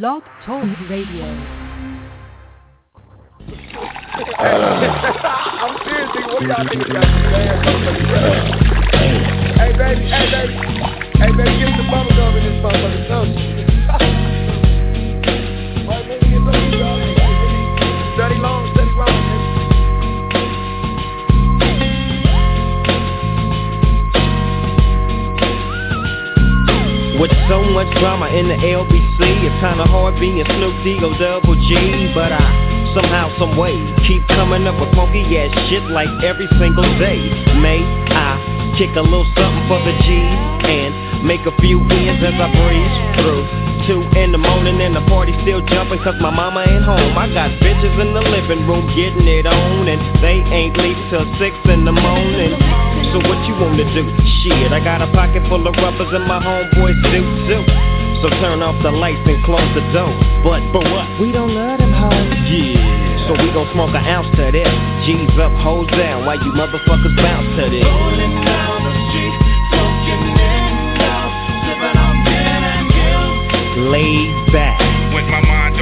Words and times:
Blog 0.00 0.22
Talk 0.46 0.64
Radio. 0.88 1.26
I'm 4.88 5.76
serious, 5.84 6.08
nigga. 6.16 6.32
What 6.32 6.42
y'all 6.48 6.64
think 6.66 6.88
about 6.88 7.04
this. 7.04 7.28
Hey, 9.58 9.70
baby, 9.76 10.08
hey, 10.08 10.26
baby. 10.32 10.54
Hey, 11.18 11.30
baby, 11.36 11.76
the 11.76 11.84
bubble 11.90 12.16
gum 12.16 12.32
in 12.38 12.42
this 12.42 12.56
motherfucker? 12.64 13.52
With 27.22 27.30
so 27.48 27.62
much 27.62 27.86
drama 28.00 28.26
in 28.34 28.48
the 28.48 28.56
LBC, 28.56 29.46
it's 29.46 29.54
kinda 29.62 29.86
hard 29.86 30.18
being 30.18 30.44
Snoop 30.44 30.74
D-O 30.82 31.14
double 31.20 31.54
G, 31.54 32.10
but 32.12 32.32
I 32.32 32.90
somehow, 32.94 33.30
some 33.38 33.56
way 33.56 33.78
keep 34.08 34.26
coming 34.26 34.66
up 34.66 34.74
with 34.80 34.92
funky 34.96 35.38
ass 35.38 35.54
shit 35.70 35.84
like 35.84 36.10
every 36.24 36.48
single 36.58 36.82
day. 36.98 37.20
May 37.62 37.86
I 38.10 38.51
kick 38.78 38.94
a 38.96 39.04
little 39.04 39.28
something 39.36 39.64
for 39.68 39.80
the 39.84 39.94
G 40.04 40.08
and 40.16 41.26
make 41.26 41.44
a 41.44 41.54
few 41.60 41.80
ends 41.90 42.22
as 42.24 42.36
I 42.36 42.48
breeze 42.52 42.96
through. 43.20 43.44
Two 43.86 44.02
in 44.14 44.30
the 44.30 44.38
morning 44.38 44.78
and 44.80 44.94
the 44.94 45.02
party 45.10 45.34
still 45.42 45.60
jumping 45.66 45.98
cause 46.06 46.14
my 46.22 46.30
mama 46.30 46.62
ain't 46.62 46.84
home. 46.86 47.18
I 47.18 47.26
got 47.34 47.50
bitches 47.58 47.94
in 47.98 48.14
the 48.14 48.22
living 48.22 48.62
room 48.66 48.86
getting 48.94 49.26
it 49.26 49.46
on 49.46 49.88
and 49.88 50.00
they 50.22 50.38
ain't 50.54 50.76
leaving 50.78 51.02
till 51.10 51.26
six 51.42 51.56
in 51.66 51.84
the 51.84 51.92
morning. 51.92 52.54
So 53.10 53.18
what 53.26 53.38
you 53.50 53.54
wanna 53.58 53.84
do? 53.90 54.06
Shit, 54.42 54.70
I 54.70 54.78
got 54.78 55.02
a 55.02 55.10
pocket 55.10 55.42
full 55.48 55.66
of 55.66 55.74
rubbers 55.82 56.14
and 56.14 56.24
my 56.24 56.38
homeboys 56.38 56.98
do 57.10 57.22
too. 57.50 57.64
So 58.22 58.30
turn 58.38 58.62
off 58.62 58.80
the 58.82 58.92
lights 58.92 59.26
and 59.26 59.42
close 59.44 59.66
the 59.74 59.82
door. 59.90 60.14
But 60.46 60.62
for 60.70 60.82
what? 60.86 61.18
We 61.18 61.32
don't 61.32 61.52
love 61.52 61.78
them 61.78 61.92
hoes. 61.92 62.30
Yeah. 62.46 63.01
So 63.26 63.32
we 63.38 63.52
gon' 63.54 63.70
smoke 63.72 63.94
an 63.94 64.02
ounce 64.02 64.26
to 64.34 64.50
this. 64.50 64.66
G's 65.06 65.38
up, 65.38 65.52
hoes 65.62 65.86
down, 65.94 66.26
why 66.26 66.34
you 66.34 66.50
motherfuckers 66.58 67.14
bounce 67.16 67.46
to 67.54 67.70
this. 67.70 67.86
Rolling 67.86 68.34
down 68.42 68.82
the 68.82 68.94
street, 69.10 69.34
smoking 69.70 70.26
in 70.42 70.72
out, 71.06 71.30
sipping 71.62 71.98
on 72.02 72.14
gin 72.26 72.62
and 72.66 72.86
gills. 72.90 73.90
Laid 73.94 74.52
back. 74.52 74.78
With 75.14 75.26
my 75.30 75.40
mind 75.40 75.81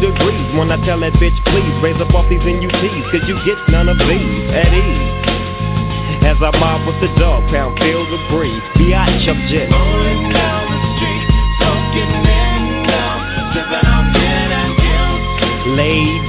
degrees 0.00 0.48
when 0.56 0.72
I 0.72 0.80
tell 0.84 0.98
that 1.00 1.12
bitch, 1.20 1.36
please 1.52 1.74
raise 1.84 2.00
up 2.00 2.12
off 2.16 2.26
these 2.28 2.40
NUTs, 2.40 3.04
cause 3.12 3.24
you 3.28 3.36
get 3.44 3.60
none 3.68 3.88
of 3.88 3.98
these 4.00 4.50
at 4.56 4.72
ease. 4.72 5.20
As 6.24 6.36
I 6.40 6.50
mob 6.56 6.88
with 6.88 7.00
the 7.00 7.12
dog 7.20 7.44
pound, 7.52 7.78
feel 7.78 8.04
the 8.08 8.20
breeze. 8.32 8.60
Biatch, 8.76 9.28
I'm 9.28 9.40
rolling 9.72 10.32
down 10.32 10.64
the 10.68 10.80
street, 10.96 11.24
smoking 11.60 12.12
in 12.12 12.88
out, 12.92 13.20
sipping 13.52 13.86
on 13.88 14.04
gin 14.12 14.48
and 14.52 14.72
gills. 14.80 15.22
Laid 15.76 16.19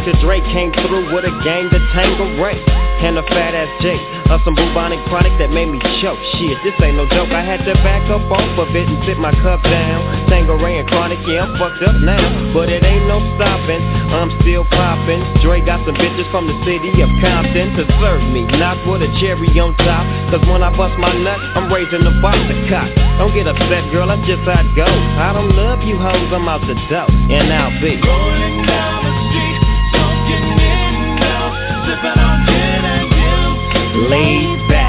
Dr. 0.00 0.16
Dre 0.24 0.40
came 0.56 0.72
through 0.72 1.12
with 1.12 1.28
a 1.28 1.34
gang 1.44 1.68
to 1.68 1.76
Tango 1.92 2.24
Ray 2.40 2.56
and 3.04 3.20
a 3.20 3.24
fat 3.28 3.52
ass 3.52 3.68
J 3.84 4.00
of 4.32 4.40
some 4.48 4.56
bubonic 4.56 4.96
product 5.12 5.36
that 5.36 5.52
made 5.52 5.68
me 5.68 5.76
choke. 6.00 6.16
Shit, 6.40 6.56
this 6.64 6.72
ain't 6.80 6.96
no 6.96 7.04
joke. 7.12 7.28
I 7.36 7.44
had 7.44 7.60
to 7.68 7.76
back 7.84 8.08
up 8.08 8.24
off 8.32 8.48
of 8.64 8.72
it 8.72 8.88
and 8.88 8.96
sit 9.04 9.20
my 9.20 9.28
cup 9.44 9.60
down. 9.60 10.00
And 10.32 10.88
chronic, 10.88 11.20
yeah, 11.28 11.44
I'm 11.44 11.52
fucked 11.60 11.84
up 11.84 12.00
now, 12.00 12.16
but 12.56 12.72
it 12.72 12.80
ain't 12.80 13.04
no 13.12 13.20
stopping. 13.36 13.84
I'm 14.08 14.32
still 14.40 14.64
popping. 14.72 15.20
Dre 15.44 15.60
got 15.60 15.84
some 15.84 15.92
bitches 16.00 16.24
from 16.32 16.48
the 16.48 16.56
city 16.64 16.88
of 17.04 17.10
Compton 17.20 17.76
to 17.76 17.84
serve 18.00 18.24
me, 18.32 18.48
not 18.56 18.80
with 18.88 19.04
a 19.04 19.10
cherry 19.20 19.52
on 19.60 19.76
top. 19.84 20.04
Cause 20.32 20.40
when 20.48 20.64
I 20.64 20.72
bust 20.72 20.96
my 20.96 21.12
nut, 21.12 21.36
I'm 21.60 21.68
raising 21.68 22.00
the 22.08 22.16
box 22.24 22.40
to 22.48 22.56
cock. 22.72 22.88
Don't 23.20 23.36
get 23.36 23.44
upset, 23.44 23.92
girl, 23.92 24.08
that's 24.08 24.24
just 24.24 24.48
how 24.48 24.64
it 24.64 24.72
goes. 24.72 25.04
I 25.20 25.36
don't 25.36 25.52
love 25.52 25.84
you 25.84 26.00
hoes, 26.00 26.32
I'm 26.32 26.48
out 26.48 26.64
the 26.64 26.78
door, 26.88 27.12
and 27.12 27.52
I'll 27.52 27.76
be 27.84 28.00
rolling 28.00 28.64
down 28.64 28.99
Laid 34.10 34.68
back, 34.68 34.79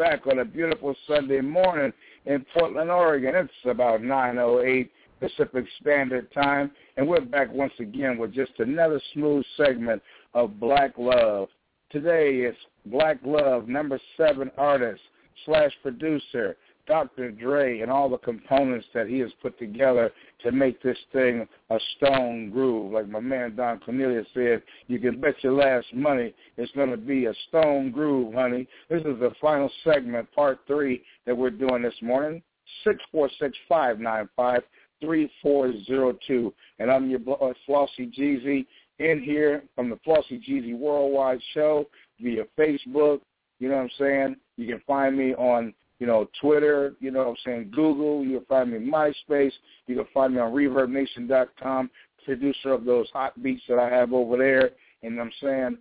back 0.00 0.26
on 0.26 0.38
a 0.38 0.44
beautiful 0.46 0.96
Sunday 1.06 1.42
morning 1.42 1.92
in 2.24 2.42
Portland, 2.54 2.90
Oregon. 2.90 3.34
It's 3.34 3.52
about 3.66 4.00
9.08 4.00 4.88
Pacific 5.20 5.66
Standard 5.78 6.32
Time, 6.32 6.70
and 6.96 7.06
we're 7.06 7.20
back 7.20 7.52
once 7.52 7.74
again 7.78 8.16
with 8.16 8.32
just 8.32 8.52
another 8.60 8.98
smooth 9.12 9.44
segment 9.58 10.00
of 10.32 10.58
Black 10.58 10.92
Love. 10.96 11.48
Today 11.90 12.36
is 12.36 12.56
Black 12.86 13.18
Love, 13.26 13.68
number 13.68 14.00
seven 14.16 14.50
artist 14.56 15.02
slash 15.44 15.72
producer 15.82 16.56
Dr. 16.90 17.30
Dre 17.30 17.82
and 17.82 17.90
all 17.90 18.08
the 18.08 18.18
components 18.18 18.84
that 18.94 19.06
he 19.06 19.20
has 19.20 19.30
put 19.40 19.56
together 19.60 20.10
to 20.42 20.50
make 20.50 20.82
this 20.82 20.98
thing 21.12 21.46
a 21.70 21.78
stone 21.96 22.50
groove. 22.50 22.92
Like 22.92 23.08
my 23.08 23.20
man 23.20 23.54
Don 23.54 23.78
Cornelius 23.78 24.26
said, 24.34 24.60
you 24.88 24.98
can 24.98 25.20
bet 25.20 25.36
your 25.44 25.52
last 25.52 25.86
money 25.94 26.34
it's 26.56 26.72
going 26.72 26.90
to 26.90 26.96
be 26.96 27.26
a 27.26 27.34
stone 27.48 27.92
groove, 27.92 28.34
honey. 28.34 28.66
This 28.88 29.02
is 29.02 29.20
the 29.20 29.30
final 29.40 29.70
segment, 29.84 30.32
part 30.34 30.58
three, 30.66 31.04
that 31.26 31.36
we're 31.36 31.50
doing 31.50 31.82
this 31.82 31.94
morning. 32.02 32.42
Six 32.84 32.96
four 33.12 33.30
six 33.40 33.56
five 33.68 34.00
nine 34.00 34.28
five 34.36 34.62
three 35.00 35.30
four 35.40 35.72
zero 35.84 36.18
two, 36.26 36.52
and 36.80 36.90
I'm 36.90 37.08
your 37.08 37.20
uh, 37.20 37.52
Flossie 37.68 38.12
Jeezy 38.12 38.66
in 38.98 39.22
here 39.22 39.62
from 39.76 39.90
the 39.90 39.98
Flossie 40.06 40.42
Jeezy 40.46 40.76
Worldwide 40.76 41.40
Show 41.54 41.86
via 42.20 42.44
Facebook. 42.58 43.20
You 43.60 43.68
know 43.68 43.76
what 43.76 43.82
I'm 43.82 43.90
saying? 43.98 44.36
You 44.56 44.66
can 44.66 44.82
find 44.86 45.16
me 45.16 45.34
on 45.34 45.72
you 46.00 46.06
know, 46.06 46.28
Twitter, 46.40 46.94
you 46.98 47.10
know 47.10 47.20
what 47.20 47.28
I'm 47.28 47.36
saying, 47.44 47.72
Google, 47.72 48.24
you 48.24 48.38
can 48.38 48.46
find 48.46 48.72
me 48.72 48.78
MySpace, 48.78 49.52
you 49.86 49.94
can 49.94 50.06
find 50.12 50.34
me 50.34 50.40
on 50.40 50.52
ReverbNation.com, 50.52 51.90
producer 52.24 52.72
of 52.72 52.84
those 52.84 53.08
hot 53.12 53.40
beats 53.42 53.62
that 53.68 53.78
I 53.78 53.88
have 53.88 54.12
over 54.12 54.36
there, 54.36 54.70
and 55.02 55.20
I'm 55.20 55.30
saying 55.40 55.78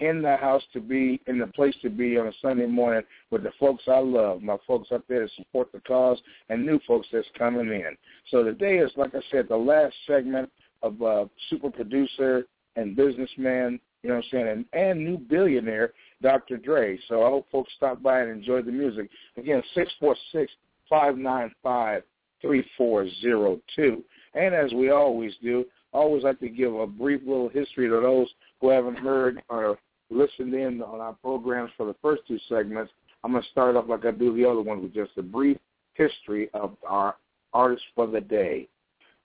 in 0.00 0.20
the 0.20 0.36
house 0.36 0.62
to 0.74 0.80
be, 0.80 1.20
in 1.26 1.38
the 1.38 1.46
place 1.46 1.74
to 1.80 1.88
be 1.88 2.18
on 2.18 2.26
a 2.26 2.32
Sunday 2.42 2.66
morning 2.66 3.02
with 3.30 3.44
the 3.44 3.52
folks 3.58 3.84
I 3.88 3.98
love, 3.98 4.42
my 4.42 4.56
folks 4.66 4.90
up 4.92 5.04
there 5.08 5.20
that 5.20 5.30
support 5.36 5.72
the 5.72 5.80
cause, 5.80 6.20
and 6.50 6.66
new 6.66 6.78
folks 6.86 7.08
that's 7.12 7.26
coming 7.38 7.68
in. 7.68 7.96
So 8.30 8.42
today 8.42 8.78
is, 8.78 8.90
like 8.96 9.14
I 9.14 9.20
said, 9.30 9.48
the 9.48 9.56
last 9.56 9.94
segment 10.06 10.50
of 10.82 11.00
uh, 11.00 11.24
super 11.48 11.70
producer 11.70 12.46
and 12.76 12.94
businessman, 12.94 13.80
you 14.02 14.10
know 14.10 14.16
what 14.16 14.24
I'm 14.24 14.30
saying, 14.30 14.48
and, 14.48 14.64
and 14.72 15.04
new 15.04 15.16
billionaire 15.16 15.92
Dr. 16.22 16.56
Dre. 16.56 16.98
So 17.08 17.24
I 17.24 17.30
hope 17.30 17.46
folks 17.50 17.72
stop 17.76 18.02
by 18.02 18.20
and 18.20 18.30
enjoy 18.30 18.62
the 18.62 18.72
music. 18.72 19.10
Again, 19.36 19.62
six 19.74 19.92
four 20.00 20.16
six 20.32 20.52
five 20.88 21.18
nine 21.18 21.52
five 21.62 22.02
three 22.40 22.64
four 22.76 23.06
zero 23.20 23.60
two. 23.74 24.02
And 24.34 24.54
as 24.54 24.72
we 24.72 24.90
always 24.90 25.32
do, 25.42 25.64
I 25.92 25.98
always 25.98 26.24
like 26.24 26.40
to 26.40 26.48
give 26.48 26.74
a 26.74 26.86
brief 26.86 27.20
little 27.26 27.48
history 27.48 27.88
to 27.88 28.00
those 28.00 28.28
who 28.60 28.70
haven't 28.70 28.98
heard 28.98 29.42
or 29.48 29.78
listened 30.10 30.54
in 30.54 30.82
on 30.82 31.00
our 31.00 31.14
programs 31.14 31.70
for 31.76 31.86
the 31.86 31.96
first 32.00 32.22
two 32.26 32.38
segments. 32.48 32.92
I'm 33.24 33.32
going 33.32 33.42
to 33.42 33.48
start 33.50 33.76
off 33.76 33.88
like 33.88 34.04
I 34.04 34.10
do 34.10 34.34
the 34.34 34.44
other 34.44 34.62
ones 34.62 34.82
with 34.82 34.94
just 34.94 35.16
a 35.16 35.22
brief 35.22 35.58
history 35.94 36.48
of 36.54 36.76
our 36.86 37.16
artist 37.52 37.84
for 37.94 38.06
the 38.06 38.20
day. 38.20 38.68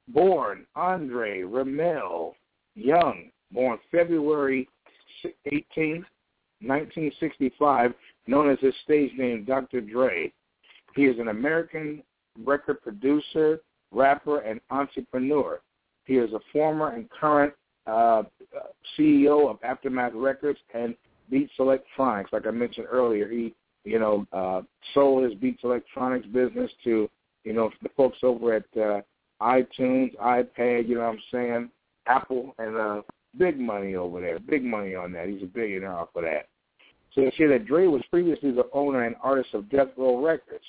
Born 0.09 0.65
Andre 0.75 1.41
Romelle 1.41 2.33
Young, 2.75 3.31
born 3.51 3.79
February 3.91 4.67
18, 5.45 6.05
1965, 6.61 7.93
known 8.27 8.49
as 8.49 8.59
his 8.59 8.73
stage 8.83 9.11
name 9.17 9.45
Dr. 9.45 9.81
Dre. 9.81 10.31
He 10.95 11.05
is 11.05 11.19
an 11.19 11.27
American 11.27 12.01
record 12.43 12.81
producer, 12.81 13.59
rapper, 13.91 14.39
and 14.39 14.59
entrepreneur. 14.69 15.61
He 16.05 16.17
is 16.17 16.31
a 16.33 16.39
former 16.51 16.89
and 16.93 17.09
current 17.09 17.53
uh, 17.85 18.23
CEO 18.97 19.49
of 19.49 19.57
Aftermath 19.63 20.13
Records 20.15 20.59
and 20.73 20.95
Beats 21.29 21.53
Electronics. 21.59 22.31
Like 22.33 22.47
I 22.47 22.51
mentioned 22.51 22.87
earlier, 22.89 23.29
he 23.29 23.53
you 23.83 23.99
know 23.99 24.25
uh, 24.33 24.61
sold 24.93 25.23
his 25.23 25.33
Beats 25.35 25.63
Electronics 25.63 26.27
business 26.27 26.71
to 26.83 27.09
you 27.43 27.53
know 27.53 27.69
the 27.81 27.89
folks 27.95 28.17
over 28.23 28.53
at 28.53 28.65
uh, 28.75 29.01
iTunes, 29.41 30.15
iPad. 30.17 30.87
You 30.87 30.95
know 30.95 31.01
what 31.01 31.09
I'm 31.09 31.21
saying? 31.31 31.69
Apple 32.07 32.55
and 32.57 32.75
uh, 32.75 33.01
big 33.37 33.59
money 33.59 33.95
over 33.95 34.21
there. 34.21 34.39
Big 34.39 34.63
money 34.63 34.95
on 34.95 35.11
that. 35.13 35.27
He's 35.27 35.43
a 35.43 35.45
billionaire 35.45 35.93
off 35.93 36.09
of 36.15 36.23
that. 36.23 36.47
So 37.13 37.21
they 37.21 37.31
say 37.37 37.47
that 37.47 37.65
Dre 37.65 37.87
was 37.87 38.03
previously 38.09 38.51
the 38.51 38.67
owner 38.73 39.05
and 39.05 39.15
artist 39.23 39.53
of 39.53 39.69
Death 39.69 39.87
Row 39.97 40.23
Records. 40.23 40.63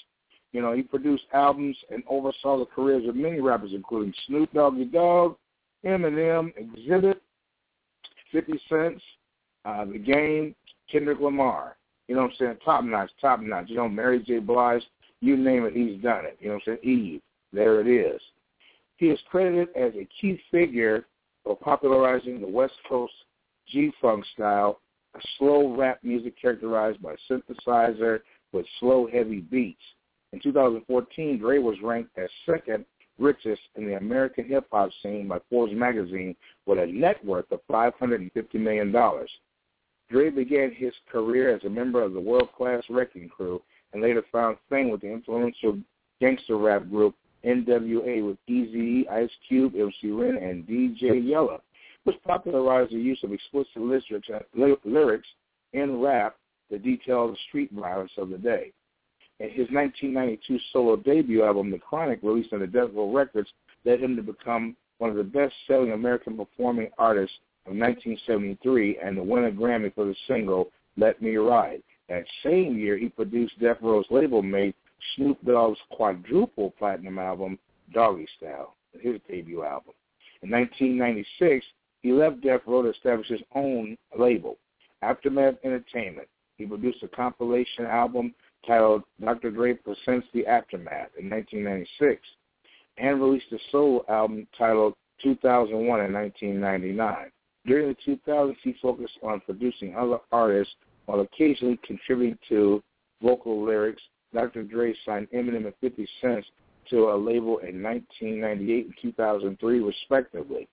You 0.52 0.62
know, 0.62 0.72
he 0.72 0.82
produced 0.82 1.24
albums 1.34 1.76
and 1.90 2.02
oversaw 2.08 2.58
the 2.58 2.66
careers 2.66 3.06
of 3.06 3.16
many 3.16 3.40
rappers, 3.40 3.72
including 3.74 4.14
Snoop 4.26 4.50
Doggy 4.52 4.86
Dogg, 4.86 5.36
Eminem, 5.84 6.52
Xzibit, 6.58 7.16
50 8.32 8.60
Cent, 8.68 9.02
uh, 9.64 9.84
The 9.84 9.98
Game, 9.98 10.54
Kendrick 10.90 11.20
Lamar. 11.20 11.76
You 12.06 12.14
know 12.14 12.22
what 12.22 12.30
I'm 12.30 12.36
saying? 12.38 12.56
Top 12.64 12.84
notch, 12.84 13.10
top 13.20 13.40
notch. 13.40 13.66
You 13.68 13.76
know, 13.76 13.88
Mary 13.88 14.20
J. 14.20 14.38
Blige, 14.38 14.82
you 15.20 15.36
name 15.36 15.66
it, 15.66 15.74
he's 15.74 16.00
done 16.02 16.24
it. 16.24 16.38
You 16.40 16.48
know 16.48 16.54
what 16.54 16.62
I'm 16.72 16.78
saying? 16.82 16.96
Eve, 16.98 17.20
there 17.52 17.80
it 17.80 17.86
is. 17.86 18.20
He 18.96 19.06
is 19.06 19.18
credited 19.30 19.68
as 19.76 19.92
a 19.94 20.08
key 20.20 20.40
figure 20.50 21.06
for 21.48 21.56
popularizing 21.56 22.42
the 22.42 22.46
West 22.46 22.74
Coast 22.86 23.14
G-Funk 23.68 24.22
style, 24.34 24.82
a 25.14 25.18
slow 25.38 25.74
rap 25.74 25.98
music 26.02 26.38
characterized 26.38 27.00
by 27.00 27.14
synthesizer 27.30 28.20
with 28.52 28.66
slow, 28.78 29.08
heavy 29.10 29.40
beats. 29.40 29.80
In 30.34 30.40
2014, 30.40 31.38
Dre 31.38 31.56
was 31.56 31.76
ranked 31.82 32.10
as 32.18 32.28
second 32.44 32.84
richest 33.18 33.62
in 33.76 33.86
the 33.86 33.96
American 33.96 34.44
hip-hop 34.44 34.90
scene 35.02 35.26
by 35.26 35.38
Forbes 35.48 35.72
magazine 35.72 36.36
with 36.66 36.78
a 36.78 36.86
net 36.86 37.24
worth 37.24 37.50
of 37.50 37.60
$550 37.70 38.30
million. 38.56 38.92
Dre 40.10 40.28
began 40.28 40.70
his 40.74 40.92
career 41.10 41.56
as 41.56 41.64
a 41.64 41.70
member 41.70 42.02
of 42.02 42.12
the 42.12 42.20
world-class 42.20 42.82
Wreckin' 42.90 43.30
Cru 43.30 43.62
and 43.94 44.02
later 44.02 44.22
found 44.30 44.58
fame 44.68 44.90
with 44.90 45.00
the 45.00 45.10
influential 45.10 45.78
gangster 46.20 46.58
rap 46.58 46.90
group 46.90 47.14
NWA 47.44 48.26
with 48.26 48.36
Eazy, 48.48 49.08
Ice 49.10 49.30
Cube, 49.48 49.74
MC 49.74 50.10
Ren, 50.10 50.36
and 50.36 50.66
DJ 50.66 51.26
Yella, 51.26 51.58
which 52.04 52.16
popularized 52.26 52.92
the 52.92 52.98
use 52.98 53.20
of 53.22 53.32
explicit 53.32 53.76
lyrics 54.84 55.28
in 55.72 56.00
rap 56.00 56.36
that 56.70 56.82
detail 56.82 57.28
the 57.28 57.36
street 57.48 57.70
violence 57.72 58.12
of 58.18 58.30
the 58.30 58.38
day. 58.38 58.72
And 59.40 59.50
his 59.50 59.68
1992 59.70 60.58
solo 60.72 60.96
debut 60.96 61.44
album, 61.44 61.70
The 61.70 61.78
Chronic, 61.78 62.20
released 62.22 62.52
on 62.52 62.60
the 62.60 62.66
Death 62.66 62.90
Row 62.92 63.12
Records, 63.12 63.48
led 63.84 64.00
him 64.00 64.16
to 64.16 64.22
become 64.22 64.76
one 64.98 65.10
of 65.10 65.16
the 65.16 65.22
best-selling 65.22 65.92
American 65.92 66.36
performing 66.36 66.90
artists 66.98 67.36
of 67.66 67.76
1973 67.76 68.98
and 69.02 69.16
the 69.16 69.22
winner 69.22 69.52
Grammy 69.52 69.94
for 69.94 70.04
the 70.06 70.16
single 70.26 70.70
Let 70.96 71.22
Me 71.22 71.36
Ride. 71.36 71.82
That 72.08 72.24
same 72.42 72.76
year, 72.78 72.96
he 72.96 73.08
produced 73.08 73.60
Death 73.60 73.76
Row's 73.80 74.06
label 74.10 74.42
mate 74.42 74.74
Snoop 75.14 75.38
Dogg's 75.44 75.78
quadruple 75.90 76.72
platinum 76.78 77.18
album, 77.18 77.58
Doggy 77.92 78.26
Style, 78.36 78.76
his 78.92 79.20
debut 79.28 79.62
album. 79.62 79.94
In 80.42 80.50
1996, 80.50 81.64
he 82.02 82.12
left 82.12 82.40
Death 82.40 82.62
Row 82.66 82.82
to 82.82 82.90
establish 82.90 83.28
his 83.28 83.40
own 83.54 83.96
label, 84.18 84.56
Aftermath 85.02 85.54
Entertainment. 85.64 86.28
He 86.56 86.66
produced 86.66 87.02
a 87.02 87.08
compilation 87.08 87.86
album 87.86 88.34
titled 88.66 89.02
Dr. 89.20 89.50
Dre 89.50 89.74
Presents 89.74 90.26
the 90.32 90.46
Aftermath 90.46 91.10
in 91.18 91.30
1996 91.30 92.20
and 92.98 93.20
released 93.20 93.52
a 93.52 93.58
solo 93.70 94.04
album 94.08 94.46
titled 94.56 94.94
2001 95.22 96.00
in 96.00 96.12
1999. 96.12 97.30
During 97.66 97.88
the 97.88 98.16
2000s, 98.32 98.56
he 98.62 98.74
focused 98.80 99.18
on 99.22 99.40
producing 99.40 99.94
other 99.94 100.18
artists 100.32 100.74
while 101.06 101.20
occasionally 101.20 101.78
contributing 101.84 102.38
to 102.48 102.82
vocal 103.22 103.64
lyrics. 103.64 104.02
Dr. 104.34 104.62
Dre 104.62 104.94
signed 105.04 105.28
Eminem 105.34 105.66
and 105.66 105.74
50 105.80 106.08
Cent 106.20 106.44
to 106.90 107.10
a 107.10 107.16
label 107.16 107.58
in 107.58 107.82
1998 107.82 108.86
and 108.86 108.94
2003, 109.00 109.80
respectively, 109.80 110.68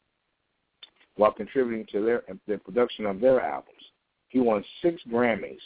while 1.16 1.32
contributing 1.32 1.86
to 1.92 2.04
their 2.04 2.24
the 2.48 2.58
production 2.58 3.06
of 3.06 3.20
their 3.20 3.42
albums. 3.42 3.82
He 4.30 4.40
won 4.40 4.64
six 4.82 5.02
Grammys, 5.10 5.58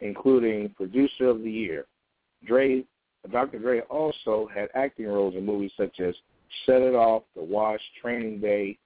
including 0.00 0.70
Producer 0.70 1.28
of 1.28 1.42
the 1.42 1.50
Year. 1.50 1.86
Dre, 2.44 2.84
Dr. 3.30 3.58
Dre 3.58 3.80
also 3.82 4.48
had 4.52 4.68
acting 4.74 5.06
roles 5.06 5.34
in 5.34 5.44
movies 5.44 5.72
such 5.76 6.00
as 6.00 6.14
Set 6.64 6.82
It 6.82 6.94
Off, 6.94 7.22
The 7.34 7.42
Wash, 7.42 7.80
Training 8.00 8.40
Day, 8.40 8.78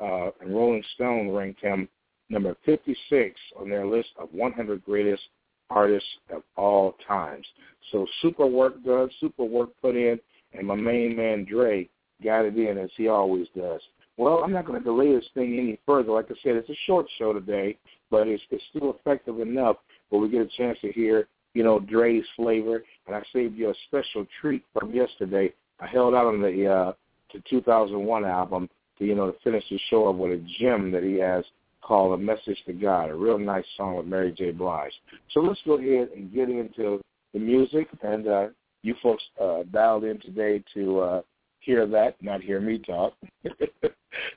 uh, 0.00 0.30
and 0.40 0.54
Rolling 0.54 0.82
Stone 0.94 1.30
ranked 1.30 1.60
him 1.60 1.88
number 2.28 2.56
56 2.64 3.40
on 3.58 3.68
their 3.68 3.86
list 3.86 4.10
of 4.18 4.28
100 4.32 4.84
greatest 4.84 5.22
artists 5.70 6.08
of 6.30 6.42
all 6.56 6.96
times. 7.06 7.46
So 7.92 8.06
super 8.22 8.46
work 8.46 8.82
done, 8.84 9.10
super 9.20 9.44
work 9.44 9.70
put 9.80 9.96
in, 9.96 10.18
and 10.52 10.66
my 10.66 10.74
main 10.74 11.16
man 11.16 11.44
Dre 11.44 11.88
got 12.22 12.44
it 12.44 12.56
in 12.56 12.78
as 12.78 12.90
he 12.96 13.08
always 13.08 13.46
does. 13.56 13.80
Well, 14.16 14.42
I'm 14.44 14.52
not 14.52 14.66
going 14.66 14.78
to 14.78 14.84
delay 14.84 15.14
this 15.14 15.28
thing 15.34 15.58
any 15.58 15.78
further. 15.86 16.12
Like 16.12 16.26
I 16.26 16.34
said, 16.42 16.56
it's 16.56 16.68
a 16.68 16.76
short 16.86 17.06
show 17.18 17.32
today, 17.32 17.78
but 18.10 18.26
it's, 18.26 18.42
it's 18.50 18.62
still 18.70 18.96
effective 18.98 19.40
enough 19.40 19.76
where 20.08 20.20
we 20.20 20.28
get 20.28 20.40
a 20.40 20.48
chance 20.56 20.76
to 20.82 20.90
hear, 20.90 21.28
you 21.54 21.62
know, 21.62 21.78
Dre's 21.78 22.24
flavor. 22.34 22.82
And 23.06 23.14
I 23.14 23.22
saved 23.32 23.56
you 23.56 23.70
a 23.70 23.74
special 23.86 24.26
treat 24.40 24.64
from 24.72 24.92
yesterday. 24.92 25.52
I 25.80 25.86
held 25.86 26.14
out 26.14 26.26
on 26.26 26.40
the 26.40 26.66
uh, 26.66 26.92
the 27.32 27.42
2001 27.48 28.24
album 28.24 28.68
to, 28.98 29.04
you 29.04 29.14
know, 29.14 29.30
to 29.30 29.38
finish 29.44 29.64
the 29.70 29.78
show 29.90 30.08
up 30.08 30.16
with 30.16 30.32
a 30.32 30.46
gem 30.58 30.90
that 30.90 31.04
he 31.04 31.14
has 31.18 31.44
called 31.82 32.18
A 32.18 32.22
Message 32.22 32.58
to 32.66 32.72
God, 32.72 33.10
a 33.10 33.14
real 33.14 33.38
nice 33.38 33.64
song 33.76 33.96
with 33.96 34.06
Mary 34.06 34.32
J. 34.32 34.50
Blige. 34.50 34.92
So 35.32 35.40
let's 35.40 35.60
go 35.64 35.78
ahead 35.78 36.10
and 36.14 36.32
get 36.32 36.48
into 36.48 37.00
the 37.32 37.38
music. 37.38 37.88
And 38.02 38.26
uh, 38.26 38.46
you 38.82 38.94
folks 39.02 39.22
uh, 39.40 39.62
dialed 39.72 40.04
in 40.04 40.20
today 40.20 40.62
to 40.74 41.00
uh, 41.00 41.22
hear 41.60 41.86
that, 41.86 42.16
not 42.22 42.40
hear 42.40 42.60
me 42.60 42.78
talk. 42.78 43.14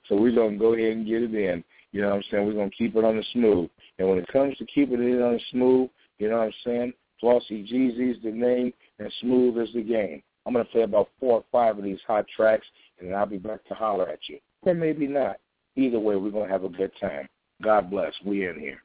so 0.07 0.15
we're 0.15 0.35
going 0.35 0.53
to 0.53 0.59
go 0.59 0.73
ahead 0.73 0.97
and 0.97 1.07
get 1.07 1.23
it 1.23 1.33
in. 1.33 1.63
You 1.91 2.01
know 2.01 2.09
what 2.09 2.15
I'm 2.17 2.23
saying? 2.31 2.45
We're 2.45 2.53
going 2.53 2.69
to 2.69 2.75
keep 2.75 2.95
it 2.95 3.03
on 3.03 3.17
the 3.17 3.25
smooth. 3.33 3.69
And 3.99 4.09
when 4.09 4.17
it 4.19 4.27
comes 4.31 4.57
to 4.57 4.65
keeping 4.65 5.01
it 5.01 5.21
on 5.21 5.33
the 5.33 5.41
smooth, 5.51 5.89
you 6.19 6.29
know 6.29 6.37
what 6.37 6.45
I'm 6.45 6.53
saying? 6.65 6.93
Flossy 7.19 7.63
Jeezy's 7.63 8.21
the 8.23 8.31
name, 8.31 8.73
and 8.99 9.13
smooth 9.21 9.57
is 9.57 9.73
the 9.73 9.83
game. 9.83 10.23
I'm 10.45 10.53
going 10.53 10.65
to 10.65 10.71
play 10.71 10.81
about 10.81 11.09
four 11.19 11.33
or 11.33 11.43
five 11.51 11.77
of 11.77 11.83
these 11.83 11.99
hot 12.07 12.25
tracks, 12.35 12.65
and 12.99 13.09
then 13.09 13.15
I'll 13.15 13.27
be 13.27 13.37
back 13.37 13.63
to 13.67 13.73
holler 13.75 14.09
at 14.09 14.19
you. 14.27 14.39
Or 14.63 14.73
maybe 14.73 15.07
not. 15.07 15.37
Either 15.75 15.99
way, 15.99 16.15
we're 16.15 16.31
going 16.31 16.47
to 16.47 16.51
have 16.51 16.63
a 16.63 16.69
good 16.69 16.91
time. 16.99 17.27
God 17.61 17.89
bless. 17.89 18.13
We 18.25 18.47
in 18.47 18.59
here. 18.59 18.81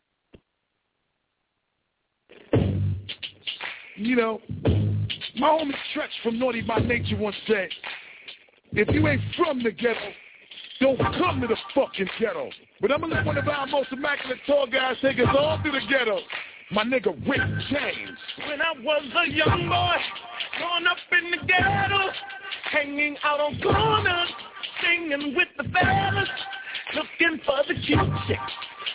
You 3.97 4.14
know, 4.14 4.40
my 5.37 5.49
homie 5.49 5.73
Stretch 5.90 6.11
from 6.23 6.38
Naughty 6.38 6.61
by 6.61 6.78
Nature 6.81 7.16
once 7.16 7.37
said, 7.47 7.69
if 8.73 8.88
you 8.95 9.09
ain't 9.09 9.23
from 9.37 9.62
the 9.62 9.71
ghetto, 9.71 10.12
don't 10.81 10.99
come 10.99 11.40
to 11.40 11.47
the 11.47 11.57
fucking 11.75 12.09
ghetto. 12.21 12.50
But 12.81 12.93
I'm 12.93 13.00
gonna 13.00 13.14
let 13.14 13.25
one 13.25 13.38
of 13.38 13.49
our 13.49 13.66
most 13.66 13.90
immaculate 13.93 14.38
tall 14.47 14.66
guys 14.66 14.97
take 15.00 15.19
us 15.19 15.35
all 15.37 15.59
through 15.62 15.73
the 15.73 15.81
ghetto. 15.88 16.19
My 16.73 16.85
nigga 16.85 17.07
Rick 17.26 17.40
James. 17.71 18.19
When 18.47 18.61
I 18.61 18.73
was 18.83 19.02
a 19.16 19.31
young 19.31 19.69
boy, 19.69 19.97
growing 20.59 20.87
up 20.87 20.99
in 21.12 21.31
the 21.31 21.47
ghetto, 21.47 22.11
hanging 22.71 23.16
out 23.25 23.40
on 23.40 23.59
corners, 23.62 24.28
singing 24.83 25.35
with 25.35 25.49
the 25.57 25.64
fellas, 25.73 26.28
looking 26.97 27.38
for 27.45 27.59
the 27.69 27.75
cute 27.75 27.99
chicks, 28.26 28.53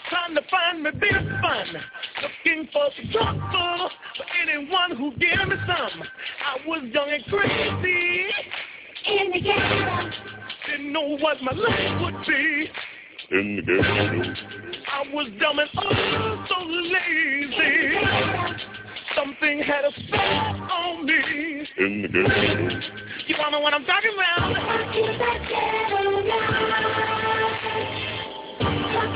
trying 0.10 0.34
to 0.34 0.42
find 0.50 0.82
me 0.84 0.90
bit 1.00 1.16
of 1.16 1.24
fun, 1.42 1.68
looking 2.22 2.68
for 2.74 2.90
some 2.98 3.12
trouble, 3.12 3.90
for 4.18 4.26
anyone 4.42 4.96
who 4.98 5.12
give 5.12 5.48
me 5.48 5.56
some. 5.68 6.02
I 6.02 6.58
was 6.68 6.82
young 6.92 7.10
and 7.12 7.24
crazy, 7.26 8.32
in 9.06 9.32
the 9.32 9.42
ghetto, 9.42 10.10
didn't 10.68 10.92
know 10.92 11.18
what 11.20 11.42
my 11.44 11.52
life 11.52 12.02
would 12.02 12.26
be. 12.26 12.70
In 13.32 13.56
the 13.58 13.62
ghetto. 13.62 14.34
I 14.92 15.04
was 15.14 15.28
dumb 15.40 15.60
and 15.60 15.70
oh 15.78 16.46
so 16.50 16.66
lazy. 16.66 18.00
Something 19.16 19.60
had 19.60 19.86
a 19.86 19.92
spell 20.08 20.70
on 20.72 21.06
me. 21.06 21.68
In 21.78 22.02
the 22.02 22.08
ghetto. 22.08 22.82
You 23.28 23.36
wanna 23.38 23.52
know 23.52 23.60
what 23.60 23.74
I'm 23.74 23.86
talking 23.86 24.12
about? 24.16 24.52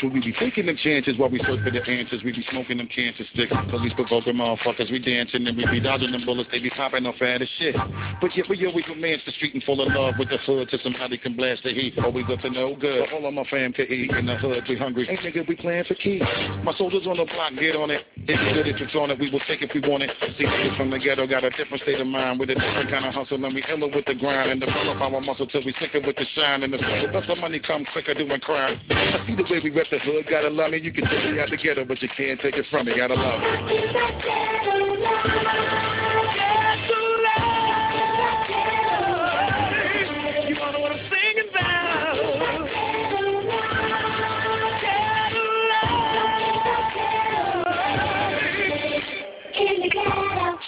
So 0.00 0.08
we 0.08 0.20
be 0.20 0.32
taking 0.38 0.66
them 0.66 0.76
chances 0.76 1.16
while 1.16 1.30
we 1.30 1.38
search 1.40 1.64
for 1.64 1.70
the 1.70 1.82
answers. 1.88 2.22
We 2.22 2.32
be 2.32 2.44
smoking 2.50 2.78
them 2.78 2.88
cancer 2.88 3.24
sticks. 3.32 3.52
Police 3.70 3.94
provoking 3.94 4.34
motherfuckers. 4.34 4.90
We 4.90 4.98
dancing 4.98 5.46
and 5.46 5.56
we 5.56 5.64
be 5.66 5.80
dodging 5.80 6.12
them 6.12 6.24
bullets. 6.26 6.50
They 6.52 6.60
be 6.60 6.68
popping 6.70 7.06
off 7.06 7.16
fat 7.16 7.40
as 7.40 7.48
shit. 7.58 7.74
But 8.20 8.36
yeah, 8.36 8.44
we 8.48 8.66
always 8.66 8.84
romance 8.88 9.22
the 9.24 9.32
street 9.32 9.54
and 9.54 9.62
fall 9.64 9.80
in 9.80 9.94
love 9.94 10.14
with 10.18 10.28
the 10.28 10.36
hood 10.38 10.68
to 10.68 10.78
somebody 10.82 11.16
can 11.16 11.34
blast 11.34 11.62
the 11.64 11.72
heat. 11.72 11.96
Always 11.98 12.26
up 12.30 12.40
to 12.40 12.50
no 12.50 12.76
good. 12.76 13.08
All 13.12 13.26
of 13.26 13.32
my 13.32 13.44
fam 13.48 13.72
can 13.72 13.86
eat 13.86 14.10
in 14.10 14.26
the 14.26 14.36
hood. 14.36 14.64
We 14.68 14.76
hungry. 14.76 15.08
Ain't 15.08 15.20
nigga, 15.20 15.48
we 15.48 15.56
playing 15.56 15.84
for 15.84 15.94
keys. 15.94 16.20
My 16.62 16.74
soldiers 16.76 17.06
on 17.06 17.16
the 17.16 17.24
block, 17.24 17.54
get 17.58 17.76
on 17.76 17.90
it. 17.90 18.04
If 18.16 18.36
you 18.36 18.52
good, 18.52 18.68
if 18.68 18.80
it's 18.80 18.94
on 18.94 19.10
it, 19.10 19.18
we 19.18 19.30
will 19.30 19.40
take 19.48 19.62
if 19.62 19.70
we 19.72 19.80
want 19.80 20.02
it. 20.02 20.10
See 20.36 20.44
niggas 20.44 20.76
from 20.76 20.90
the 20.90 20.98
ghetto 20.98 21.26
got 21.26 21.44
a 21.44 21.50
different 21.50 21.82
state 21.82 22.00
of 22.00 22.06
mind 22.06 22.38
with 22.38 22.50
a 22.50 22.54
different 22.54 22.90
kind 22.90 23.06
of 23.06 23.14
hustle. 23.14 23.42
And 23.42 23.54
we 23.54 23.64
iller 23.64 23.88
with 23.88 24.04
the 24.04 24.14
grind 24.14 24.50
and 24.50 24.60
develop 24.60 25.00
our 25.00 25.20
muscle 25.20 25.46
till 25.46 25.64
we 25.64 25.72
sick 25.80 25.94
it 25.94 26.04
with 26.04 26.16
the 26.16 26.26
shine 26.34 26.62
and 26.64 26.72
the. 26.72 26.78
That's 27.12 27.26
the 27.26 27.36
money 27.36 27.60
come 27.60 27.86
quicker 27.92 28.12
doing 28.12 28.40
crime. 28.40 28.78
I 28.90 29.24
see 29.26 29.34
the 29.34 29.44
way 29.48 29.60
we 29.64 29.70
rep 29.70 29.85
the 29.90 29.98
hood. 29.98 30.26
Gotta 30.28 30.48
love 30.48 30.70
me. 30.70 30.78
You 30.78 30.92
can 30.92 31.04
take 31.04 31.32
me 31.32 31.40
out 31.40 31.50
the 31.50 31.56
ghetto, 31.56 31.84
but 31.84 32.00
you 32.02 32.08
can't 32.16 32.40
take 32.40 32.54
it 32.56 32.66
from 32.70 32.86
me. 32.86 32.96
Gotta 32.96 33.14
love 33.14 33.40
me. 33.40 33.76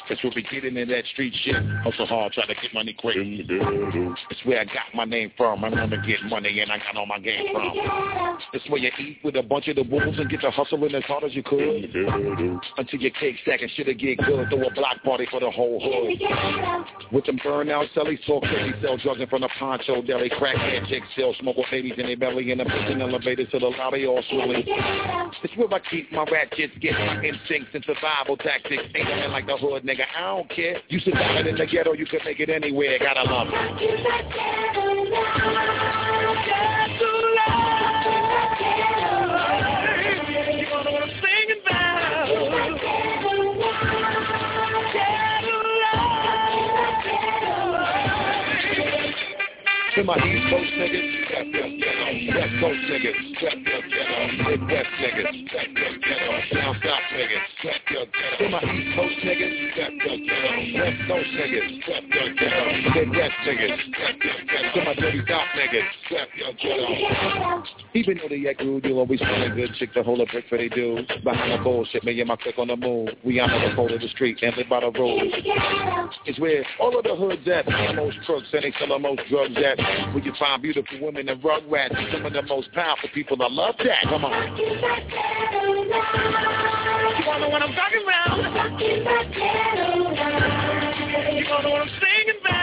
That's 0.09 0.23
where 0.23 0.33
we 0.35 0.43
get 0.43 0.65
into 0.65 0.87
that 0.87 1.05
street 1.12 1.35
shit. 1.45 1.57
Hustle 1.85 2.07
hard, 2.07 2.33
try 2.33 2.47
to 2.47 2.55
get 2.55 2.73
money 2.73 2.95
quick. 2.99 3.17
It's 3.19 4.45
where 4.45 4.61
I 4.61 4.65
got 4.65 4.95
my 4.95 5.05
name 5.05 5.33
from. 5.37 5.65
I 5.65 5.69
remember 5.69 5.97
get 5.99 6.23
money 6.25 6.61
and 6.61 6.73
I 6.73 6.79
got 6.79 6.97
all 6.97 7.07
my 7.07 7.19
game 7.19 7.53
from. 7.53 7.73
It's 8.53 8.69
where 8.71 8.81
you 8.81 8.91
eat 8.99 9.19
with 9.23 9.37
a 9.37 9.43
bunch 9.43 9.69
of 9.69 9.77
the 9.77 9.83
wolves 9.83 10.19
and 10.19 10.31
get 10.31 10.41
to 10.41 10.50
hustling 10.50 10.95
as 10.95 11.05
hard 11.05 11.25
as 11.25 11.35
you 11.35 11.43
could. 11.43 11.95
Until 12.79 13.00
your 13.00 13.11
cake 13.12 13.37
stack 13.43 13.61
and 13.62 13.71
shit'll 13.73 13.95
get 13.95 14.19
good. 14.19 14.49
Throw 14.49 14.67
a 14.67 14.73
block 14.75 15.03
party 15.05 15.27
for 15.31 15.41
the 15.41 15.50
whole 15.50 15.81
hood. 15.81 17.12
With 17.12 17.27
them 17.27 17.38
burnout 17.45 17.93
sellies, 17.95 18.25
talk 18.27 18.45
crazy, 18.45 18.73
sell 18.81 18.97
drugs 18.97 19.21
in 19.21 19.27
front 19.29 19.45
of 19.45 19.50
Poncho 19.59 20.03
Deli. 20.03 20.31
Crackhead 20.31 20.88
chicks 20.88 21.07
sell 21.17 21.35
smoke 21.41 21.57
with 21.57 21.67
babies 21.71 21.95
in 21.99 22.07
their 22.07 22.17
belly 22.17 22.50
and 22.50 22.61
the 22.61 22.65
prison 22.65 23.03
elevators 23.03 23.49
to 23.50 23.59
the 23.59 23.67
lobby 23.67 24.07
all 24.07 24.23
swilling. 24.31 24.65
It's 24.67 25.57
where 25.57 25.73
I 25.73 25.81
keep 25.91 26.11
my 26.12 26.25
ratchets, 26.25 26.73
get 26.81 26.93
my 26.93 27.23
instincts 27.23 27.71
and 27.75 27.85
survival 27.85 28.37
tactics. 28.37 28.85
Ain't 28.95 29.09
nothing 29.09 29.33
like 29.33 29.47
the 29.47 29.57
hood, 29.57 29.83
nigga. 29.85 29.98
I 30.17 30.21
don't 30.21 30.49
care. 30.50 30.81
You 30.88 31.00
survive 31.00 31.47
in 31.47 31.57
the 31.57 31.67
ghetto, 31.67 31.93
you 31.93 32.07
can 32.07 32.21
make 32.25 32.40
it 32.40 32.50
anywhere. 32.50 32.99
Gotta 32.99 33.25
love 33.25 33.49
it. 33.50 35.78
To 49.99 50.05
my 50.05 50.14
East 50.14 50.47
Coast 50.49 50.71
niggas, 50.78 51.11
rep 51.26 51.47
your 51.50 51.75
ghetto. 51.75 52.07
West 52.31 52.55
Coast 52.62 52.83
niggas, 52.87 53.19
rep 53.43 53.59
your 53.67 53.83
ghetto. 53.83 54.21
Midwest 54.47 54.95
niggas, 55.02 55.26
rep 55.50 55.75
your 55.75 55.99
ghetto. 55.99 56.55
Down 56.55 56.75
South 56.87 57.07
niggas, 57.19 57.47
rep 57.64 57.83
your 57.90 58.07
ghetto. 58.07 58.38
To 58.38 58.49
my 58.49 58.62
East 58.62 58.95
Coast 58.95 59.19
niggas, 59.26 59.59
rep 59.75 59.93
your 59.99 60.19
ghetto. 60.23 60.55
West 60.78 61.00
Coast 61.09 61.31
niggas, 61.35 61.88
rep 61.88 62.05
your 62.14 62.31
ghetto. 62.31 62.62
Midwest 62.95 63.35
niggas, 63.43 63.75
rep 63.99 64.17
your 64.23 64.38
ghetto. 64.47 64.78
To 64.78 64.85
my 64.87 64.95
dirty 64.95 65.23
South 65.26 65.50
niggas, 65.59 65.90
rep 66.12 66.28
your 66.38 66.52
ghetto. 66.62 67.64
Even 67.95 68.19
though 68.23 68.28
they 68.28 68.49
act 68.49 68.61
rude, 68.61 68.85
you'll 68.85 69.00
always 69.00 69.19
find 69.19 69.43
a 69.43 69.50
good 69.50 69.75
chick 69.81 69.93
to 69.95 70.05
hold 70.05 70.20
a 70.20 70.27
brick 70.27 70.44
for 70.49 70.59
they 70.59 70.68
dudes. 70.68 71.09
Behind 71.25 71.59
the 71.59 71.64
bullshit, 71.64 72.05
me 72.05 72.20
and 72.20 72.29
my 72.29 72.37
clique 72.37 72.59
on 72.59 72.68
the 72.68 72.77
move. 72.77 73.09
We 73.25 73.40
honor 73.40 73.68
the 73.68 73.75
code 73.75 73.90
of 73.90 74.01
the 74.01 74.09
street 74.09 74.38
and 74.42 74.57
live 74.57 74.68
by 74.68 74.79
the 74.79 74.92
rules. 74.92 75.33
It's 76.25 76.38
where 76.38 76.64
all 76.79 76.96
of 76.96 77.03
the 77.03 77.16
hoods 77.16 77.49
at, 77.49 77.66
the 77.66 77.94
most 77.96 78.16
crooks 78.25 78.46
and 78.53 78.62
they 78.62 78.73
sell 78.79 78.88
the 78.88 78.99
most 79.01 79.23
drugs 79.29 79.57
at. 79.57 79.88
Where 80.12 80.22
you 80.24 80.33
find 80.38 80.62
beautiful 80.62 81.01
women 81.01 81.29
and 81.29 81.42
rug 81.42 81.62
rats. 81.68 81.94
Some 82.12 82.27
of 82.27 82.33
the 82.33 82.42
most 82.42 82.72
powerful 82.72 83.09
people. 83.14 83.42
I 83.42 83.48
love 83.48 83.74
that. 83.79 84.05
Come 84.05 84.24
on. 84.24 84.57
You 84.57 84.66
don't 87.24 87.40
know 87.40 87.48
what 87.48 87.62
I'm 87.62 87.74
talking 87.74 88.03
about. 88.03 88.38
You 91.33 91.44
don't 91.44 91.62
know 91.62 91.70
what 91.70 91.83
I'm 91.83 91.90
singing 92.01 92.40
about. 92.40 92.59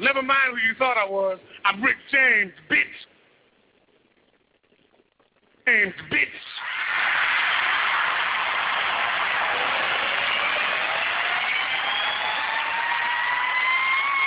Never 0.00 0.22
mind 0.22 0.52
who 0.52 0.58
you 0.68 0.74
thought 0.78 0.96
I 0.96 1.08
was. 1.08 1.38
I'm 1.64 1.82
Rick 1.82 1.96
James, 2.10 2.52
bitch. 2.70 3.06
James, 5.66 5.94
bitch. 6.10 6.26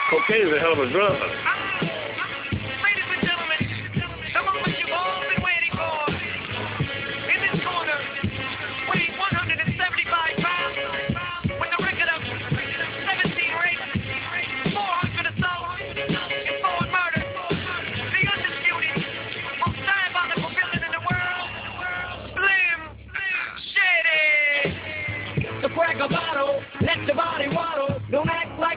Cocaine 0.09 0.47
is 0.47 0.53
a 0.53 0.59
hell 0.59 0.71
of 0.71 0.79
a 0.79 0.89
drug. 0.89 1.19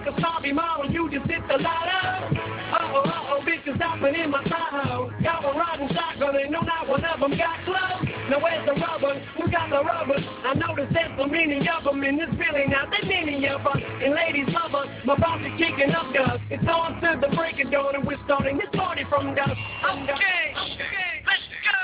Like 0.00 0.16
a 0.16 0.20
sloppy 0.20 0.52
model, 0.52 0.90
you 0.90 1.10
just 1.10 1.28
hit 1.28 1.42
the 1.48 1.58
lotto. 1.58 2.32
Uh-oh, 2.32 3.02
uh-oh, 3.04 3.44
bitches 3.44 3.80
hopping 3.80 4.14
in 4.14 4.30
my 4.30 4.42
Tahoe. 4.44 5.12
Got 5.22 5.44
one 5.44 5.56
riding 5.56 5.88
shotgun 5.94 6.36
and 6.36 6.50
no, 6.50 6.60
not 6.60 6.88
one 6.88 7.04
of 7.04 7.20
them 7.20 7.36
got 7.36 7.64
clothes. 7.64 8.08
Now 8.30 8.40
where's 8.40 8.64
the 8.64 8.80
rubber? 8.80 9.20
Who 9.36 9.50
got 9.50 9.68
the 9.68 9.82
rubber? 9.82 10.16
I 10.16 10.54
noticed 10.54 10.92
there's 10.94 11.12
so 11.18 11.26
many 11.26 11.60
of 11.68 11.84
them 11.84 12.02
in 12.04 12.16
this 12.16 12.30
building. 12.30 12.70
Now 12.70 12.88
that 12.88 13.04
many 13.04 13.46
of 13.48 13.66
us, 13.66 13.76
and 13.76 14.14
ladies 14.14 14.48
love 14.48 14.74
us. 14.74 14.88
My 15.04 15.16
boss 15.16 15.40
is 15.44 15.52
kicking 15.58 15.92
up 15.92 16.14
dust. 16.14 16.40
It's 16.48 16.64
on 16.64 17.00
to 17.02 17.20
the 17.20 17.34
break 17.36 17.60
of 17.60 17.70
dawn 17.70 17.94
and 17.94 18.06
we're 18.06 18.22
starting 18.24 18.56
this 18.56 18.70
party 18.72 19.04
from 19.08 19.34
dusk. 19.34 19.52
Okay, 19.52 20.54
okay, 20.56 21.12
let's 21.26 21.44
go. 21.60 21.80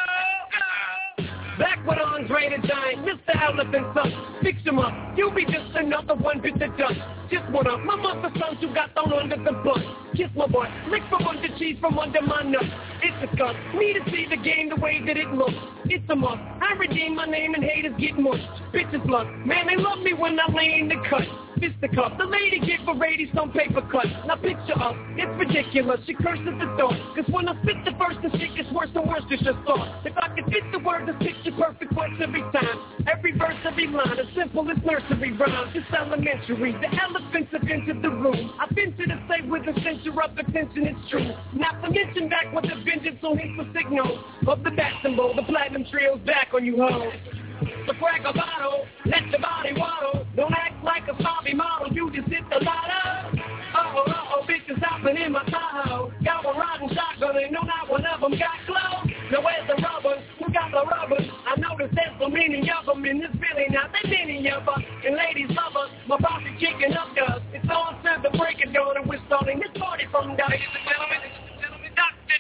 Back 1.59 1.87
with 1.87 1.99
Andre 1.99 2.51
the 2.51 2.69
Giant, 2.69 3.07
Mr. 3.07 3.33
Elephant 3.43 3.87
Son. 3.95 4.13
Fix 4.43 4.61
him 4.63 4.79
up, 4.79 4.93
you 5.17 5.31
be 5.35 5.47
just 5.47 5.75
another 5.75 6.15
one 6.15 6.41
bit 6.43 6.61
of 6.61 6.77
dust. 6.77 7.01
Just 7.31 7.49
what 7.51 7.67
up, 7.67 7.81
my 7.81 7.97
mother 7.97 8.29
sons 8.39 8.59
who 8.61 8.75
got 8.75 8.93
thrown 8.93 9.13
under 9.15 9.37
the 9.37 9.53
bus. 9.65 9.81
Kiss 10.15 10.29
my 10.37 10.47
boy, 10.47 10.69
lick 10.91 11.03
from 11.09 11.27
under 11.27 11.49
cheese 11.59 11.79
from 11.81 11.99
under 11.99 12.21
my 12.21 12.43
nuts. 12.43 12.67
It's 13.03 13.33
a 13.33 13.37
cut, 13.39 13.57
me 13.75 13.95
to 13.95 14.01
see 14.11 14.27
the 14.29 14.37
game 14.37 14.69
the 14.69 14.77
way 14.77 15.01
that 15.07 15.17
it 15.17 15.29
looks. 15.29 15.57
It's 15.87 16.05
a 16.11 16.17
must, 16.17 16.41
I 16.61 16.75
redeem 16.79 17.17
my 17.17 17.25
name 17.25 17.55
and 17.55 17.65
haters 17.65 17.95
get 17.99 18.19
mushed. 18.19 18.45
Bitches 18.75 19.09
love, 19.09 19.27
man 19.47 19.67
they 19.67 19.77
love 19.77 20.01
me 20.01 20.13
when 20.13 20.39
I 20.39 20.53
lay 20.53 20.79
in 20.79 20.89
the 20.89 20.97
cut. 21.09 21.25
Fist 21.61 21.81
the 21.81 22.25
lady 22.29 22.61
get 22.61 22.81
Varady 22.85 23.33
some 23.35 23.51
paper 23.51 23.81
cut. 23.91 24.05
Now 24.27 24.37
picture 24.37 24.77
up, 24.77 24.95
it's 25.17 25.33
ridiculous, 25.41 26.01
she 26.05 26.13
curses 26.13 26.53
the 26.61 26.69
thought. 26.77 27.01
Cause 27.17 27.25
when 27.33 27.49
I 27.49 27.57
spit 27.63 27.81
the 27.85 27.93
verse, 27.97 28.17
the 28.21 28.29
shit 28.37 28.53
gets 28.57 28.69
worse 28.73 28.93
and 28.95 29.09
worse, 29.09 29.25
it's 29.31 29.43
just 29.43 29.57
thought. 29.65 30.05
If 30.05 30.13
I 30.21 30.29
could 30.37 30.45
fit 30.53 30.69
the 30.71 30.81
word, 30.85 31.09
the 31.09 31.17
picture 31.17 31.57
perfect 31.57 31.97
words 31.97 32.21
every 32.21 32.45
time. 32.53 32.77
Every 33.09 33.33
verse, 33.33 33.57
every 33.65 33.89
line, 33.89 34.21
as 34.21 34.29
simple 34.37 34.69
as 34.69 34.77
nursery 34.85 35.33
rhymes. 35.33 35.73
It's 35.73 35.89
elementary, 35.97 36.77
the 36.77 36.91
elephants 36.93 37.49
have 37.53 37.65
entered 37.65 38.03
the 38.03 38.11
room. 38.11 38.53
I've 38.61 38.75
been 38.77 38.93
to 38.93 39.05
the 39.09 39.17
state 39.25 39.49
with 39.49 39.65
a 39.65 39.75
censure 39.81 40.21
of 40.21 40.37
attention, 40.37 40.93
it's 40.93 41.09
true. 41.09 41.33
Not 41.57 41.81
to 41.81 41.89
mention 41.89 42.29
back 42.29 42.53
with 42.53 42.69
a 42.69 42.77
vengeance 42.85 43.25
on 43.25 43.41
the 43.41 43.65
signal 43.73 44.21
of 44.47 44.63
the 44.63 44.73
bat 44.77 44.93
symbol, 45.03 45.33
the 45.33 45.45
platinum 45.49 45.89
trio's 45.89 46.21
back 46.29 46.53
on 46.53 46.67
you 46.67 46.77
hoes. 46.77 47.46
So 47.87 47.93
crack 47.95 48.21
a 48.25 48.33
bottle, 48.33 48.85
let 49.07 49.27
your 49.29 49.41
body 49.41 49.73
waddle. 49.77 50.27
Don't 50.37 50.53
act 50.53 50.83
like 50.85 51.09
a 51.09 51.17
sloppy 51.21 51.55
model, 51.55 51.93
you 51.93 52.11
just 52.13 52.29
hit 52.29 52.45
the 52.51 52.65
lotto. 52.65 53.37
Uh-oh, 53.37 54.05
uh-oh, 54.09 54.47
bitches 54.49 54.83
hopping 54.83 55.17
in 55.17 55.33
my 55.33 55.45
Tahoe. 55.45 56.13
Got 56.25 56.45
one 56.45 56.57
riding 56.57 56.91
shotgun 56.93 57.37
and 57.37 57.53
no, 57.53 57.63
not 57.63 57.89
one 57.89 58.05
of 58.05 58.21
them 58.21 58.33
got 58.39 58.61
clothes. 58.67 59.13
Now 59.31 59.41
where's 59.41 59.67
the 59.69 59.81
rubbers? 59.81 60.23
Who 60.39 60.53
got 60.53 60.71
the 60.71 60.85
rubbers? 60.85 61.29
I 61.47 61.59
noticed 61.61 61.95
there's 61.95 62.17
so 62.21 62.29
many 62.29 62.61
of 62.71 62.87
them 62.87 63.05
in 63.05 63.21
this 63.21 63.33
building. 63.33 63.73
Now 63.73 63.89
they 63.89 64.09
many 64.09 64.51
of 64.51 64.69
us, 64.69 64.83
and 65.05 65.17
ladies 65.17 65.51
love 65.57 65.77
us. 65.77 65.91
My 66.07 66.19
boss 66.19 66.43
is 66.45 66.61
kicking 66.61 66.93
up 66.93 67.15
dust. 67.17 67.43
It's 67.53 67.69
on 67.69 68.03
to 68.05 68.21
the 68.23 68.37
break 68.37 68.65
of 68.65 68.73
dawn 68.73 68.97
and 68.97 69.09
we're 69.09 69.23
starting 69.27 69.61
this 69.61 69.73
party 69.81 70.05
from 70.11 70.37
dusk. 70.37 70.51
Ladies 70.53 70.69
and 70.73 70.85
gentlemen, 70.85 71.93
Dr. 71.97 72.39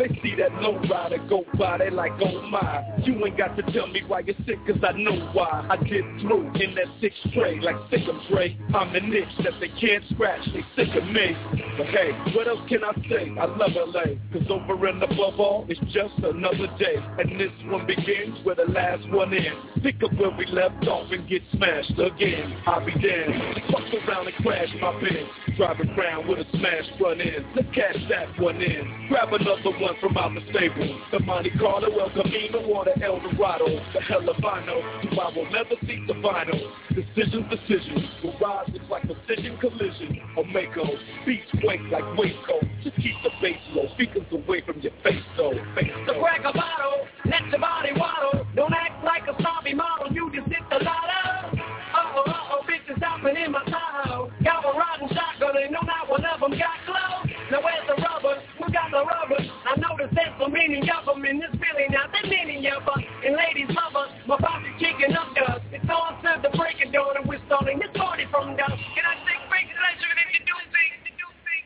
They 0.00 0.08
see 0.22 0.34
that 0.36 0.54
low 0.62 0.80
rider 0.88 1.18
go 1.28 1.44
by, 1.58 1.76
they 1.76 1.90
like, 1.90 2.12
oh 2.24 2.40
my. 2.48 2.82
You 3.04 3.22
ain't 3.26 3.36
got 3.36 3.54
to 3.58 3.62
tell 3.70 3.86
me 3.86 4.00
why 4.08 4.20
you're 4.20 4.34
sick, 4.46 4.56
cause 4.66 4.82
I 4.82 4.92
know 4.92 5.28
why. 5.34 5.66
I 5.68 5.76
get 5.76 6.00
through 6.22 6.52
in 6.54 6.74
that 6.76 6.88
six 7.02 7.14
tray, 7.34 7.60
like 7.60 7.76
sick 7.90 8.08
of 8.08 8.16
Dre. 8.30 8.56
I'm 8.74 8.94
the 8.94 9.00
niche 9.00 9.28
that 9.44 9.60
they 9.60 9.68
can't 9.78 10.02
scratch, 10.08 10.40
they 10.54 10.64
sick 10.74 10.96
of 10.96 11.04
me. 11.04 11.36
But 11.76 11.88
hey, 11.88 12.12
what 12.34 12.48
else 12.48 12.60
can 12.66 12.82
I 12.82 12.94
say? 13.10 13.28
I 13.38 13.44
love 13.44 13.76
LA, 13.76 14.16
cause 14.32 14.48
over 14.48 14.86
and 14.86 15.02
above 15.02 15.38
all, 15.38 15.66
it's 15.68 15.80
just 15.92 16.16
another 16.24 16.72
day. 16.78 16.96
And 17.18 17.38
this 17.38 17.52
one 17.66 17.86
begins 17.86 18.42
where 18.42 18.56
the 18.56 18.72
last 18.72 19.06
one 19.10 19.34
ends. 19.34 19.60
Pick 19.82 20.02
up 20.02 20.14
where 20.14 20.30
we 20.30 20.46
left 20.46 20.86
off 20.88 21.12
and 21.12 21.28
get 21.28 21.42
smashed 21.52 21.98
again. 21.98 22.56
I'll 22.66 22.84
be 22.84 22.92
damned. 22.92 23.60
Fuck 23.68 24.08
around 24.08 24.28
and 24.28 24.36
crash 24.36 24.68
my 24.80 24.98
Benz. 25.00 25.28
Driving 25.58 25.90
around 25.90 26.28
with 26.28 26.38
a 26.38 26.50
smash 26.56 26.88
front 26.98 27.20
end. 27.20 27.44
Let's 27.54 27.68
cash 27.74 27.96
that 28.08 28.40
one 28.40 28.62
in. 28.62 29.08
Grab 29.08 29.32
another 29.32 29.76
one 29.78 29.89
from 30.00 30.16
out 30.16 30.34
the 30.34 30.42
stable. 30.50 31.00
The 31.10 31.20
Monte 31.20 31.50
Carlo, 31.58 31.88
El 31.98 32.10
Camino, 32.10 32.60
or 32.66 32.84
the 32.84 32.94
El 33.02 33.20
Dorado. 33.20 33.66
The 33.92 34.00
hell 34.00 34.28
if 34.28 34.44
I 34.44 34.64
know, 34.66 34.80
I 35.18 35.32
will 35.34 35.50
never 35.50 35.74
see 35.86 36.04
the 36.06 36.14
final. 36.22 36.60
Decisions, 36.94 37.46
decisions. 37.50 38.04
The 38.22 38.32
rise 38.40 38.68
looks 38.72 38.86
like 38.90 39.02
precision 39.06 39.58
collision. 39.58 40.20
Mako. 40.52 40.84
Beats 41.26 41.46
wake 41.62 41.80
like 41.90 42.04
Waco. 42.16 42.60
Just 42.82 42.96
keep 42.96 43.14
the 43.22 43.30
bass 43.40 43.58
low. 43.72 43.86
Speakers 43.94 44.26
away 44.32 44.62
from 44.66 44.80
your 44.80 44.92
face 45.02 45.22
though. 45.36 45.52
Face 45.74 45.92
So 46.06 46.20
crack 46.20 46.40
a 46.40 46.52
bottle, 46.52 47.06
let 47.24 47.46
your 47.48 47.60
body 47.60 47.90
waddle. 47.94 48.46
Don't 48.54 48.74
act 48.74 49.04
like 49.04 49.22
a 49.28 49.42
zombie 49.42 49.74
model, 49.74 50.12
you 50.12 50.30
just 50.34 50.48
hit 50.48 50.62
the 50.70 50.82
lotto. 50.84 51.56
Uh-oh, 51.56 52.24
uh-oh, 52.26 52.62
bitches 52.66 53.02
hopping 53.02 53.36
in 53.36 53.52
my 53.52 53.64
Tahoe. 53.64 54.30
Got 54.42 54.64
a 54.64 54.78
rotten 54.78 55.08
shotgun 55.14 55.56
and 55.62 55.72
no, 55.72 55.80
not 55.82 56.08
one 56.08 56.24
of 56.24 56.40
them 56.40 56.50
got 56.52 56.78
glow. 56.86 57.30
Now 57.50 57.62
where's 57.62 57.86
the 57.86 58.02
rubber? 58.02 58.42
Who 58.60 58.70
got 58.72 58.90
the 58.92 59.00
rubber? 59.00 59.40
I 59.40 59.80
know 59.80 59.96
the 59.96 60.12
sense 60.12 60.36
of 60.38 60.52
meaning 60.52 60.84
of 60.92 61.06
them 61.06 61.24
in 61.24 61.40
this 61.40 61.48
feeling. 61.56 61.88
Now 61.92 62.12
the 62.12 62.28
meaning 62.28 62.60
of 62.68 62.86
us. 62.86 63.00
And 63.24 63.34
ladies 63.34 63.72
love 63.72 63.96
us. 63.96 64.12
My 64.28 64.36
body's 64.36 64.76
kicking 64.78 65.16
up 65.16 65.32
dust. 65.34 65.64
It's 65.72 65.88
on 65.88 66.20
to 66.20 66.42
the 66.44 66.52
break 66.58 66.76
of 66.84 66.92
dawn 66.92 67.16
and 67.16 67.26
we're 67.26 67.40
starting 67.46 67.78
this 67.78 67.88
party 67.96 68.26
from 68.30 68.56
dusk. 68.56 68.76
Can 68.92 69.04
I 69.08 69.16
take 69.24 69.48
breaks? 69.48 69.72
Can 69.72 69.80
I 69.80 69.96
sugar 69.96 70.20
if 70.20 70.30
you 70.36 70.44
do 70.44 70.56
things? 70.76 70.92
You 71.08 71.12
do 71.16 71.28
things. 71.40 71.64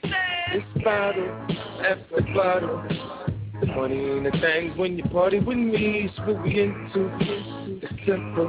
50 0.00 0.08
cents. 0.08 0.64
It's 0.64 0.84
bottle 0.84 1.28
after 1.84 2.24
bottle. 2.32 2.80
The 3.60 3.66
money 3.76 4.00
and 4.00 4.24
the 4.24 4.32
things 4.40 4.72
when 4.78 4.96
you 4.96 5.04
party 5.12 5.40
with 5.40 5.58
me. 5.58 6.08
It's 6.08 6.18
what 6.24 6.42
we 6.42 6.56
into. 6.56 7.12
It's 7.84 7.92
simple. 8.08 8.48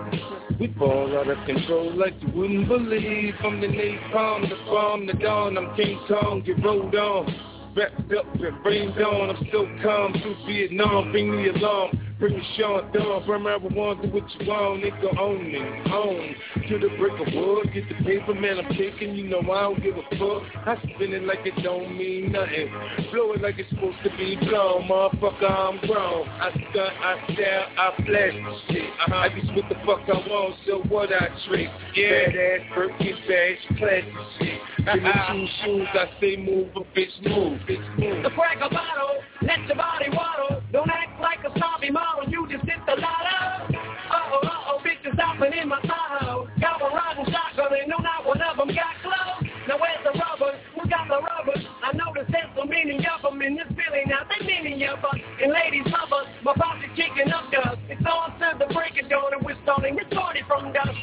We 0.57 0.73
fall 0.79 1.11
out 1.17 1.27
of 1.27 1.45
control 1.45 1.91
like 1.93 2.13
you 2.21 2.31
wouldn't 2.31 2.69
believe. 2.69 3.33
I'm 3.43 3.59
the 3.59 3.67
napalm, 3.67 4.47
the 4.47 4.55
bomb, 4.71 5.07
the 5.07 5.13
dawn. 5.13 5.57
I'm 5.57 5.75
King 5.75 5.99
Kong, 6.07 6.41
get 6.45 6.63
rolled 6.63 6.95
on. 6.95 7.51
Wrapped 7.75 8.13
up 8.13 8.25
and 8.35 8.65
rained 8.65 8.97
on. 9.01 9.29
I'm 9.29 9.47
still 9.47 9.65
calm 9.81 10.13
through 10.21 10.35
Vietnam. 10.45 11.11
Bring 11.11 11.31
the 11.31 11.51
alarm. 11.57 12.10
Bring 12.21 12.37
the 12.37 12.43
Sean 12.55 12.91
Dawn. 12.93 13.25
From 13.25 13.47
everyone, 13.47 13.99
do 13.99 14.09
what 14.09 14.29
you 14.37 14.47
want. 14.47 14.83
Nigga, 14.83 15.17
own 15.17 15.43
me. 15.43 15.57
Own. 15.91 16.35
To 16.69 16.77
the 16.77 16.95
brick 16.95 17.13
of 17.19 17.33
wood. 17.33 17.73
Get 17.73 17.89
the 17.89 17.95
paper, 18.05 18.35
man. 18.35 18.59
I'm 18.59 18.69
taking. 18.77 19.15
You 19.15 19.27
know 19.27 19.39
I 19.51 19.63
don't 19.63 19.81
give 19.81 19.97
a 19.97 20.03
fuck. 20.21 20.43
I 20.67 20.77
spin 20.77 21.13
it 21.13 21.23
like 21.23 21.39
it 21.45 21.57
don't 21.63 21.97
mean 21.97 22.31
nothing. 22.31 22.69
Blow 23.11 23.33
it 23.33 23.41
like 23.41 23.57
it's 23.57 23.71
supposed 23.71 23.97
to 24.03 24.11
be 24.17 24.37
blown. 24.37 24.87
Motherfucker, 24.87 25.49
I'm 25.49 25.79
grown. 25.87 26.29
I 26.29 26.51
stunt, 26.51 26.93
I 27.01 27.33
stare, 27.33 27.65
I 27.75 27.95
flash 28.05 28.37
the 28.37 28.73
shit. 28.73 28.83
Uh-huh. 28.83 29.15
I 29.15 29.29
just 29.29 29.55
what 29.55 29.65
the 29.69 29.75
fuck 29.81 30.05
I 30.05 30.21
want, 30.29 30.55
so 30.67 30.83
what 30.93 31.09
I 31.11 31.27
trick. 31.49 31.69
Yeah. 31.95 32.29
Badass, 32.29 32.75
Birkin 32.75 33.17
bags, 33.27 33.59
classy 33.79 34.13
shit. 34.37 34.61
Give 34.77 35.03
me 35.03 35.09
two 35.09 35.45
shoes, 35.63 35.87
I 35.93 36.05
say 36.21 36.37
move, 36.37 36.69
a 36.75 36.81
bitch 36.97 37.17
move, 37.25 37.61
bitch 37.65 37.97
move. 37.97 38.25
So 38.25 38.29
crack 38.29 38.57
a 38.61 38.69
bottle, 38.69 39.21
let 39.41 39.65
your 39.65 39.75
body 39.75 40.09
waddle. 40.13 40.61
Don't 40.71 40.89
act 40.89 41.10
like 41.21 41.43
a 41.45 41.51
zombie 41.59 41.91
model, 41.91 42.27
you 42.29 42.47
just 42.49 42.65
hit 42.65 42.81
the 42.85 42.95
lotto. 42.97 43.69
Uh-oh, 43.71 44.41
uh-oh, 44.43 44.81
bitches 44.83 45.17
hopping 45.17 45.53
in 45.53 45.69
my 45.69 45.79
Tahoe. 45.81 46.49
Got 46.59 46.81
a 46.81 46.85
rotten 46.85 47.25
shotgun 47.31 47.71
and 47.79 47.89
no, 47.89 47.97
not 47.97 48.25
one 48.25 48.41
of 48.41 48.57
them 48.57 48.67
got 48.67 48.97
glow. 49.05 49.47
Now 49.67 49.77
where's 49.79 50.01
the 50.03 50.17
rubber? 50.17 50.57
Who 50.75 50.89
got 50.89 51.07
the 51.07 51.21
rubber? 51.21 51.55
I 51.83 51.93
know 51.93 52.11
the 52.13 52.25
sense 52.31 52.51
of 52.57 52.67
meaning 52.67 53.05
of 53.05 53.21
them 53.21 53.41
in 53.41 53.55
this 53.55 53.69
feeling. 53.69 54.09
Now 54.09 54.25
they 54.27 54.45
meaning 54.45 54.83
of 54.89 54.99
us. 55.05 55.21
And 55.41 55.53
ladies 55.53 55.85
love 55.85 56.11
us. 56.11 56.27
My 56.43 56.55
body's 56.55 56.89
kicking 56.95 57.31
up 57.31 57.51
dust. 57.51 57.79
It's 57.87 58.01
on 58.05 58.37
to 58.39 58.57
the 58.59 58.73
break 58.73 59.01
of 59.01 59.09
dawn 59.09 59.33
and 59.33 59.45
we're 59.45 59.57
starting 59.63 59.95
this 59.95 60.09
party 60.11 60.41
from 60.47 60.73
dusk. 60.73 60.97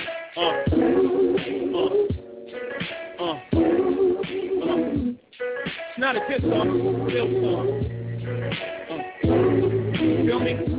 not 5.99 6.15
a 6.15 6.19
diss 6.27 6.41
song, 6.41 6.69
it's 6.73 6.85
a 6.85 7.05
real 7.05 7.27
song. 7.43 7.67
Uh, 8.89 8.97
feel 10.25 10.39
me? 10.39 10.78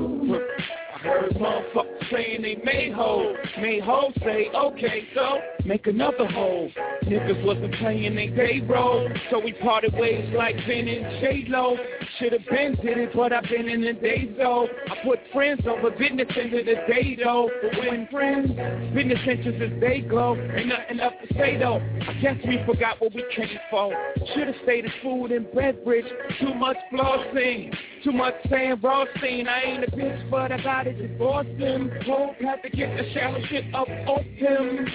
Motherfuckers 1.41 2.11
saying 2.13 2.43
they 2.43 2.57
made 2.65 2.93
hoes. 2.93 3.35
Made 3.59 3.83
hoes 3.83 4.13
say, 4.23 4.51
okay, 4.55 5.09
so 5.15 5.39
make 5.65 5.87
another 5.87 6.27
hole. 6.27 6.71
Niggas 7.05 7.43
wasn't 7.45 7.75
playing 7.77 8.15
they 8.15 8.27
day 8.27 8.61
role, 8.69 9.09
so 9.31 9.41
we 9.41 9.55
parted 9.55 9.95
ways 9.95 10.31
like 10.37 10.55
Ben 10.67 10.87
and 10.87 11.21
J-Lo. 11.23 11.77
Should've 12.19 12.45
been 12.51 12.75
did 12.83 12.99
it, 12.99 13.11
but 13.15 13.33
I've 13.33 13.45
been 13.45 13.69
in 13.69 13.81
the 13.81 13.95
days 13.95 14.35
though. 14.37 14.69
I 14.91 15.03
put 15.03 15.19
friends 15.33 15.63
over 15.67 15.91
business 15.91 16.29
into 16.37 16.59
the 16.59 16.75
day 16.87 17.17
though. 17.23 17.49
But 17.63 17.81
when 17.81 18.07
friends, 18.09 18.51
business 18.95 19.21
interests 19.27 19.63
as 19.63 19.81
they 19.81 20.01
go, 20.01 20.37
ain't 20.37 20.69
nothing 20.69 21.01
up 21.01 21.15
to 21.27 21.35
say 21.35 21.57
though. 21.57 21.81
I 22.07 22.13
guess 22.21 22.37
we 22.47 22.63
forgot 22.67 23.01
what 23.01 23.15
we 23.15 23.25
came 23.35 23.59
for. 23.71 23.95
Should've 24.35 24.57
stayed 24.65 24.85
as 24.85 24.91
food 25.03 25.33
and 25.33 25.51
beverage. 25.53 26.05
Too 26.39 26.55
much 26.55 26.77
flossing, 26.93 27.75
too 28.05 28.13
much 28.13 28.35
saying 28.51 28.77
raw. 28.83 29.05
I 29.23 29.63
ain't 29.65 29.85
a 29.85 29.91
bitch, 29.91 30.31
but 30.31 30.53
I 30.53 30.63
got 30.63 30.87
it 30.87 30.99
divorced 30.99 31.30
him. 31.39 31.91
Hope 32.07 32.37
have 32.41 32.63
to 32.63 32.71
get 32.71 32.97
the 32.97 33.13
shallow 33.13 33.41
shit 33.49 33.75
up 33.75 33.89
off 34.07 34.23
him. 34.23 34.87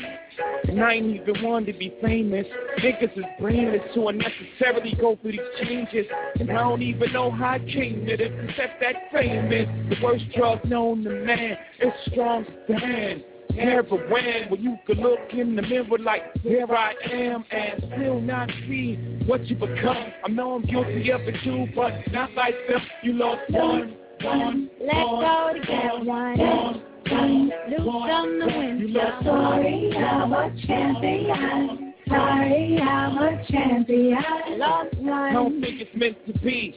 And 0.68 0.84
I 0.84 0.94
ain't 0.94 1.22
even 1.22 1.44
want 1.44 1.66
to 1.68 1.74
be 1.74 1.94
famous. 2.02 2.46
Niggas 2.80 3.18
is 3.18 3.26
brainless 3.40 3.82
to 3.94 4.08
unnecessarily 4.08 4.96
go 5.00 5.18
through 5.22 5.34
these 5.34 5.42
changes. 5.64 6.06
And 6.40 6.52
I 6.52 6.56
don't 6.56 6.82
even 6.82 7.14
know 7.14 7.32
how 7.32 7.52
I 7.52 7.60
came 7.60 8.06
to 8.06 8.18
this, 8.18 8.32
except 8.50 8.82
that 8.82 8.96
famous. 9.12 9.68
The 9.90 9.96
worst 10.04 10.26
drug 10.36 10.66
known 10.66 11.04
to 11.04 11.10
man 11.10 11.58
is 11.80 11.94
strong 12.12 12.46
stand. 12.66 13.24
Heroin, 13.56 14.50
when 14.50 14.62
you 14.62 14.78
could 14.86 14.98
look 14.98 15.20
in 15.32 15.56
the 15.56 15.62
mirror 15.62 15.98
like, 16.00 16.24
here 16.42 16.68
I 16.70 16.94
am, 17.10 17.46
and 17.52 17.86
still 17.96 18.20
not 18.20 18.50
see 18.68 18.96
what 19.26 19.46
you 19.48 19.56
become. 19.56 20.08
I 20.26 20.28
know 20.30 20.56
I'm 20.56 20.64
guilty 20.64 21.10
of 21.12 21.22
it 21.22 21.36
too, 21.44 21.68
but 21.74 21.94
not 22.12 22.34
like 22.34 22.56
them. 22.68 22.82
You 23.04 23.14
lost 23.14 23.50
one, 23.50 23.96
one, 24.26 24.70
Let 24.80 24.94
go 24.94 25.52
to 25.54 25.60
get 25.66 26.06
one. 26.06 26.38
one. 26.40 26.82
Loose 27.06 27.88
on 27.88 28.40
the 28.40 28.48
window. 28.48 29.20
Sorry, 29.24 29.96
I'm 29.96 30.34
a 30.34 30.52
champion. 30.66 31.94
Sorry, 32.08 32.80
I'm 32.82 33.18
a 33.18 33.46
champion. 33.52 34.18
Lost 34.58 34.96
I 34.96 35.34
don't 35.34 35.62
think 35.62 35.82
it's 35.82 35.96
meant 35.96 36.18
to 36.28 36.34
be. 36.40 36.76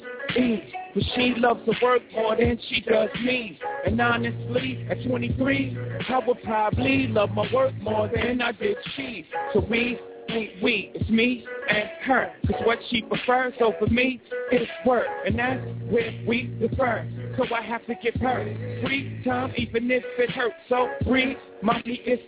But 0.94 1.02
she 1.14 1.34
loves 1.36 1.64
to 1.64 1.72
work 1.82 2.02
more 2.14 2.36
than 2.36 2.58
she 2.68 2.80
does 2.82 3.08
me. 3.22 3.58
And 3.86 4.00
honestly, 4.00 4.86
at 4.90 5.02
23, 5.06 5.76
I 6.08 6.18
would 6.26 6.42
probably 6.42 7.08
love 7.08 7.30
my 7.30 7.48
work 7.52 7.74
more 7.80 8.10
than 8.14 8.40
I 8.42 8.52
did 8.52 8.76
she. 8.96 9.26
So 9.52 9.60
we 9.60 9.98
ain't 10.28 10.62
we, 10.62 10.92
it's 10.94 11.08
me 11.08 11.44
and 11.70 11.88
her. 12.02 12.32
Cause 12.46 12.60
what 12.64 12.78
she 12.90 13.02
prefers 13.02 13.54
over 13.60 13.86
me 13.90 14.20
is 14.52 14.68
work. 14.84 15.06
And 15.26 15.38
that's 15.38 15.64
where 15.90 16.12
we 16.26 16.44
differ. 16.60 17.08
So 17.38 17.54
I 17.54 17.62
have 17.62 17.86
to 17.86 17.94
give 17.94 18.14
her 18.14 18.44
free 18.84 19.22
time 19.24 19.52
even 19.56 19.88
if 19.92 20.02
it 20.18 20.30
hurts. 20.30 20.56
So 20.68 20.88
breathe, 21.06 21.36
mommy 21.62 21.94
is 22.04 22.18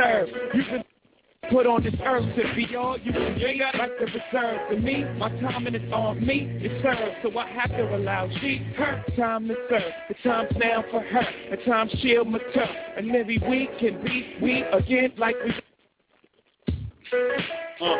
serve. 0.00 0.28
You 0.54 0.62
can 0.62 0.84
put 1.50 1.66
on 1.66 1.82
this 1.82 1.94
earth 2.04 2.24
to 2.36 2.54
be 2.54 2.76
all 2.76 2.96
you 2.98 3.12
can 3.12 3.34
be 3.34 3.60
like 3.76 3.90
the 3.98 4.06
reserve. 4.06 4.70
To 4.70 4.76
me, 4.76 5.04
my 5.18 5.30
timing 5.40 5.74
is 5.74 5.92
on 5.92 6.24
me, 6.24 6.46
it 6.62 6.80
serves. 6.80 7.16
So 7.22 7.36
I 7.36 7.48
have 7.48 7.70
to 7.70 7.96
allow 7.96 8.28
she, 8.40 8.58
her 8.76 9.04
time 9.16 9.48
to 9.48 9.56
serve. 9.68 9.92
The 10.08 10.14
time's 10.22 10.52
now 10.56 10.84
for 10.92 11.00
her, 11.00 11.26
the 11.50 11.56
time 11.64 11.90
she'll 12.00 12.24
mature. 12.24 12.68
And 12.96 13.08
maybe 13.08 13.38
we 13.48 13.68
can 13.80 14.00
be 14.04 14.36
we 14.40 14.62
again 14.62 15.12
like 15.18 15.34
we 15.44 15.54
uh, 17.10 17.84
uh, 17.84 17.94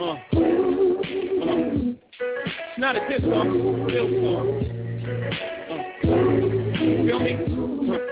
uh. 0.00 0.16
It's 0.32 0.63
not 2.78 2.96
a 2.96 3.08
diss 3.08 3.22
song, 3.22 3.84
real 3.84 4.08
song. 4.08 4.64
Uh, 5.70 5.84
feel 7.04 7.20
me? 7.20 8.08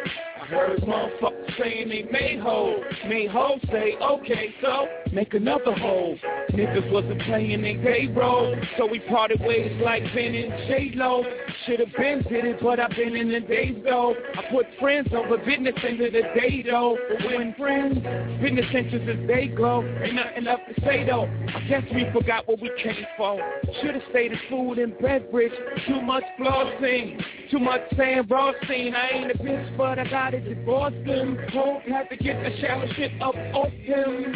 Heard 0.52 0.80
motherfuckers 0.82 1.58
saying 1.58 1.88
they 1.88 2.02
made 2.12 2.40
hoes. 2.40 2.80
Made 3.08 3.30
hoes 3.30 3.58
say, 3.70 3.96
okay, 3.96 4.54
so 4.60 4.86
make 5.10 5.32
another 5.32 5.72
hole. 5.72 6.18
Niggas 6.50 6.92
wasn't 6.92 7.22
playing 7.22 7.62
their 7.62 8.12
role, 8.12 8.54
so 8.76 8.86
we 8.86 8.98
parted 9.00 9.40
ways 9.40 9.72
like 9.82 10.02
Ben 10.14 10.34
and 10.34 10.52
J-Lo. 10.68 11.24
Should've 11.64 11.88
been 11.96 12.22
did 12.28 12.44
it, 12.44 12.58
but 12.62 12.78
I've 12.78 12.90
been 12.90 13.16
in 13.16 13.32
the 13.32 13.40
days 13.40 13.76
though. 13.82 14.14
I 14.34 14.42
put 14.50 14.66
friends 14.78 15.08
over 15.14 15.38
business 15.38 15.74
into 15.88 16.10
the 16.10 16.22
day 16.38 16.62
though. 16.68 16.98
But 17.08 17.26
when 17.34 17.54
friends, 17.54 17.94
business 18.42 18.66
interests 18.74 19.08
as 19.08 19.26
they 19.26 19.46
glow, 19.46 19.82
ain't 20.02 20.14
nothing 20.14 20.44
left 20.44 20.62
to 20.68 20.80
say 20.82 21.06
though. 21.06 21.30
I 21.54 21.60
guess 21.68 21.82
we 21.94 22.06
forgot 22.12 22.46
what 22.46 22.60
we 22.60 22.70
came 22.82 23.06
for. 23.16 23.40
Should've 23.80 24.02
stayed 24.10 24.32
in 24.32 24.38
food 24.50 24.78
and 24.78 24.98
beverage. 24.98 25.52
Too 25.86 26.02
much 26.02 26.24
flossing, 26.38 27.22
too 27.50 27.58
much 27.58 27.80
raw 28.28 28.52
scene. 28.68 28.94
I 28.94 29.08
ain't 29.10 29.30
a 29.30 29.38
bitch, 29.38 29.76
but 29.78 29.98
I 29.98 30.08
got 30.08 30.34
it 30.34 30.41
divorced 30.44 30.96
him. 31.06 31.38
Hope 31.52 31.82
had 31.82 32.08
to 32.10 32.16
get 32.16 32.42
the 32.42 32.56
shallow 32.60 32.86
shit 32.94 33.12
up 33.20 33.34
off 33.54 33.70
him. 33.70 34.34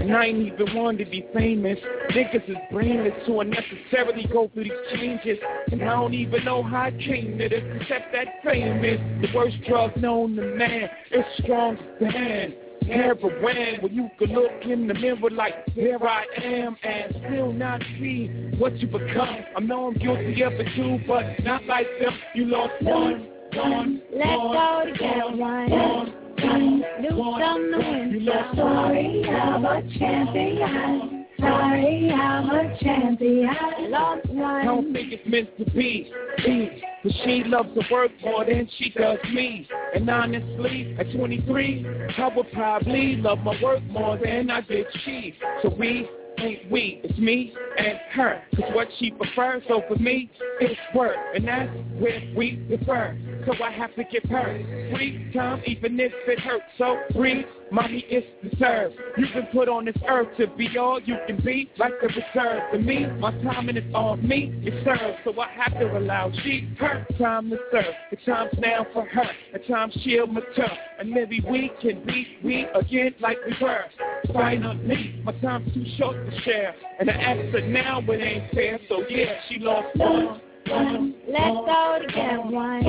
And 0.00 0.16
I 0.16 0.26
ain't 0.26 0.52
even 0.52 0.74
want 0.74 0.98
to 0.98 1.04
be 1.04 1.26
famous. 1.32 1.78
Niggas 2.10 2.48
is 2.48 2.56
brainless 2.70 3.14
to 3.26 3.40
unnecessarily 3.40 4.26
go 4.32 4.50
through 4.52 4.64
these 4.64 4.72
changes. 4.94 5.38
And 5.70 5.82
I 5.82 5.92
don't 5.94 6.14
even 6.14 6.44
know 6.44 6.62
how 6.62 6.82
I 6.82 6.90
came 6.90 7.38
to 7.38 7.48
this, 7.48 7.62
except 7.80 8.12
that 8.12 8.26
fame 8.44 8.84
is 8.84 9.00
the 9.22 9.36
worst 9.36 9.56
drug 9.68 9.96
known 9.96 10.36
to 10.36 10.42
man. 10.42 10.88
It's 11.10 11.42
strong 11.42 11.78
stand. 11.96 12.54
Heroin, 12.86 13.80
when 13.80 13.94
you 13.94 14.10
can 14.18 14.34
look 14.34 14.50
in 14.62 14.88
the 14.88 14.94
mirror 14.94 15.30
like, 15.30 15.54
there 15.76 16.02
I 16.02 16.24
am, 16.42 16.76
and 16.82 17.14
still 17.26 17.52
not 17.52 17.80
see 17.98 18.26
what 18.58 18.76
you 18.78 18.88
become. 18.88 19.38
I 19.56 19.60
know 19.60 19.86
I'm 19.86 19.94
guilty 19.94 20.42
of 20.42 20.52
it 20.54 20.66
too, 20.74 20.98
but 21.06 21.22
not 21.44 21.64
like 21.66 21.86
them. 22.00 22.12
You 22.34 22.46
lost 22.46 22.72
one, 22.82 23.28
one, 23.56 24.02
Let's 24.12 24.26
go 24.26 24.82
together, 24.86 25.36
one, 25.36 25.70
one, 25.70 26.84
do 27.02 27.08
something 27.40 27.70
to 27.70 27.78
win 27.78 28.28
some. 28.28 28.56
Sorry, 28.56 29.24
I'm 29.28 29.64
a 29.64 29.82
champion. 29.98 31.26
Sorry, 31.40 32.10
I'm 32.12 32.50
a 32.50 32.78
champion. 32.80 33.48
Lost 33.90 34.26
I 34.26 34.64
don't 34.64 34.84
one. 34.84 34.92
think 34.92 35.12
it's 35.12 35.28
meant 35.28 35.56
to 35.58 35.64
be. 35.72 36.10
be. 36.44 36.82
But 37.02 37.12
she 37.24 37.42
loves 37.44 37.70
to 37.74 37.82
work 37.92 38.12
more 38.22 38.44
than 38.44 38.68
she 38.78 38.90
does 38.90 39.18
me. 39.32 39.68
And 39.94 40.08
honestly, 40.08 40.94
at 40.98 41.10
23, 41.12 41.86
I 42.16 42.28
would 42.36 42.52
probably 42.52 43.16
love 43.16 43.40
my 43.40 43.60
work 43.60 43.82
more 43.84 44.16
than 44.16 44.50
I 44.50 44.60
did 44.60 44.86
she. 45.04 45.34
So 45.62 45.74
we 45.76 46.08
ain't 46.38 46.70
we, 46.70 47.00
it's 47.04 47.18
me 47.18 47.52
and 47.78 47.98
her. 48.12 48.42
Cause 48.56 48.70
what 48.74 48.88
she 48.98 49.10
prefers 49.10 49.62
over 49.70 49.96
me 49.96 50.30
is 50.60 50.76
work. 50.94 51.16
And 51.34 51.46
that's 51.46 51.70
where 51.98 52.22
we 52.36 52.52
differ. 52.68 53.18
So 53.46 53.52
I 53.62 53.70
have 53.72 53.94
to 53.96 54.04
give 54.04 54.22
her 54.30 54.62
free 54.94 55.30
time 55.34 55.62
even 55.66 55.98
if 55.98 56.12
it 56.26 56.38
hurts. 56.38 56.64
So 56.78 56.98
breathe, 57.12 57.44
mommy, 57.70 58.04
it's 58.08 58.26
deserved. 58.42 58.94
You've 59.16 59.32
been 59.32 59.46
put 59.52 59.68
on 59.68 59.84
this 59.86 59.96
earth 60.08 60.28
to 60.38 60.46
be 60.48 60.76
all 60.78 61.00
you 61.00 61.16
can 61.26 61.42
be, 61.42 61.70
like 61.78 61.92
the 62.00 62.08
reserve. 62.08 62.62
To 62.72 62.78
me, 62.78 63.06
my 63.18 63.32
timing 63.42 63.76
is 63.76 63.94
on 63.94 64.26
me, 64.26 64.52
it 64.62 64.84
serves. 64.84 65.18
So 65.24 65.38
I 65.40 65.48
have 65.48 65.72
to 65.80 65.98
allow 65.98 66.30
she, 66.44 66.68
her 66.78 67.06
time 67.18 67.50
to 67.50 67.58
serve. 67.72 67.94
The 68.10 68.16
time's 68.24 68.52
now 68.58 68.86
for 68.92 69.06
her, 69.06 69.30
the 69.52 69.58
time 69.60 69.90
she'll 70.02 70.26
mature. 70.26 70.70
And 70.98 71.10
maybe 71.10 71.40
we 71.48 71.72
can 71.80 72.04
be 72.04 72.38
we 72.44 72.66
again 72.74 73.14
like 73.20 73.38
we 73.46 73.54
were. 73.60 73.84
Finally, 74.32 75.20
my 75.24 75.32
time's 75.40 75.72
too 75.74 75.84
short 75.98 76.16
to 76.30 76.40
share. 76.42 76.74
And 76.98 77.10
I 77.10 77.14
ask 77.14 77.52
her 77.52 77.60
now, 77.60 78.00
it 78.00 78.20
ain't 78.20 78.52
fair. 78.52 78.78
So 78.88 79.04
yeah, 79.08 79.34
she 79.48 79.58
lost 79.58 79.96
one. 79.96 80.40
one, 80.68 81.14
Let's 81.28 81.54
go 81.54 81.98
together, 82.06 82.40
one, 82.42 82.84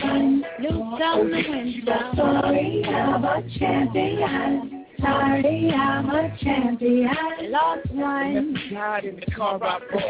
one, 0.00 0.44
do 0.62 0.68
something 0.68 1.42
to 1.42 1.50
win 1.50 1.82
some. 1.86 2.16
Sorry, 2.16 2.84
I'm 2.84 3.24
a 3.24 3.42
champion. 3.58 4.86
Sorry, 5.00 5.70
I'm 5.70 6.10
a 6.10 6.36
champion. 6.42 7.08
Lost 7.50 7.90
one. 7.92 8.58
died 8.72 9.04
in 9.04 9.16
the 9.16 9.26
car 9.26 9.62
I 9.62 9.78
bought. 9.92 10.02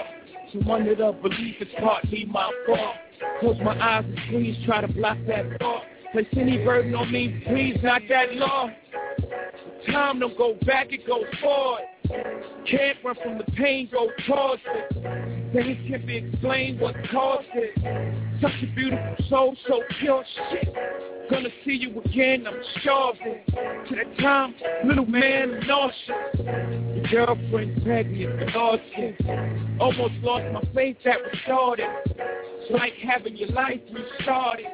She 0.53 0.61
under 0.71 0.95
the 0.95 1.13
believe 1.13 1.57
it's 1.61 1.71
partly 1.79 2.25
my 2.25 2.51
fault. 2.67 2.97
Close 3.41 3.57
my 3.63 3.79
eyes 3.79 4.05
and 4.05 4.19
please 4.31 4.57
try 4.65 4.81
to 4.81 4.89
block 4.89 5.19
that 5.27 5.59
thought. 5.59 5.83
Place 6.13 6.27
any 6.37 6.65
burden 6.65 6.95
on 6.95 7.13
me, 7.13 7.43
please, 7.47 7.77
not 7.83 8.01
that 8.09 8.33
law. 8.35 8.71
Time 9.93 10.21
don't 10.21 10.37
go 10.39 10.55
back, 10.65 10.87
it 10.91 11.07
goes 11.07 11.25
forward. 11.41 11.83
Can't 12.69 12.99
run 13.05 13.17
from 13.23 13.39
the 13.39 13.45
pain, 13.53 13.89
go 13.91 14.11
towards 14.27 14.63
it. 14.67 15.38
Things 15.53 15.79
can 15.89 16.05
be 16.07 16.17
explained 16.17 16.81
what 16.81 16.95
caused 17.11 17.49
it. 17.55 17.75
Such 18.43 18.53
a 18.63 18.75
beautiful 18.75 19.17
soul, 19.29 19.57
so 19.67 19.83
pure 19.99 20.25
shit. 20.51 20.75
Gonna 21.31 21.49
see 21.65 21.73
you 21.73 22.01
again, 22.01 22.47
I'm 22.47 22.61
sure 22.83 23.13
it. 23.21 23.47
To 23.89 23.97
that 23.97 24.19
time, 24.19 24.55
little 24.85 25.07
man 25.07 25.61
nauseous. 25.67 25.95
Your 26.39 27.27
girlfriend 27.27 27.83
pregnant, 27.85 28.55
nauseous. 28.55 29.17
Almost 29.81 30.15
lost 30.23 30.45
my 30.53 30.63
faith 30.75 30.97
that 31.05 31.19
was 31.19 31.35
started. 31.45 31.87
It's 32.07 32.71
like 32.71 32.93
having 32.95 33.37
your 33.37 33.51
life 33.51 33.81
restarted. 33.93 34.67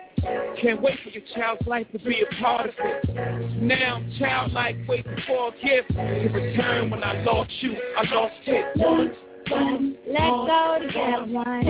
Can't 0.60 0.80
wait 0.80 0.98
for 1.02 1.10
your 1.10 1.22
child's 1.34 1.66
life 1.66 1.86
to 1.92 1.98
be 1.98 2.22
a 2.22 2.42
part 2.42 2.68
of 2.68 2.74
it. 2.78 3.62
Now 3.62 3.96
I'm 3.96 4.12
childlike, 4.18 4.76
waiting 4.88 5.16
for 5.26 5.48
a 5.48 5.52
gift 5.52 5.88
to 5.90 6.28
return 6.32 6.90
when 6.90 7.04
I 7.04 7.22
lost 7.22 7.50
you. 7.60 7.76
I 7.96 8.14
lost 8.14 8.34
it. 8.46 8.76
One, 8.76 9.12
one, 9.50 9.96
Let's 10.06 10.20
go 10.20 10.78
together, 10.80 11.24
one, 11.26 11.66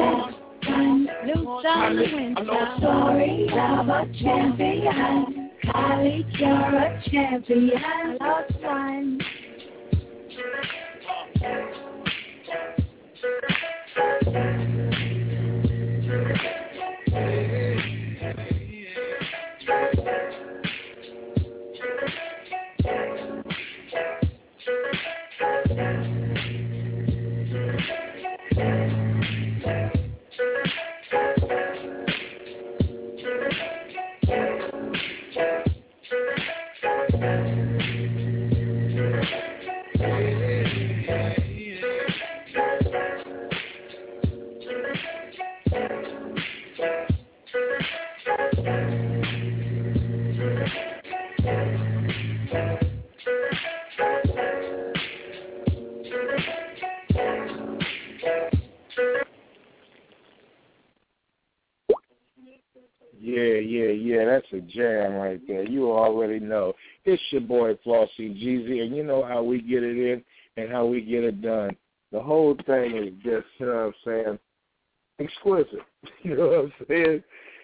one, 0.67 1.09
do 1.27 1.61
something 1.63 1.97
to 1.97 2.15
win 2.15 2.35
some. 2.37 2.81
Sorry, 2.81 3.49
I'm 3.51 3.91
a 3.91 4.07
champion. 4.23 5.51
Holly, 5.65 6.27
you're 6.39 6.51
a 6.51 7.03
champion. 7.11 8.19
One. 8.63 9.21
Thing 72.67 72.97
is 72.97 73.13
just, 73.23 73.47
you 73.59 73.67
know 73.67 73.75
what 73.75 73.81
I'm 73.81 73.95
saying, 74.05 74.39
exquisite. 75.21 75.81
You 76.23 76.37
know 76.37 76.47
what 76.49 76.59
I'm 76.59 76.73
saying? 76.89 77.23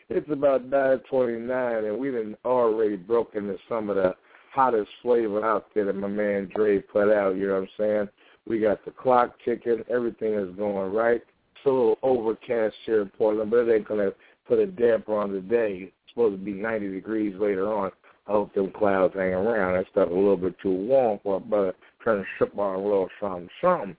It's 0.08 0.30
about 0.30 0.64
929, 0.64 1.84
and 1.84 1.98
we 1.98 2.10
done 2.10 2.36
already 2.44 2.96
broken 2.96 3.48
into 3.48 3.58
some 3.68 3.88
of 3.88 3.96
the 3.96 4.14
hottest 4.52 4.90
flavor 5.02 5.44
out 5.44 5.66
there 5.74 5.86
that 5.86 5.96
my 5.96 6.08
man 6.08 6.50
Dre 6.54 6.80
put 6.80 7.12
out. 7.12 7.36
You 7.36 7.48
know 7.48 7.54
what 7.54 7.62
I'm 7.62 7.68
saying? 7.78 8.08
We 8.46 8.58
got 8.58 8.84
the 8.84 8.90
clock 8.90 9.36
ticking. 9.44 9.84
Everything 9.88 10.34
is 10.34 10.54
going 10.56 10.92
right. 10.92 11.22
It's 11.22 11.66
a 11.66 11.68
little 11.68 11.98
overcast 12.02 12.74
here 12.86 13.02
in 13.02 13.08
Portland, 13.10 13.50
but 13.50 13.68
it 13.68 13.74
ain't 13.74 13.88
to 13.88 14.14
put 14.48 14.58
a 14.58 14.66
damper 14.66 15.16
on 15.16 15.32
the 15.32 15.40
day. 15.40 15.92
It's 15.92 15.92
supposed 16.08 16.38
to 16.38 16.44
be 16.44 16.52
90 16.52 16.92
degrees 16.92 17.34
later 17.38 17.72
on. 17.72 17.92
I 18.26 18.32
hope 18.32 18.54
them 18.54 18.72
clouds 18.72 19.14
hang 19.14 19.32
around. 19.32 19.74
That 19.74 19.86
stuff 19.90 20.10
a 20.10 20.14
little 20.14 20.36
bit 20.36 20.54
too 20.60 20.74
warm 20.74 21.20
for 21.22 21.36
a 21.36 21.40
brother 21.40 21.74
trying 22.02 22.22
to 22.22 22.26
sip 22.38 22.58
on 22.58 22.76
a 22.76 22.82
little 22.82 23.08
something, 23.20 23.48
something. 23.60 23.96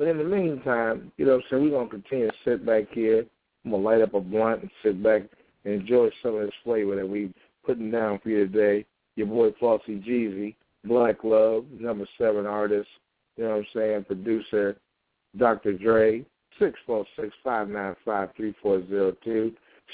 But 0.00 0.08
in 0.08 0.16
the 0.16 0.24
meantime, 0.24 1.12
you 1.18 1.26
know 1.26 1.32
what 1.32 1.44
I'm 1.44 1.44
saying, 1.50 1.62
we're 1.62 1.70
going 1.72 1.90
to 1.90 1.94
continue 1.96 2.28
to 2.28 2.36
sit 2.42 2.64
back 2.64 2.84
here. 2.90 3.26
I'm 3.66 3.70
going 3.70 3.82
to 3.82 3.86
light 3.86 4.00
up 4.00 4.14
a 4.14 4.20
blunt 4.22 4.62
and 4.62 4.70
sit 4.82 5.02
back 5.02 5.24
and 5.66 5.74
enjoy 5.74 6.08
some 6.22 6.36
of 6.36 6.40
this 6.40 6.54
flavor 6.64 6.96
that 6.96 7.06
we 7.06 7.34
putting 7.66 7.90
down 7.90 8.18
for 8.20 8.30
you 8.30 8.46
today. 8.46 8.86
Your 9.16 9.26
boy 9.26 9.50
Flossy 9.60 10.00
Jeezy, 10.00 10.54
Black 10.86 11.22
Love, 11.22 11.66
number 11.78 12.06
seven 12.16 12.46
artist, 12.46 12.88
you 13.36 13.44
know 13.44 13.50
what 13.50 13.58
I'm 13.58 13.66
saying, 13.74 14.04
producer, 14.04 14.78
Dr. 15.36 15.74
Dre, 15.74 16.24
six 16.58 16.78
four 16.86 17.04
six 17.14 17.34
five 17.44 17.68
nine 17.68 17.94
five 18.02 18.30
three 18.38 18.54
four 18.62 18.82
zero 18.88 19.14
two. 19.22 19.52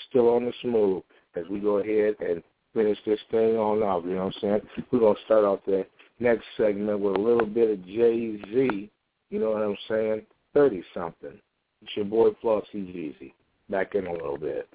Still 0.08 0.28
on 0.28 0.44
the 0.44 0.52
smooth 0.62 1.02
as 1.34 1.46
we 1.50 1.58
go 1.58 1.78
ahead 1.78 2.14
and 2.20 2.44
finish 2.74 2.98
this 3.04 3.18
thing 3.32 3.56
on 3.56 3.82
off. 3.82 4.04
You 4.04 4.14
know 4.14 4.26
what 4.26 4.34
I'm 4.36 4.40
saying? 4.40 4.86
We're 4.92 5.00
gonna 5.00 5.18
start 5.24 5.44
off 5.44 5.60
the 5.66 5.84
next 6.20 6.44
segment 6.56 7.00
with 7.00 7.16
a 7.16 7.20
little 7.20 7.46
bit 7.46 7.70
of 7.70 7.84
Jay 7.84 8.40
Z. 8.54 8.88
You 9.30 9.40
know 9.40 9.50
what 9.50 9.62
I'm 9.62 9.76
saying? 9.88 10.22
Thirty 10.54 10.82
something. 10.94 11.38
It's 11.82 11.96
your 11.96 12.04
boy 12.04 12.30
Flossy 12.42 12.64
Jeezy. 12.74 13.32
Back 13.68 13.94
in 13.94 14.06
a 14.06 14.12
little 14.12 14.38
bit. 14.38 14.68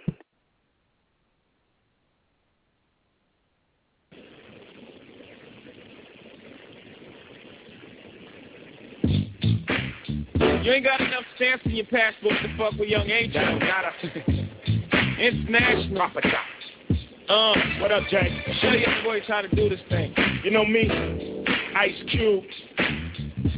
You 10.64 10.72
ain't 10.74 10.86
got 10.86 11.02
enough 11.02 11.24
stamps 11.36 11.66
in 11.66 11.72
your 11.72 11.86
passport 11.86 12.36
to 12.44 12.58
fuck 12.58 12.74
with 12.80 12.88
young 12.88 13.10
Angel. 13.10 13.60
Got 13.60 13.86
International. 15.20 16.12
Uh, 17.28 17.54
what 17.80 17.92
up, 17.92 18.04
Jay? 18.10 18.44
Show 18.62 18.72
your 18.72 19.04
boys 19.04 19.24
how 19.28 19.42
to 19.42 19.48
do 19.56 19.70
this 19.70 19.80
thing. 19.90 20.14
You 20.44 20.52
know 20.52 20.64
me, 20.64 21.44
Ice 21.76 21.96
Cube. 22.12 22.44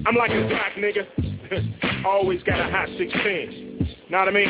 I'm 0.06 0.16
like 0.16 0.32
a 0.32 0.48
black 0.48 0.74
nigga. 0.78 2.06
Always 2.06 2.44
got 2.44 2.60
a 2.60 2.72
hot 2.72 2.90
16. 2.98 3.98
Know 4.10 4.20
what 4.20 4.28
I 4.28 4.32
mean? 4.32 4.50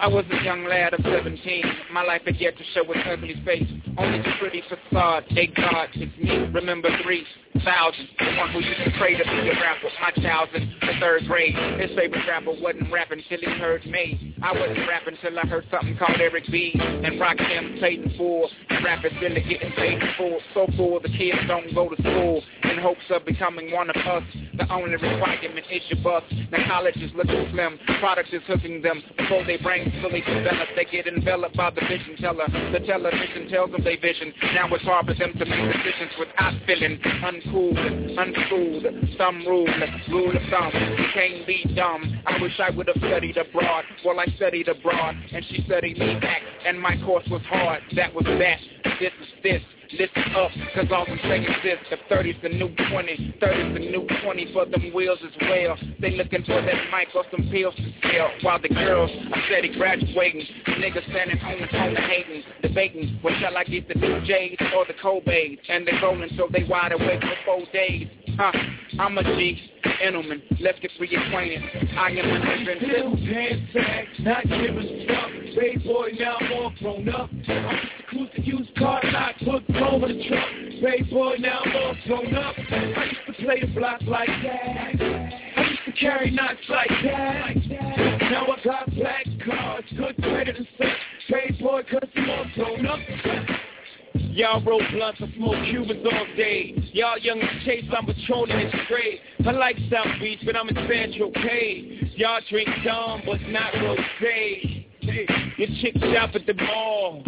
I 0.00 0.06
was 0.06 0.24
a 0.30 0.44
young 0.44 0.64
lad 0.64 0.94
of 0.94 1.00
17. 1.02 1.64
My 1.92 2.02
life 2.02 2.22
had 2.24 2.36
yet 2.36 2.56
to 2.56 2.64
show 2.72 2.82
its 2.92 3.00
ugly 3.04 3.34
face. 3.44 3.66
Only 3.98 4.18
the 4.18 4.30
pretty 4.38 4.62
facade. 4.62 5.24
Thank 5.34 5.56
God, 5.56 5.88
it's 5.94 6.16
me. 6.18 6.38
Remember 6.54 6.88
three 7.02 7.26
thousand. 7.64 8.08
The 8.18 8.36
one 8.36 8.52
who 8.52 8.60
used 8.60 8.84
to 8.84 8.90
pray 8.98 9.16
to 9.16 9.24
be 9.24 9.48
a 9.48 9.54
rapper. 9.60 9.90
My 10.00 10.10
child's 10.22 10.52
in 10.54 10.72
the 10.80 10.92
third 11.00 11.26
grade. 11.26 11.54
His 11.80 11.90
favorite 11.96 12.26
rapper 12.28 12.54
wasn't 12.60 12.92
rapping 12.92 13.22
till 13.28 13.40
he 13.40 13.50
heard 13.58 13.84
me. 13.86 14.36
I 14.42 14.52
wasn't 14.52 14.88
rapping 14.88 15.16
till 15.20 15.38
I 15.38 15.42
heard 15.46 15.66
something 15.70 15.96
called 15.96 16.20
Eric 16.20 16.44
B. 16.50 16.72
And 16.78 17.20
Rakim 17.20 17.80
paid 17.80 18.02
in 18.02 18.16
full. 18.16 18.48
And 18.70 18.84
rap 18.84 19.04
is 19.04 19.12
really 19.20 19.40
getting 19.42 19.72
paid 19.72 19.98
full. 20.16 20.40
So 20.54 20.66
full 20.76 21.00
the 21.00 21.08
kids 21.08 21.38
don't 21.48 21.74
go 21.74 21.88
to 21.88 21.96
school 22.02 22.42
in 22.78 22.82
hopes 22.84 23.04
of 23.10 23.24
becoming 23.24 23.72
one 23.72 23.90
of 23.90 23.96
us. 23.96 24.22
The 24.56 24.70
only 24.72 24.92
requirement 24.92 25.66
is 25.70 25.82
your 25.88 26.02
bus. 26.02 26.22
Now 26.50 26.66
college 26.66 26.96
is 26.96 27.10
looking 27.14 27.48
slim. 27.50 27.78
Product 28.00 28.32
is 28.32 28.42
hooking 28.46 28.82
them 28.82 29.02
before 29.16 29.44
they 29.44 29.56
brains 29.56 29.92
fully 30.00 30.20
develop. 30.20 30.68
They 30.76 30.84
get 30.84 31.06
enveloped 31.06 31.56
by 31.56 31.70
the 31.70 31.80
vision 31.82 32.16
teller. 32.20 32.46
The 32.72 32.80
television 32.86 33.48
tells 33.48 33.72
them 33.72 33.82
they 33.84 33.96
vision. 33.96 34.32
Now 34.54 34.72
it's 34.74 34.84
hard 34.84 35.06
for 35.06 35.14
them 35.14 35.32
to 35.32 35.44
make 35.44 35.72
decisions 35.74 36.12
without 36.18 36.54
feeling 36.66 36.98
uncool, 36.98 37.74
unschooled. 38.18 38.86
Thumb 39.18 39.44
rule, 39.46 39.68
rule 40.10 40.36
of 40.36 40.42
thumb. 40.50 40.72
You 40.98 41.06
can't 41.14 41.46
be 41.46 41.64
dumb. 41.74 42.20
I 42.26 42.40
wish 42.40 42.58
I 42.60 42.70
would 42.70 42.86
have 42.86 42.98
studied 42.98 43.36
abroad. 43.36 43.84
Well, 44.04 44.20
I 44.20 44.26
studied 44.36 44.68
abroad, 44.68 45.16
and 45.32 45.44
she 45.50 45.62
studied 45.64 45.98
me 45.98 46.18
back. 46.20 46.42
And 46.64 46.80
my 46.80 46.96
course 47.04 47.26
was 47.30 47.42
hard. 47.48 47.82
That 47.96 48.14
was 48.14 48.24
that. 48.24 48.58
This 49.00 49.12
is 49.20 49.28
this. 49.42 49.62
Listen 49.92 50.34
up, 50.36 50.50
cause 50.74 50.86
all 50.90 51.06
I'm 51.08 51.18
saying 51.22 51.44
is 51.44 51.56
this 51.62 51.78
If 51.90 52.00
30's 52.10 52.42
the 52.42 52.50
new 52.50 52.68
20, 52.68 53.36
30's 53.40 53.72
the 53.72 53.80
new 53.88 54.06
20 54.22 54.52
for 54.52 54.66
them 54.66 54.92
wheels 54.92 55.18
as 55.24 55.32
well. 55.48 55.78
They 55.98 56.10
looking 56.10 56.44
for 56.44 56.60
that 56.60 56.90
mic 56.92 57.08
or 57.14 57.24
some 57.30 57.48
pills 57.50 57.74
to 57.76 57.92
sell. 58.02 58.28
While 58.42 58.60
the 58.60 58.68
girls 58.68 59.10
are 59.32 59.42
steady 59.46 59.72
graduating 59.74 60.44
The 60.66 60.72
niggas 60.72 61.08
standing 61.10 61.40
on 61.40 61.60
the 61.62 61.68
corner 61.68 62.00
hating 62.02 62.42
Debating, 62.60 63.18
well 63.24 63.34
shall 63.40 63.56
I 63.56 63.64
get 63.64 63.88
the 63.88 63.94
new 63.94 64.20
J's 64.26 64.58
or 64.76 64.84
the 64.84 64.94
Kobe's 65.00 65.58
And 65.70 65.86
they're 65.86 66.00
rolling 66.02 66.30
so 66.36 66.48
they 66.52 66.64
wide 66.64 66.92
awake 66.92 67.22
for 67.22 67.36
four 67.46 67.62
days 67.72 68.08
Huh, 68.36 68.52
I'm 68.98 69.16
a 69.16 69.22
G, 69.22 69.56
gentleman, 70.00 70.42
let's 70.60 70.80
get 70.80 70.90
reacquainted 71.00 71.96
I 71.96 72.10
am 72.10 72.18
a 72.18 72.66
living 72.66 72.78
Still 72.82 73.16
pants 73.16 73.72
tag, 73.72 74.06
not 74.18 74.42
giving 74.42 75.06
fuck. 75.06 75.30
Baby 75.54 75.84
boy, 75.86 76.08
now 76.18 76.36
I'm 76.40 76.52
all 76.52 76.72
grown 76.80 77.08
up. 77.08 77.30
I 77.48 77.88
used 78.12 78.34
to 78.34 78.42
used 78.42 78.74
car 78.76 79.00
lot, 79.04 79.36
put 79.38 79.76
over 79.76 80.08
the 80.08 80.24
truck. 80.28 80.48
Baby 80.82 81.10
boy, 81.10 81.36
now 81.38 81.60
I'm 81.64 81.76
all 81.76 81.94
grown 82.08 82.34
up. 82.34 82.56
I 82.58 83.04
used 83.04 83.38
to 83.38 83.44
play 83.44 83.60
the 83.60 83.68
block 83.68 84.00
like 84.02 84.28
that. 84.42 85.00
I 85.56 85.68
used 85.70 85.84
to 85.86 85.92
carry 85.92 86.32
knots 86.32 86.58
like 86.68 86.90
that. 87.04 87.56
Now 88.30 88.46
I 88.46 88.64
got 88.64 88.94
black 88.96 89.26
cars, 89.44 89.84
good 89.96 90.16
credit 90.22 90.56
and 90.56 90.68
such. 90.76 90.88
Baby 91.30 91.62
boy, 91.62 91.82
cause 91.88 92.08
I'm 92.16 92.30
all 92.30 92.46
grown 92.56 92.86
up. 92.86 92.98
Y'all 94.32 94.62
roll 94.62 94.82
blunts 94.92 95.20
and 95.20 95.32
smoke 95.34 95.56
Cubans 95.70 96.04
all 96.04 96.26
day. 96.36 96.74
Y'all 96.92 97.18
young 97.18 97.40
as 97.40 97.64
Chase, 97.64 97.84
I'm 97.96 98.06
patrolling 98.06 98.58
it 98.58 98.74
straight. 98.84 99.20
I 99.46 99.50
like 99.52 99.76
South 99.90 100.20
Beach, 100.20 100.40
but 100.44 100.56
I'm 100.56 100.68
in 100.68 100.74
Central 100.74 101.30
K. 101.32 102.12
Y'all 102.16 102.40
drink 102.48 102.68
Dom, 102.84 103.22
but 103.26 103.40
not 103.48 103.72
rosé. 103.74 104.86
Your 105.56 105.68
chick 105.80 105.94
shop 105.98 106.30
at 106.34 106.46
the 106.46 106.54
mall. 106.54 107.24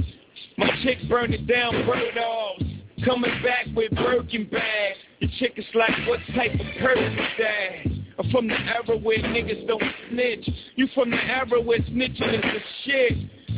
My 0.58 0.70
chick 0.82 0.98
burn 1.08 1.32
it 1.32 1.46
down, 1.46 1.86
bird 1.86 2.14
dogs. 2.14 2.64
Coming 3.04 3.42
back 3.42 3.66
with 3.74 3.92
Birkin 3.92 4.44
bags. 4.50 4.98
Your 5.20 5.30
chick 5.38 5.54
is 5.56 5.64
like, 5.74 5.90
what 6.06 6.20
type 6.34 6.52
of 6.52 6.66
person 6.80 7.18
is 7.18 7.28
that? 7.38 7.99
From 8.30 8.48
the 8.48 8.54
era 8.54 8.98
where 8.98 9.18
niggas 9.18 9.66
don't 9.66 9.82
snitch. 10.10 10.48
You 10.76 10.88
from 10.94 11.10
the 11.10 11.16
era 11.16 11.60
where 11.60 11.78
snitching 11.78 12.34
is 12.34 12.42
the 12.42 12.60
shit. 12.84 13.12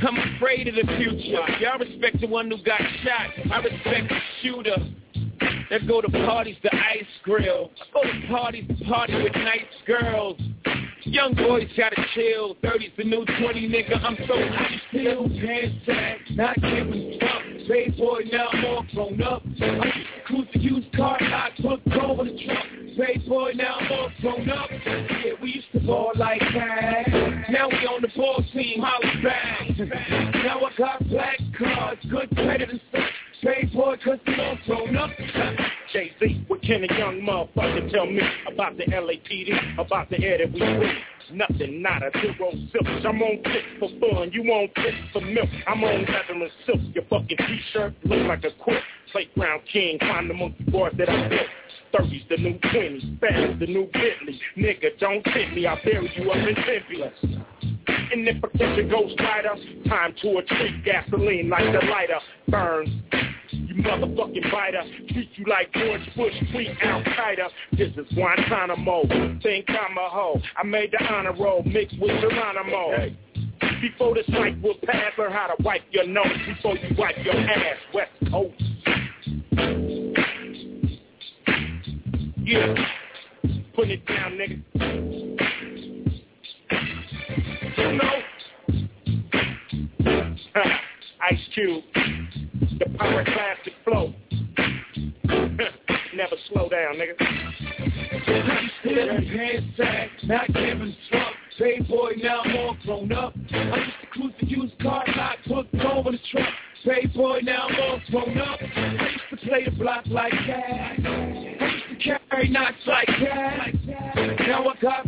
I'm 0.06 0.18
afraid 0.36 0.68
of 0.68 0.74
the 0.74 0.86
future. 0.96 1.42
Y'all 1.60 1.78
respect 1.78 2.20
the 2.20 2.26
one 2.26 2.50
who 2.50 2.62
got 2.62 2.80
shot. 3.02 3.52
I 3.52 3.58
respect 3.58 4.08
the 4.08 4.18
shooter. 4.40 4.76
That 5.70 5.88
go 5.88 6.00
to 6.00 6.08
parties, 6.08 6.56
the 6.62 6.74
ice 6.74 7.06
grill. 7.22 7.70
Go 7.92 8.02
to 8.02 8.28
parties, 8.28 8.64
party 8.86 9.22
with 9.22 9.34
nice 9.34 9.62
girls. 9.86 10.38
Young 11.04 11.34
boys 11.34 11.68
gotta 11.76 11.96
chill. 12.14 12.56
30's 12.62 12.92
the 12.96 13.04
new 13.04 13.24
20, 13.24 13.68
nigga. 13.68 14.02
I'm 14.02 14.16
so 14.28 14.34
hot. 14.36 14.70
Still 14.90 15.28
pants 15.28 15.76
tag, 15.86 16.20
not 16.30 16.54
giving 16.60 17.18
fuck. 17.20 17.42
Baby 17.68 17.94
boy, 17.96 18.20
now 18.30 18.48
I'm 18.52 18.64
all 18.66 18.86
grown 18.94 19.22
up. 19.22 19.42
I 19.60 20.04
used 20.30 20.52
to 20.52 20.58
used 20.58 20.92
car 20.96 21.18
lot, 21.20 21.52
put 21.56 21.92
over 22.02 22.24
the 22.24 22.44
truck. 22.44 22.81
Baby 23.02 23.28
boy, 23.28 23.50
now 23.56 23.78
I'm 23.80 23.90
all 23.90 24.10
grown 24.20 24.48
up. 24.50 24.70
Yeah, 24.70 25.32
we 25.42 25.50
used 25.50 25.72
to 25.72 25.80
ball 25.80 26.12
like 26.14 26.38
that. 26.38 27.08
Now 27.50 27.68
we 27.68 27.78
on 27.78 28.00
the 28.00 28.08
ball 28.14 28.44
team, 28.52 28.80
holla 28.80 29.22
back. 29.24 30.34
Now 30.44 30.60
I 30.60 30.70
got 30.78 31.08
black 31.08 31.36
cars, 31.58 31.98
good 32.08 32.30
credit 32.36 32.70
and 32.70 32.80
such. 32.92 33.00
Baby 33.42 33.74
boy, 33.74 33.96
cause 34.04 34.20
I'm 34.24 34.38
all 34.38 34.56
grown 34.66 34.96
up. 34.96 35.10
Jay-Z, 35.92 36.44
what 36.46 36.62
can 36.62 36.84
a 36.84 36.96
young 36.96 37.22
motherfucker 37.22 37.90
tell 37.90 38.06
me 38.06 38.20
about 38.46 38.76
the 38.76 38.84
LAPD, 38.84 39.80
about 39.80 40.08
the 40.08 40.22
air 40.22 40.38
that 40.38 40.52
we 40.52 40.60
breathe? 40.60 40.96
Nothing, 41.32 41.82
not 41.82 42.04
a 42.04 42.10
zero 42.20 42.52
silks. 42.70 43.04
I'm 43.04 43.20
on 43.20 43.42
tip 43.42 43.64
for 43.80 43.88
fun, 43.98 44.30
you 44.32 44.44
on 44.44 44.68
tip 44.76 44.94
for 45.12 45.22
milk. 45.22 45.48
I'm 45.66 45.82
on 45.82 46.02
leather 46.02 46.34
and 46.34 46.50
silk. 46.66 46.78
Your 46.94 47.04
fucking 47.10 47.36
t-shirt 47.36 47.94
look 48.04 48.28
like 48.28 48.44
a 48.44 48.52
quilt. 48.62 48.78
Playground 49.10 49.62
king, 49.72 49.98
find 49.98 50.30
the 50.30 50.34
monkey 50.34 50.62
bars 50.70 50.94
that 50.98 51.08
I 51.08 51.28
built. 51.28 51.48
30's 51.92 52.24
the 52.28 52.36
new 52.38 52.58
20s, 52.58 53.20
fast 53.20 53.60
the 53.60 53.66
new 53.66 53.88
Bentley. 53.92 54.40
Nigga, 54.56 54.98
don't 54.98 55.22
tempt 55.24 55.54
me, 55.54 55.66
I'll 55.66 55.78
bury 55.84 56.10
you 56.16 56.30
up 56.30 56.36
in 56.36 56.54
Tempe. 56.54 57.02
And 58.12 58.28
if 58.28 58.42
I 58.44 58.58
catch 58.58 58.78
a 58.78 58.82
ghost 58.84 59.18
rider, 59.20 59.54
time 59.88 60.14
to 60.22 60.38
a 60.38 60.42
treat, 60.42 60.84
gasoline 60.84 61.48
like 61.48 61.64
the 61.64 61.86
lighter 61.86 62.20
burns. 62.48 62.90
You 63.50 63.82
motherfucking 63.82 64.50
biter, 64.50 64.82
treat 65.10 65.30
you 65.34 65.44
like 65.46 65.72
George 65.72 66.02
Bush, 66.16 66.34
tweet 66.52 66.70
Al 66.82 67.02
Qaeda. 67.02 67.48
This 67.72 67.90
is 67.96 68.12
Guantanamo, 68.14 69.04
think 69.42 69.68
I'm 69.68 69.96
a 69.96 70.08
hoe. 70.08 70.40
I 70.56 70.64
made 70.64 70.92
the 70.92 71.04
honor 71.04 71.34
roll 71.38 71.62
mixed 71.62 71.98
with 72.00 72.20
Geronimo. 72.20 73.14
Before 73.80 74.14
this 74.14 74.28
mic 74.28 74.62
will 74.62 74.76
pass, 74.84 75.12
learn 75.18 75.32
how 75.32 75.48
to 75.48 75.62
wipe 75.62 75.82
your 75.90 76.06
nose 76.06 76.26
before 76.46 76.76
you 76.76 76.94
wipe 76.96 77.16
your 77.24 77.34
ass. 77.34 77.76
West 77.92 78.12
Coast. 78.30 80.01
Yeah, 82.44 82.74
put 83.74 83.88
it 83.88 84.04
down, 84.06 84.32
nigga. 84.32 84.60
You 87.78 87.92
know, 87.92 88.22
Ice 91.30 91.38
Cube, 91.54 91.84
the 92.78 92.86
power 92.98 93.24
classic 93.24 93.72
flow. 93.84 94.12
Never 96.14 96.36
slow 96.48 96.68
down, 96.68 96.96
nigga. 96.96 97.14
Still 98.80 99.06
pants 99.06 99.76
tag, 99.76 100.10
not 100.24 100.46
giving 100.48 100.96
fuck. 101.10 101.34
Baby 101.58 101.84
boy, 101.84 102.12
now 102.20 102.40
I'm 102.40 102.56
all 102.56 102.76
grown 102.84 103.12
up. 103.12 103.34
I 103.52 103.76
used 103.78 104.00
to 104.00 104.06
cruise 104.10 104.32
the 104.40 104.46
used 104.48 104.78
car 104.80 105.04
lot, 105.16 105.36
put 105.46 105.80
over 105.80 106.10
the 106.10 106.18
truck. 106.32 106.48
Playboy, 106.82 107.42
now 107.44 107.68
I'm 107.68 107.80
all 107.80 108.00
grown 108.10 108.38
up. 108.38 108.58
I 108.60 109.10
used 109.12 109.30
to 109.30 109.48
play 109.48 109.64
the 109.64 109.70
block 109.70 110.04
like 110.08 110.32
that. 110.48 111.61
Carry 112.42 112.52
knots 112.52 112.76
like 112.88 113.06
that. 113.06 114.38
Now 114.40 114.66
I 114.66 114.74
got 114.80 115.01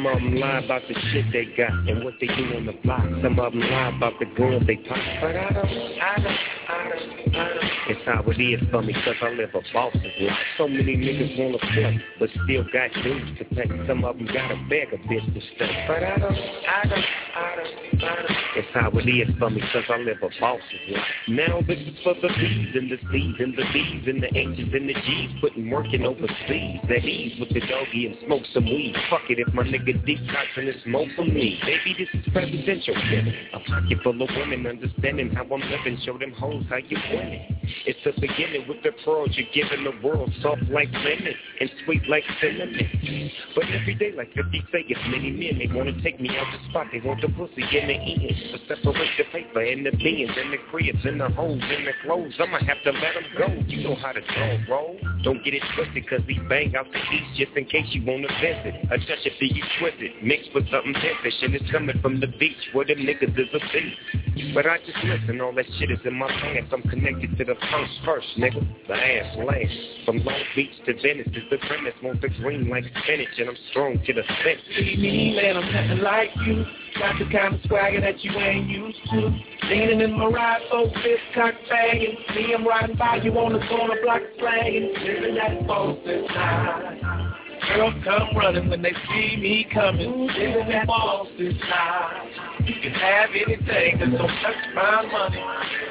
Some 0.00 0.06
of 0.06 0.22
them 0.22 0.36
lie 0.36 0.60
about 0.60 0.80
the 0.88 0.94
shit 1.12 1.26
they 1.30 1.44
got 1.58 1.72
and 1.86 2.02
what 2.02 2.14
they 2.22 2.26
do 2.26 2.56
on 2.56 2.64
the 2.64 2.72
block. 2.72 3.04
Some 3.22 3.38
of 3.38 3.52
them 3.52 3.60
lie 3.60 3.92
about 3.94 4.18
the 4.18 4.24
guns 4.24 4.66
they 4.66 4.76
pop. 4.76 4.96
But 5.20 5.36
I 5.36 5.50
don't, 5.50 5.66
I 5.68 6.16
don't, 6.16 6.38
I 6.68 6.88
don't, 6.88 7.36
I 7.36 7.48
don't. 7.48 7.49
It's 7.88 8.00
how 8.04 8.22
it 8.26 8.40
is 8.40 8.60
for 8.70 8.82
me, 8.82 8.92
cause 8.92 9.16
I 9.22 9.30
live 9.30 9.50
a 9.54 9.60
boss's 9.72 10.02
life. 10.20 10.38
So 10.58 10.68
many 10.68 10.96
niggas 10.96 11.38
wanna 11.38 11.58
play, 11.58 12.00
but 12.18 12.28
still 12.44 12.64
got 12.72 12.92
dues 13.02 13.38
to 13.38 13.44
pay. 13.44 13.66
Some 13.86 14.04
of 14.04 14.18
them 14.18 14.26
got 14.26 14.52
a 14.52 14.56
bag 14.68 14.92
of 14.92 15.00
business 15.08 15.44
stuff. 15.56 15.70
But 15.88 16.04
I 16.04 16.18
don't, 16.18 16.32
I 16.32 16.82
don't, 16.84 17.04
I 17.34 17.56
don't, 17.56 18.02
I 18.04 18.16
don't. 18.16 18.36
It's 18.56 18.68
how 18.74 18.90
it 18.90 19.08
is 19.08 19.34
for 19.38 19.50
me, 19.50 19.62
cause 19.72 19.84
I 19.88 19.96
live 19.98 20.18
a 20.22 20.28
boss's 20.38 20.62
life. 20.90 21.02
Now 21.28 21.60
this 21.66 21.78
is 21.78 21.96
for 22.04 22.14
the 22.14 22.28
B's 22.28 22.76
and 22.76 22.90
the 22.90 22.98
C's 23.10 23.36
and 23.40 23.56
the 23.56 23.64
B's 23.72 24.06
and 24.06 24.22
the 24.22 24.38
H's 24.38 24.74
and 24.74 24.88
the 24.88 24.94
G's. 24.94 25.30
Putting 25.40 25.70
working 25.70 26.04
overseas. 26.04 26.80
At 26.84 27.04
ease 27.04 27.40
with 27.40 27.48
the 27.48 27.60
doggy 27.60 28.06
and 28.06 28.16
smoke 28.26 28.42
some 28.52 28.66
weed. 28.66 28.94
Fuck 29.08 29.30
it 29.30 29.38
if 29.38 29.52
my 29.54 29.64
nigga 29.64 29.96
detoxing 30.04 30.68
and 30.68 30.76
smoke 30.84 31.08
for 31.16 31.24
me. 31.24 31.58
Baby, 31.64 31.96
this 31.98 32.08
is 32.12 32.32
presidential 32.32 32.94
shit. 33.08 33.24
A 33.54 33.60
pocket 33.60 33.98
full 34.02 34.20
of 34.20 34.28
women 34.36 34.66
understanding 34.66 35.30
how 35.30 35.42
I'm 35.42 35.60
living. 35.60 35.98
Show 36.04 36.18
them 36.18 36.32
hoes 36.32 36.64
how 36.68 36.76
you 36.76 36.98
winning. 37.10 37.56
It's 37.86 37.98
the 38.04 38.12
beginning 38.20 38.66
with 38.68 38.82
the 38.82 38.92
pearls 39.04 39.30
you're 39.34 39.50
giving 39.52 39.84
the 39.84 39.94
world. 40.06 40.32
Soft 40.42 40.62
like 40.70 40.90
lemon 40.92 41.34
and 41.60 41.70
sweet 41.84 42.02
like 42.08 42.24
cinnamon. 42.40 43.30
But 43.54 43.64
every 43.70 43.94
day 43.94 44.12
like 44.12 44.32
50 44.34 44.64
Vegas, 44.72 44.98
many 45.08 45.30
men, 45.30 45.58
they 45.58 45.72
want 45.72 45.88
to 45.88 46.02
take 46.02 46.20
me 46.20 46.30
out 46.36 46.46
the 46.52 46.60
spot. 46.70 46.88
They 46.92 47.00
want 47.00 47.20
the 47.20 47.28
pussy 47.28 47.62
in 47.62 47.88
the 47.88 47.96
end. 47.96 48.36
But 48.52 48.60
separate 48.68 49.10
the 49.18 49.24
paper 49.32 49.60
and 49.60 49.86
the 49.86 49.92
beans 49.92 50.30
and 50.36 50.52
the 50.52 50.58
cribs 50.70 51.04
and 51.04 51.20
the 51.20 51.28
hoes 51.30 51.60
and 51.60 51.86
the 51.86 51.94
clothes. 52.04 52.34
I'ma 52.38 52.58
have 52.64 52.82
to 52.84 52.92
let 52.92 53.14
them 53.14 53.26
go. 53.36 53.48
You 53.66 53.84
know 53.84 53.96
how 53.96 54.12
to 54.12 54.20
dog 54.20 54.68
roll. 54.68 54.96
Don't 55.22 55.42
get 55.44 55.54
it 55.54 55.62
twisted 55.74 56.08
cause 56.08 56.20
we 56.26 56.38
bang 56.48 56.74
out 56.76 56.86
the 56.92 56.98
east 56.98 57.36
just 57.36 57.52
in 57.56 57.64
case 57.66 57.86
you 57.90 58.04
wanna 58.04 58.28
visit. 58.40 58.74
I 58.90 58.96
touch 58.98 59.24
it 59.24 59.34
for 59.38 59.44
you 59.44 59.62
twisted, 59.78 60.22
mixed 60.22 60.50
with 60.54 60.70
something 60.70 60.94
pimpish 60.94 61.38
and 61.42 61.54
it's 61.54 61.70
coming 61.70 61.98
from 62.00 62.20
the 62.20 62.26
beach 62.26 62.56
where 62.72 62.84
them 62.84 62.98
niggas 62.98 63.36
is 63.38 63.48
a 63.52 63.60
thief. 63.72 64.54
But 64.54 64.66
I 64.66 64.78
just 64.78 64.98
listen, 65.04 65.40
all 65.40 65.52
that 65.54 65.66
shit 65.78 65.90
is 65.90 65.98
in 66.04 66.14
my 66.14 66.28
pants. 66.28 66.72
I'm 66.72 66.82
connected 66.82 67.36
to 67.38 67.44
the 67.44 67.54
first 67.70 67.92
first, 68.04 68.26
nigga. 68.38 68.66
The 68.88 68.94
ass 68.94 69.36
last. 69.38 70.04
From 70.04 70.18
Long 70.24 70.42
Beach 70.56 70.72
to 70.86 70.94
Venice 70.94 71.28
is 71.28 71.44
the 71.50 71.58
premise. 71.58 71.94
Want 72.02 72.20
the 72.20 72.28
green 72.40 72.68
like 72.68 72.84
spinach 73.02 73.28
and 73.38 73.50
I'm 73.50 73.56
strong 73.70 74.00
to 74.04 74.12
the 74.12 74.22
fence. 74.22 74.60
See 74.76 74.96
me, 74.96 75.36
man, 75.36 75.56
I'm 75.56 75.72
nothing 75.72 76.02
like 76.02 76.30
you. 76.46 76.64
Got 76.98 77.18
the 77.18 77.26
kind 77.30 77.54
of 77.54 77.60
swagger 77.66 78.00
that 78.00 78.22
you 78.24 78.32
ain't 78.32 78.68
used 78.68 78.98
to. 79.10 79.30
Leaning 79.68 80.00
in 80.00 80.18
my 80.18 80.26
ride, 80.26 80.62
so 80.70 80.90
fist 81.02 81.22
cock 81.34 81.54
banging. 81.68 82.16
Me, 82.34 82.54
I'm 82.54 82.66
riding 82.66 82.96
by 82.96 83.16
you 83.16 83.32
on 83.38 83.52
the 83.52 83.66
corner 83.68 83.96
block 84.02 84.22
slanging. 84.38 84.94
Living 85.04 85.34
that 85.36 85.66
Boston 85.66 86.26
style. 86.30 87.36
Girls 87.74 87.94
come 88.04 88.36
running 88.36 88.70
when 88.70 88.82
they 88.82 88.92
see 89.08 89.36
me 89.36 89.66
coming. 89.72 90.26
Living 90.26 90.68
that 90.68 90.86
Boston 90.86 91.58
style. 91.66 92.26
You 92.64 92.74
can 92.82 92.92
have 92.92 93.30
anything, 93.30 93.98
just 93.98 94.12
don't 94.12 94.28
touch 94.28 94.56
my 94.74 95.06
money. 95.10 95.89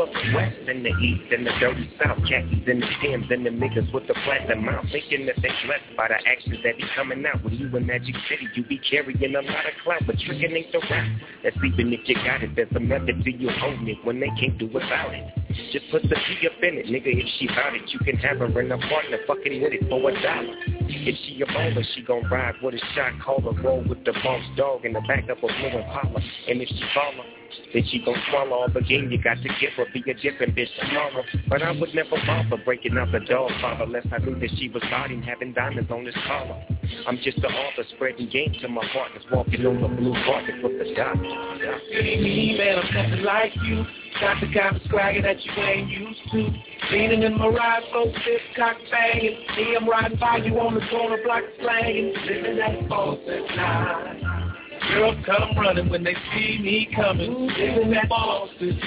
This 0.00 0.08
the 0.16 0.34
west 0.34 0.56
and 0.66 0.80
the 0.80 0.96
east 0.96 1.28
and 1.30 1.46
the 1.46 1.52
dirty 1.60 1.90
south. 2.00 2.16
Khakis 2.24 2.64
and 2.66 2.80
the 2.80 2.88
Timbs 3.02 3.26
and 3.28 3.44
the 3.44 3.50
niggas 3.50 3.92
with 3.92 4.06
the 4.08 4.14
platinum 4.24 4.64
mouth. 4.64 4.86
Thinking 4.90 5.26
that 5.26 5.36
they 5.42 5.52
blessed 5.66 5.92
by 5.94 6.08
the 6.08 6.16
actions 6.24 6.56
that 6.64 6.78
be 6.78 6.84
coming 6.96 7.24
out. 7.26 7.44
When 7.44 7.52
you 7.52 7.68
in 7.76 7.86
Magic 7.86 8.14
City, 8.28 8.48
you 8.54 8.64
be 8.64 8.78
carrying 8.78 9.20
a 9.20 9.42
lot 9.42 9.66
of 9.68 9.76
clout. 9.84 10.00
But 10.06 10.16
tricking 10.24 10.56
ain't 10.56 10.72
the 10.72 10.80
rap. 10.88 11.04
That's 11.44 11.56
even 11.56 11.92
if 11.92 12.08
you 12.08 12.14
got 12.14 12.42
it. 12.42 12.56
There's 12.56 12.72
a 12.74 12.80
method 12.80 13.22
to 13.24 13.30
you 13.30 13.50
own 13.50 13.88
it 13.88 13.98
when 14.02 14.20
they 14.20 14.32
can't 14.40 14.56
do 14.56 14.68
without 14.72 15.12
it. 15.12 15.24
Just 15.72 15.84
put 15.90 16.02
the 16.02 16.16
P 16.16 16.46
up 16.48 16.56
in 16.62 16.80
it, 16.80 16.86
nigga. 16.86 17.12
If 17.12 17.28
she 17.38 17.46
bout 17.48 17.76
it, 17.76 17.84
you 17.92 17.98
can 18.00 18.16
have 18.24 18.38
her 18.38 18.48
in 18.60 18.72
a 18.72 18.78
partner 18.78 19.18
fucking 19.26 19.60
with 19.60 19.74
it 19.74 19.84
for 19.90 20.00
a 20.00 20.14
dollar. 20.22 20.56
If 20.88 21.16
she 21.28 21.42
a 21.42 21.46
baller, 21.46 21.84
she 21.94 22.02
gon' 22.02 22.24
ride 22.30 22.54
with 22.62 22.74
a 22.74 22.80
shot 22.96 23.12
caller. 23.20 23.52
Roll 23.60 23.84
with 23.84 24.02
the 24.04 24.12
boss 24.24 24.44
dog 24.56 24.86
in 24.86 24.94
the 24.94 25.02
back 25.06 25.28
of 25.28 25.36
a 25.36 25.40
blue 25.40 25.76
Impala. 25.76 26.20
And 26.48 26.62
if 26.62 26.68
she 26.68 26.84
follow, 26.94 27.24
then 27.72 27.84
she 27.90 28.02
gon' 28.04 28.16
swallow 28.30 28.62
all 28.62 28.68
the 28.68 28.80
game 28.82 29.10
you 29.10 29.22
got 29.22 29.36
to 29.42 29.48
give 29.60 29.72
her. 29.76 29.86
Be 29.92 30.02
a 30.10 30.14
different 30.14 30.54
bitch 30.54 30.68
tomorrow. 30.78 31.24
But 31.48 31.62
I 31.62 31.72
would 31.72 31.94
never 31.94 32.16
bother 32.26 32.62
breaking 32.64 32.96
up 32.96 33.12
a 33.14 33.20
dog 33.20 33.50
father 33.60 33.84
unless 33.84 34.06
I 34.12 34.18
knew 34.18 34.38
that 34.38 34.50
she 34.58 34.68
was 34.68 34.82
hiding, 34.84 35.22
having 35.22 35.52
diamonds 35.52 35.90
on 35.90 36.04
his 36.04 36.14
collar. 36.26 36.62
I'm 37.06 37.18
just 37.22 37.40
the 37.40 37.48
author 37.48 37.84
spreading 37.94 38.28
game 38.28 38.54
to 38.60 38.68
my 38.68 38.86
partners, 38.92 39.22
walking 39.30 39.64
on 39.66 39.80
the 39.80 39.88
blue 39.88 40.14
carpet 40.24 40.62
with 40.62 40.78
the 40.78 40.94
doctor. 40.94 41.20
Me, 41.20 42.56
man, 42.58 42.78
I'm 42.78 42.94
nothing 42.94 43.24
like 43.24 43.52
you. 43.64 43.84
Got 44.20 44.40
the 44.40 44.52
kind 44.52 44.76
of 44.76 44.82
swagger 44.88 45.22
that 45.22 45.42
you 45.44 45.52
ain't 45.52 45.90
used 45.90 46.20
to. 46.32 46.50
Leaning 46.92 47.22
in 47.22 47.38
my 47.38 47.46
ride, 47.46 47.82
so 47.92 48.04
fist 48.04 48.44
cock 48.56 48.76
banging. 48.90 49.38
Me, 49.56 49.76
I'm 49.76 49.88
riding 49.88 50.18
by 50.18 50.38
you 50.38 50.58
on 50.58 50.74
the 50.74 50.80
corner 50.90 51.22
block 51.22 51.42
slanging. 51.60 52.14
Living 52.26 52.56
that 52.56 52.88
Boston 52.88 53.46
life. 53.56 54.50
Girls 54.88 55.16
come 55.26 55.58
running 55.58 55.88
when 55.90 56.02
they 56.04 56.14
see 56.32 56.58
me 56.58 56.88
coming. 56.94 57.48
Living 57.48 57.90
that 57.90 58.08
Boston 58.08 58.80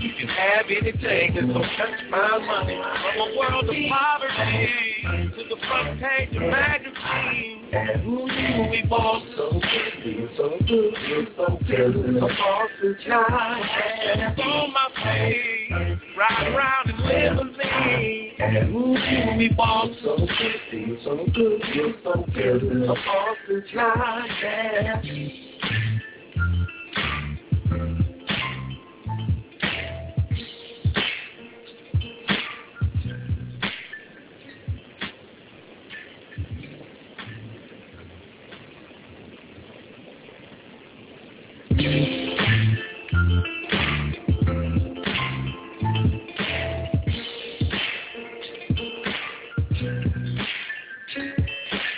You 0.00 0.12
can 0.18 0.28
have 0.28 0.66
anything, 0.68 1.34
just 1.34 1.46
don't 1.46 1.62
touch 1.62 2.00
my 2.10 2.38
money. 2.38 2.76
From 2.76 3.16
a 3.20 3.38
world 3.38 3.68
of 3.68 3.76
poverty 3.88 4.68
to 5.36 5.42
the 5.48 5.56
front 5.68 6.00
page 6.00 6.36
of 6.36 6.42
magazine. 6.42 7.64
Ooh, 8.06 8.28
you 8.30 8.70
we 8.70 8.82
boss 8.88 9.22
so 9.36 9.52
we 9.54 10.28
so 10.36 10.56
good, 10.66 11.28
so 11.36 11.58
good. 11.66 11.94
A 11.96 12.20
Boston 12.20 12.96
life. 13.08 13.64
And 14.04 14.20
it's 14.22 14.40
on 14.40 14.72
my 14.72 14.88
face. 15.02 15.98
Ride 16.16 16.46
around 16.54 16.90
in 16.90 16.96
limousine. 17.06 18.32
Ooh, 18.74 18.96
you 18.96 19.38
we 19.38 19.48
boss 19.56 19.88
so 20.04 20.16
we 20.16 20.98
so 21.04 21.26
good, 21.34 21.62
so 22.04 22.24
good. 22.34 22.62
A 22.62 22.94
Boston 22.94 23.64
life. 23.74 24.30
Yeah. 24.42 25.53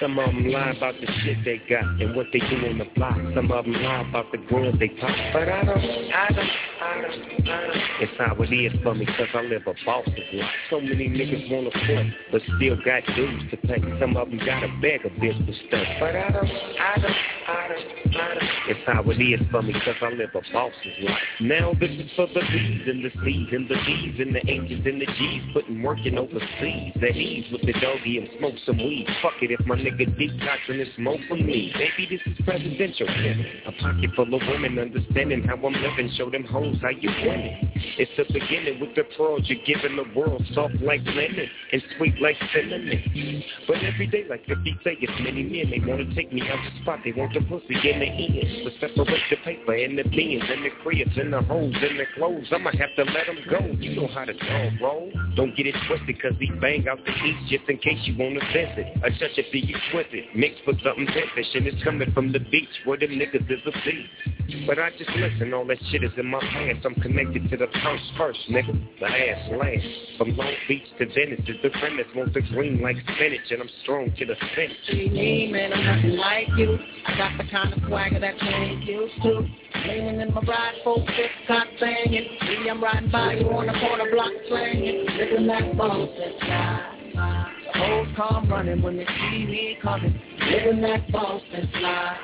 Some 0.01 0.19
of 0.19 0.27
them 0.27 0.49
lie 0.49 0.71
about 0.77 0.95
the 1.01 1.07
shit 1.07 1.39
they 1.45 1.61
got 1.69 1.85
and 2.01 2.15
what 2.15 2.27
they 2.33 2.41
do 2.41 2.67
on 2.67 2.79
the 2.79 2.87
block. 2.97 3.17
Some 3.35 3.51
of 3.51 3.65
them 3.65 3.75
lie 3.75 4.07
about 4.09 4.31
the 4.31 4.39
girls 4.39 4.75
they 4.79 4.89
pop. 4.89 5.11
But 5.33 5.49
I 5.49 5.65
don't, 5.65 5.79
I 6.13 6.29
don't 6.35 6.51
I 6.81 7.01
don't, 7.01 7.49
I. 7.49 7.87
It's 7.99 8.13
how 8.19 8.37
it 8.37 8.53
is 8.53 8.73
for 8.83 8.95
me 8.95 9.07
cause 9.07 9.29
I 9.33 9.41
live 9.43 9.63
a 9.67 9.75
boss's 9.87 10.13
life. 10.35 10.51
So 10.69 10.81
many 10.81 11.09
niggas 11.09 11.51
wanna 11.51 11.71
front, 11.71 12.13
but 12.31 12.43
still 12.57 12.77
got 12.85 13.07
dues 13.17 13.51
to 13.51 13.57
pay. 13.57 13.81
Some 13.99 14.17
of 14.17 14.29
them 14.29 14.39
gotta 14.45 14.69
beg 14.83 15.07
a 15.07 15.11
bit 15.21 15.33
for 15.47 15.53
stuff. 15.67 15.87
But 15.99 16.15
I 16.15 16.29
don't, 16.29 16.45
I 16.45 16.99
don't, 17.01 17.17
I 17.49 17.69
don't, 17.69 18.17
I 18.17 18.35
don't. 18.35 18.51
It's 18.69 18.81
how 18.87 19.03
it 19.09 19.17
is 19.17 19.41
for 19.51 19.63
me 19.63 19.73
cause 19.73 19.97
I 20.03 20.11
live 20.11 20.29
a 20.35 20.43
boss's 20.53 20.77
life. 21.01 21.17
Now 21.41 21.73
this 21.81 21.91
is 21.91 22.11
for 22.17 22.27
the 22.27 22.41
B's 22.41 22.85
and 22.87 23.05
the 23.05 23.11
C's 23.25 23.49
and 23.53 23.69
the 23.71 23.77
D's 23.77 24.21
and 24.21 24.35
the 24.35 24.45
H's 24.45 24.85
and 24.85 25.01
the 25.01 25.07
G's 25.07 25.43
putting 25.55 25.83
working 25.83 26.19
overseas. 26.19 26.93
At 26.97 27.17
ease 27.17 27.51
with 27.51 27.63
the 27.63 27.73
doggy 27.81 28.19
and 28.19 28.29
smoke 28.39 28.55
some 28.67 28.77
weed. 28.77 29.09
Fuck 29.23 29.41
it 29.41 29.51
if 29.51 29.65
my 29.67 29.77
nigga 29.77 30.05
detoxing 30.21 30.83
and 30.83 30.91
smoke 30.97 31.21
for 31.29 31.37
me. 31.37 31.73
Baby, 31.73 32.09
this 32.11 32.21
is 32.27 32.45
presidential. 32.45 33.09
A 33.09 33.73
pocket 33.81 34.11
full 34.15 34.35
of 34.35 34.43
women 34.49 34.79
understanding 34.79 35.43
how 35.45 35.57
I'm 35.57 35.73
living. 35.73 36.11
Show 36.17 36.29
them 36.29 36.45
hoes 36.67 36.79
how 36.83 36.91
you 36.91 37.11
winning. 37.23 37.73
It's 37.99 38.11
the 38.17 38.25
beginning 38.33 38.81
with 38.81 38.95
the 38.95 39.05
pearls 39.17 39.43
you're 39.45 39.65
giving 39.65 39.97
the 39.97 40.05
world. 40.19 40.45
Soft 40.55 40.75
like 40.83 41.01
lemon 41.05 41.49
and 41.73 41.83
sweet 41.97 42.21
like 42.21 42.37
cinnamon. 42.53 43.43
But 43.67 43.79
every 43.83 44.07
day 44.07 44.25
like 44.29 44.45
50 44.47 44.81
say 44.85 44.97
it's 45.01 45.13
many 45.23 45.43
men. 45.43 45.71
They 45.71 45.81
wanna 45.87 46.13
take 46.15 46.33
me 46.33 46.43
out 46.43 46.59
the 46.61 46.83
spot. 46.83 47.01
They 47.05 47.13
want 47.13 47.35
the 47.35 47.41
pussy 47.41 47.75
in 47.75 48.01
the 48.01 48.09
ends. 48.09 48.65
To 48.65 48.71
separate 48.81 49.23
the 49.31 49.37
paper 49.45 49.75
and 49.75 49.99
the 49.99 50.05
beans 50.05 50.45
and 50.49 50.65
the 50.65 50.71
cribs 50.83 51.17
and 51.17 51.33
the 51.33 51.43
hoes 51.43 51.75
and 51.75 51.99
the 51.99 52.07
clothes. 52.17 52.49
I'ma 52.53 52.71
have 52.79 52.95
to 52.97 53.05
let 53.05 53.27
them 53.27 53.39
go. 53.49 53.61
You 53.79 53.97
know 53.97 54.09
how 54.09 54.25
the 54.25 54.35
dog 54.35 54.81
roll. 54.81 55.13
Don't 55.37 55.57
get 55.57 55.67
it 55.67 55.77
twisted 55.87 56.21
cause 56.21 56.37
he 56.39 56.51
bang 56.61 56.89
out 56.89 56.99
the 57.05 57.13
east 57.13 57.49
just 57.49 57.69
in 57.69 57.79
case 57.79 58.01
you 58.05 58.17
wanna 58.19 58.41
visit. 58.53 58.87
I 59.05 59.11
touch 59.11 59.37
it 59.37 59.53
be 59.53 59.73
exquisite. 59.73 60.35
Mixed 60.35 60.67
with 60.67 60.83
something 60.83 61.07
fish 61.07 61.53
and 61.55 61.67
it's 61.67 61.83
coming 61.83 62.13
from 62.13 62.33
the 62.33 62.41
beach 62.41 62.73
where 62.85 62.99
them 62.99 63.11
niggas 63.11 63.49
is 63.51 63.61
a 63.67 63.73
beast. 63.85 64.67
But 64.67 64.79
I 64.79 64.91
just 64.97 65.11
listen, 65.11 65.53
all 65.55 65.65
that 65.67 65.79
shit 65.91 66.05
is 66.05 66.13
in 66.17 66.27
my 66.27 66.41
pants. 66.57 66.85
I'm 66.85 66.95
connected 66.97 67.51
to 67.51 67.57
the 67.57 67.67
first 67.85 68.05
first, 68.17 68.39
nigga. 68.51 68.73
The 69.01 69.07
ass 69.07 69.51
last. 69.53 69.87
From 70.19 70.37
Long 70.37 70.53
Beach 70.69 70.83
to 70.99 71.07
Venice, 71.07 71.41
is 71.47 71.57
the 71.63 71.71
premise 71.71 72.07
the 72.15 72.41
green 72.53 72.81
like 72.81 72.97
spinach, 73.15 73.51
and 73.51 73.63
I'm 73.63 73.71
strong 73.83 74.13
to 74.19 74.25
the 74.25 74.35
finish. 74.55 74.77
See 74.89 75.09
me, 75.09 75.53
man, 75.53 75.73
I'm 75.73 75.85
nothing 75.85 76.17
like 76.17 76.49
you. 76.57 76.79
I 77.07 77.17
got 77.17 77.39
the 77.39 77.51
kind 77.51 77.73
of 77.73 77.81
swagger 77.87 78.21
that 78.21 78.41
you 78.43 78.49
ain't 78.49 78.85
used 78.85 79.23
to. 79.23 79.47
Leaning 79.87 80.21
in 80.21 80.35
my 80.35 80.41
ride, 80.41 80.75
full 80.83 81.05
fifth 81.07 81.47
cock 81.47 81.67
banging. 81.81 82.29
See, 82.41 82.69
I'm 82.69 82.83
riding 82.83 83.11
by 83.11 83.35
you 83.35 83.51
on 83.51 83.67
the 83.67 83.73
corner 83.73 84.11
block 84.11 84.33
slanging. 84.49 85.07
That 85.47 85.77
boss, 85.77 86.09
that's 86.19 86.45
fly. 86.45 86.93
The 87.15 88.17
whole 88.17 88.47
running 88.49 88.83
when 88.83 88.97
they 88.97 89.07
see 89.07 89.47
me 89.47 89.79
coming. 89.83 90.21
Living 90.51 90.81
that 90.83 91.05
that's 91.13 91.73
fly. 91.73 92.19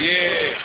Yeah. 0.01 0.57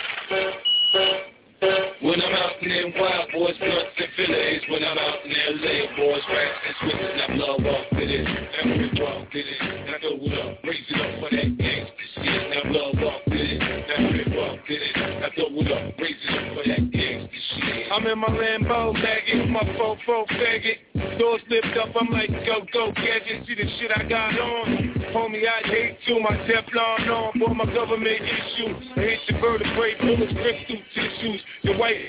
When 2.01 2.21
I'm 2.21 2.35
out 2.35 2.61
in 2.61 2.69
them 2.69 2.93
wild 2.95 3.31
boys, 3.33 3.57
blunts 3.59 3.91
and 3.97 4.07
fillets. 4.15 4.63
When 4.69 4.81
I'm 4.81 4.97
out 4.97 5.25
in 5.25 5.31
LA, 5.59 5.91
boys, 5.97 6.23
racks 6.31 6.55
and 6.67 6.75
switches, 6.79 7.21
I 7.27 7.35
blow 7.35 7.55
off 7.59 7.85
with 7.91 8.09
it. 8.09 8.27
Every 8.63 8.87
walk 8.95 9.27
with 9.33 9.45
it. 9.45 9.59
I 9.59 9.99
go 9.99 10.15
it 10.15 10.39
up, 10.39 10.63
raise 10.63 10.87
it 10.87 11.01
up 11.01 11.19
for 11.19 11.35
that 11.35 11.51
gangsta 11.51 12.05
shit. 12.15 12.63
I 12.63 12.69
blow 12.69 12.95
off 13.09 13.21
with 13.27 13.35
it. 13.35 13.59
Every 13.97 14.37
walk 14.37 14.59
with 14.69 14.79
it. 14.79 14.95
I 14.95 15.29
go 15.35 15.51
it 15.51 15.71
up, 15.71 15.99
raise 15.99 16.15
it 16.15 16.31
up 16.31 16.55
for 16.55 16.63
that 16.69 16.83
gangsta 16.95 17.39
shit. 17.59 17.91
I'm 17.91 18.07
in 18.07 18.19
my 18.19 18.27
Lambo 18.29 18.93
maggot, 18.93 19.49
my 19.49 19.63
fofo 19.75 20.25
faggot. 20.31 21.19
Doors 21.19 21.41
lift 21.49 21.75
up, 21.75 21.89
I'm 21.99 22.09
like, 22.09 22.29
go, 22.45 22.63
go, 22.71 22.93
gadget. 22.93 23.45
See 23.47 23.55
the 23.55 23.67
shit 23.79 23.91
I 23.95 24.07
got 24.07 24.39
on. 24.39 24.94
Homie, 25.15 25.47
I 25.47 25.65
hate 25.65 25.97
you, 26.07 26.19
my 26.19 26.35
Teflon 26.43 27.07
on, 27.07 27.39
boy, 27.39 27.53
my 27.53 27.73
government 27.73 28.19
issue. 28.19 28.67
I 28.67 29.15
hit 29.15 29.19
your 29.29 29.39
vertebrae, 29.39 29.95
bullets, 30.01 30.33
crystal 30.33 30.75
tissues. 30.91 31.41
Your 31.61 31.77
white 31.77 32.03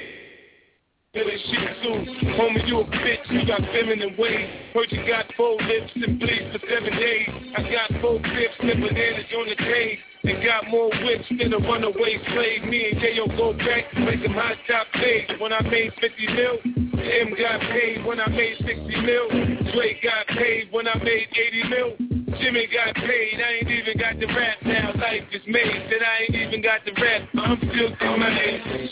feeling 1.15 1.39
shit 1.47 1.71
too. 1.87 2.27
Homie, 2.35 2.67
you 2.67 2.81
a 2.81 2.85
bitch, 2.85 3.31
you 3.31 3.47
got 3.47 3.61
feminine 3.71 4.17
ways. 4.19 4.51
Heard 4.75 4.91
you 4.91 5.07
got 5.07 5.27
four 5.37 5.55
lips 5.55 5.93
and 5.95 6.19
bleed 6.19 6.51
for 6.51 6.59
seven 6.67 6.99
days. 6.99 7.31
I 7.55 7.63
got 7.71 7.95
four 8.03 8.19
fifths 8.19 8.59
and 8.59 8.83
bananas 8.83 9.31
on 9.39 9.49
the 9.51 9.55
tray. 9.55 9.99
And 10.25 10.43
got 10.43 10.67
more 10.69 10.91
whips 11.07 11.31
than 11.31 11.55
a 11.55 11.59
runaway 11.59 12.19
slave. 12.35 12.65
Me 12.65 12.91
and 12.91 12.99
J.O. 12.99 13.29
go 13.39 13.53
back, 13.53 13.87
make 13.95 14.21
them 14.21 14.35
hot 14.35 14.57
top 14.67 14.89
paid. 14.95 15.39
When 15.39 15.53
I 15.53 15.63
made 15.63 15.93
50 16.01 16.27
mil, 16.35 16.59
M 16.99 17.31
got 17.39 17.61
paid 17.71 18.05
when 18.05 18.19
I 18.19 18.29
made 18.31 18.57
60 18.59 18.75
mil. 19.07 19.29
Dre 19.71 19.95
got 20.03 20.27
paid 20.37 20.73
when 20.73 20.89
I 20.89 20.99
made 20.99 21.29
80 21.31 21.69
mil. 21.71 22.16
Jimmy 22.27 22.67
got 22.67 22.95
paid, 22.97 23.41
I 23.41 23.53
ain't 23.61 23.71
even 23.71 23.99
got 23.99 24.19
the 24.19 24.27
rap 24.27 24.59
now. 24.65 24.93
Life 25.01 25.23
is 25.31 25.43
made, 25.47 25.89
that 25.91 26.03
I 26.03 26.23
ain't 26.23 26.35
even 26.35 26.61
got 26.61 26.85
the 26.85 26.93
rap. 27.01 27.29
I'm 27.39 27.57
still 27.59 27.95
coming. 28.01 28.27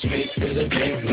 Straight 0.01 0.31
to 0.39 0.55
the 0.55 0.69
bank. 0.71 1.05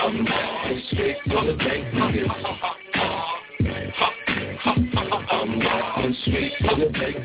I'm 0.00 0.84
straight 0.90 1.18
to 1.28 1.36
the 1.44 1.54
bank. 1.58 1.84
I'm 5.96 6.14
straight 6.22 6.52
to 6.60 6.72
the 6.76 6.86
bank. 6.90 7.16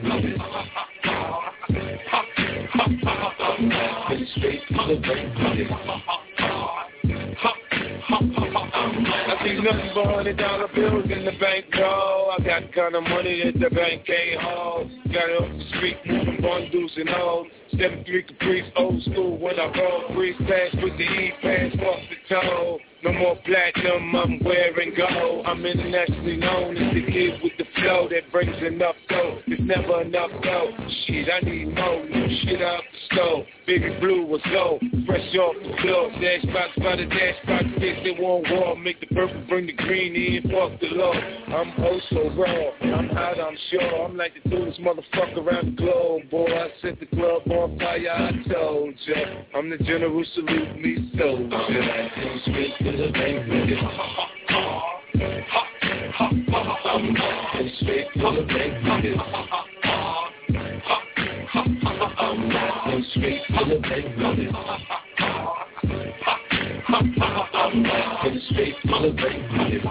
I'm 4.09 4.26
straight 4.36 4.61
to 4.68 4.82
the 4.88 4.95
bank. 4.99 5.43
I 8.10 9.39
see 9.43 9.62
Nothing 9.62 9.91
but 9.95 10.06
hundred 10.06 10.38
dollar 10.38 10.68
bills 10.74 11.06
in 11.10 11.26
the 11.26 11.32
bank, 11.39 11.66
yo. 11.74 12.32
I 12.38 12.43
got 12.43 12.72
kind 12.74 12.95
of 12.95 13.04
money 13.04 13.43
that 13.45 13.60
the 13.60 13.74
bank 13.74 14.06
can't 14.06 14.41
hold. 14.41 14.89
Got 15.14 15.30
it 15.30 15.41
off 15.41 15.58
the 15.58 15.78
street, 15.78 15.97
moving 16.06 16.41
bundles 16.41 16.91
and. 16.97 17.10
Seven 17.80 18.04
three 18.06 18.24
Caprice, 18.24 18.70
old 18.76 19.01
school 19.04 19.39
when 19.39 19.60
I 19.60 19.66
roll. 19.66 20.14
Breeze 20.14 20.36
pass 20.39 20.76
with 20.84 20.95
the 20.97 21.04
E-pass 21.04 21.74
off 21.80 21.99
the 22.10 22.36
toe. 22.36 22.80
No 23.04 23.12
more 23.12 23.36
platinum, 23.43 24.16
I'm 24.16 24.39
wearing 24.45 24.93
gold. 24.95 25.45
I'm 25.45 25.66
internationally 25.66 26.38
known 26.38 26.78
as 26.78 26.93
the 26.93 27.01
kid 27.12 27.41
with 27.43 27.51
the 27.58 27.66
flow 27.76 28.08
that 28.10 28.32
brings 28.32 28.56
enough 28.64 28.95
dough. 29.10 29.39
It's 29.45 29.62
never 29.62 30.04
enough 30.04 30.32
dough. 30.41 30.72
Shit, 31.06 31.28
I 31.30 31.41
need 31.41 31.76
more. 31.76 32.06
New 32.06 32.28
shit 32.43 32.62
out 32.62 32.82
the 32.91 33.16
stove. 33.16 33.45
Baby 33.68 33.97
blue 33.99 34.26
was 34.26 34.39
gold. 34.51 34.82
Fresh 35.06 35.36
off 35.36 35.56
the 35.56 35.76
floor. 35.82 36.12
Dash 36.22 36.45
box 36.54 36.72
by 36.78 36.95
the 36.95 37.06
dash 37.06 37.36
box. 37.45 37.66
Fix 37.76 37.99
it 38.08 38.22
one 38.22 38.43
wall. 38.49 38.78
Make 38.78 39.01
the 39.01 39.08
purple 39.08 39.43
bring 39.49 39.68
the 39.68 39.74
green 39.74 40.16
in. 40.16 40.43
Fuck 40.43 40.80
the 40.80 40.95
law. 40.95 41.12
I'm 41.12 41.74
oh 41.80 41.99
so 42.10 42.30
raw. 42.39 42.95
I'm 42.95 43.10
hot, 43.10 43.38
I'm 43.38 43.58
sure. 43.70 44.06
I'm 44.06 44.16
like 44.16 44.32
the 44.41 44.49
dude's 44.49 44.78
motherfucker 44.80 45.43
around 45.43 45.76
the 45.76 45.84
globe. 45.84 46.30
Boy, 46.32 46.47
I 46.47 46.70
set 46.82 47.01
the 47.01 47.06
club 47.08 47.43
on 47.51 47.78
fire. 47.80 48.10
I 48.10 48.32
told 48.47 48.95
ya. 49.08 49.16
I'm 49.56 49.70
the 49.70 49.78
general. 49.78 50.24
Salute 50.36 50.80
me, 50.80 51.12
soldier. 51.18 52.93
To 52.96 53.08
the 53.08 53.12
bank 53.12 53.48
it. 53.50 53.80
And 57.56 57.72
straight 57.80 58.08
to 58.14 58.20
the 58.20 58.44
bank 58.46 59.06
it. 59.06 59.20
And 62.86 63.06
straight 63.12 63.41
to 63.48 63.62
the 63.66 63.78
bank 63.82 64.06
it. 64.38 64.54
And 68.26 68.41
straight 68.52 68.78
to 68.84 68.96
the 69.02 69.12
bank 69.16 69.41
with 69.52 69.84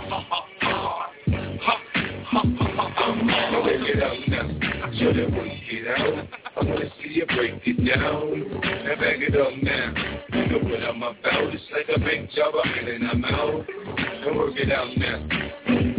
Break 3.63 3.81
it 3.89 4.03
out 4.03 4.17
now. 4.29 4.49
Them 4.93 5.33
we 5.39 5.63
get 5.71 5.87
out. 5.99 6.29
I 6.57 6.65
wanna 6.65 6.91
see 7.01 7.11
you 7.11 7.27
break 7.27 7.61
it 7.65 7.77
down. 7.85 8.61
Now 8.61 8.95
back 8.97 9.19
it 9.21 9.37
up 9.37 9.53
now. 9.63 9.95
You 10.33 10.47
know 10.49 10.59
what 10.69 10.83
I'm 10.83 11.03
about. 11.03 11.55
It's 11.55 11.63
like 11.73 11.89
a 11.95 12.01
big 12.01 12.31
job. 12.31 12.55
I'm 12.63 12.79
in 12.79 12.89
and 12.89 13.09
I'm 13.09 13.25
out. 13.25 13.69
And 13.69 14.37
work 14.37 14.55
it 14.57 14.73
out 14.73 14.89
now. 14.97 15.21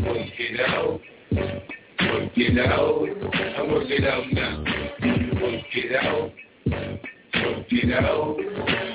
Work 0.06 0.40
it 0.40 0.60
out. 0.70 1.00
Work 2.12 2.32
it 2.36 2.58
out. 2.60 3.08
And 3.58 3.72
work 3.72 3.90
it 3.90 4.04
out 4.04 4.34
now. 4.34 4.64
Work 5.42 5.66
it 5.74 5.96
out. 5.96 6.32
Work 7.36 7.68
it 7.72 7.94
out. 7.94 8.93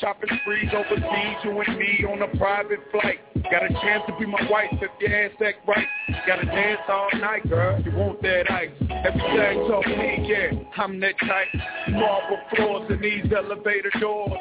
Shopping 0.00 0.30
sprees 0.42 0.70
overseas, 0.74 1.36
you 1.44 1.60
and 1.60 1.78
me 1.78 2.04
on 2.10 2.22
a 2.22 2.36
private 2.36 2.80
flight. 2.90 3.20
Got 3.50 3.64
a 3.64 3.68
chance 3.68 4.02
to 4.08 4.16
be 4.18 4.26
my 4.26 4.40
wife 4.50 4.66
if 4.72 4.90
your 5.00 5.14
ass 5.14 5.30
act 5.44 5.68
right. 5.68 5.86
Gotta 6.26 6.46
dance 6.46 6.80
all 6.88 7.08
night, 7.14 7.48
girl. 7.48 7.80
You 7.80 7.92
want 7.92 8.20
that 8.22 8.50
ice? 8.50 8.70
Everything's 8.80 9.68
talk 9.68 9.86
me, 9.86 10.26
yeah. 10.28 10.82
I'm 10.82 10.98
that 11.00 11.14
type. 11.20 11.48
Marble 11.90 12.38
floors 12.56 12.90
and 12.90 13.04
these 13.04 13.26
elevator 13.36 13.90
doors. 14.00 14.32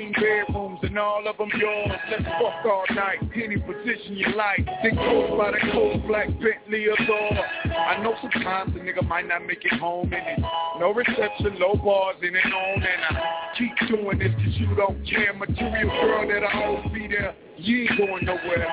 16 0.00 0.12
bedrooms 0.12 0.78
and 0.82 0.98
all 0.98 1.26
of 1.26 1.36
them 1.36 1.50
yours. 1.58 1.90
Let's 2.10 2.24
fuck 2.24 2.64
all 2.64 2.84
night. 2.94 3.18
Any 3.34 3.58
position 3.58 4.16
you 4.16 4.32
like. 4.34 4.64
Then 4.82 4.96
coast 4.96 5.36
by 5.36 5.50
the 5.50 5.58
coast, 5.72 6.06
black 6.06 6.28
Bentley 6.28 6.86
or 6.86 6.96
door. 7.06 7.38
I 7.74 8.02
know 8.02 8.14
sometimes 8.22 8.74
a 8.76 8.78
nigga 8.78 9.06
might 9.06 9.28
not 9.28 9.46
make 9.46 9.64
it 9.64 9.78
home 9.78 10.12
in 10.12 10.20
it. 10.20 10.40
No 10.78 10.92
reception, 10.94 11.58
low 11.58 11.74
bars 11.74 12.16
in 12.22 12.34
and 12.34 12.54
on. 12.54 12.82
And 12.82 13.16
I 13.16 13.20
keep 13.58 13.88
doing 13.88 14.18
this 14.18 14.32
cause 14.32 14.54
you 14.56 14.74
don't 14.74 15.04
care. 15.06 15.34
Material 15.34 15.90
girl 15.90 16.28
that 16.28 16.44
I 16.44 16.64
always 16.64 16.92
be 16.92 17.06
there. 17.08 17.34
You 17.58 17.82
ain't 17.82 17.98
going 17.98 18.24
nowhere. 18.24 18.68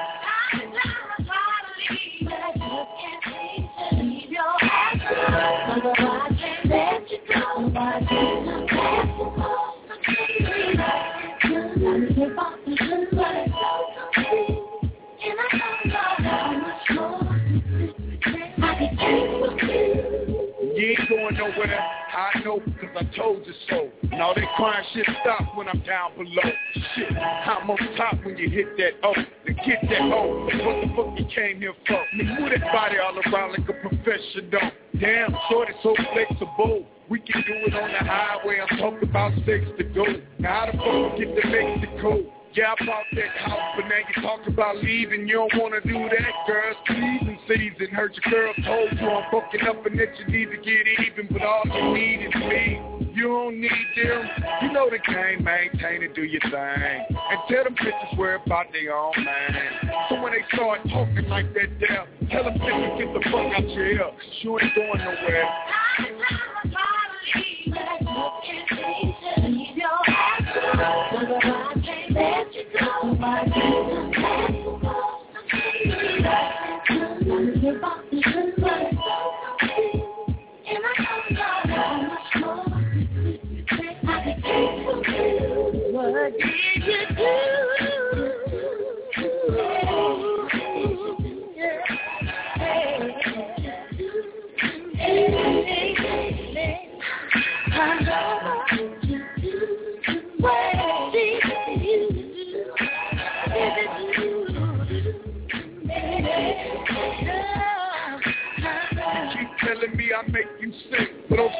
You 10.49 10.66
ain't 20.97 21.09
going 21.09 21.35
nowhere. 21.35 21.79
I 21.79 22.39
know 22.43 22.59
because 22.59 22.89
I 22.95 23.03
told 23.15 23.45
you 23.45 23.53
so. 23.69 23.89
Now 24.11 24.33
that 24.33 24.43
crying 24.55 24.85
shit 24.93 25.05
stop 25.21 25.55
when 25.55 25.67
I'm 25.67 25.81
down 25.81 26.15
below. 26.15 26.51
Shit, 26.95 27.11
I'm 27.15 27.69
on 27.69 27.77
top 27.95 28.23
when 28.23 28.37
you 28.37 28.49
hit 28.49 28.77
that 28.77 28.93
O. 29.03 29.13
To 29.13 29.53
get 29.53 29.81
that 29.89 30.01
O. 30.01 30.45
What 30.45 30.53
the 30.53 30.93
fuck 30.95 31.19
you 31.19 31.25
came 31.33 31.59
here 31.59 31.73
for? 31.87 32.03
Me 32.15 32.23
move 32.23 32.49
that 32.49 32.71
body 32.73 32.97
all 32.97 33.17
around 33.17 33.51
like 33.51 33.69
a 33.69 33.73
professional. 33.73 34.71
Damn, 34.99 35.35
shorty 35.49 35.73
so 35.83 35.95
flexible. 36.13 36.85
We 37.09 37.19
can 37.19 37.41
do 37.47 37.53
it 37.67 37.73
on 37.73 37.91
the 37.91 37.99
highway. 37.99 38.59
I'm 38.59 38.77
talking 38.77 39.07
about 39.07 39.31
six 39.45 39.63
to 39.77 39.83
go. 39.83 40.03
Now 40.39 40.65
how 40.65 40.71
the 40.71 40.77
fuck 40.77 41.17
get 41.17 41.35
to 41.39 41.47
Mexico? 41.47 42.33
Yeah, 42.53 42.73
I 42.73 42.85
bought 42.85 43.05
that 43.13 43.37
house, 43.37 43.75
but 43.75 43.85
now 43.87 44.01
you 44.01 44.21
talk 44.21 44.47
about 44.47 44.77
leaving. 44.77 45.27
You 45.27 45.47
don't 45.47 45.61
wanna 45.61 45.79
do 45.81 45.93
that, 45.93 46.33
girl. 46.47 46.73
Leaving 46.89 47.39
season. 47.47 47.93
Heard 47.93 48.17
your 48.17 48.33
girl 48.33 48.53
told 48.65 48.99
you 48.99 49.07
I'm 49.07 49.31
fucking 49.31 49.67
up 49.67 49.85
and 49.85 49.99
that 49.99 50.09
you 50.19 50.25
need 50.25 50.49
to 50.51 50.57
get 50.57 50.87
even, 51.07 51.27
but 51.31 51.43
all 51.43 51.63
you 51.65 51.93
need 51.93 52.27
is 52.27 52.35
me. 52.35 52.97
You 53.13 53.23
don't 53.29 53.61
need 53.61 53.87
them. 53.95 54.29
You 54.63 54.71
know 54.73 54.89
the 54.89 54.99
game, 54.99 55.43
maintain 55.43 56.03
and 56.03 56.13
do 56.13 56.23
your 56.23 56.41
thing. 56.41 56.51
And 56.51 57.39
tell 57.49 57.63
them 57.63 57.75
bitches 57.75 58.17
where 58.17 58.35
about 58.35 58.67
they 58.73 58.87
own 58.89 59.23
man. 59.23 59.55
So 60.09 60.21
when 60.21 60.33
they 60.33 60.43
start 60.55 60.81
talking 60.89 61.29
like 61.29 61.53
that 61.53 61.69
there, 61.79 62.07
tell 62.31 62.43
them 62.43 62.59
bitches 62.59 62.97
get 62.97 63.13
the 63.13 63.21
fuck 63.29 63.53
out 63.53 63.69
your 63.69 63.85
ear. 63.85 64.11
you 64.41 64.59
ain't 64.59 64.75
going 64.75 64.97
nowhere. 64.97 65.49
You 68.47 68.86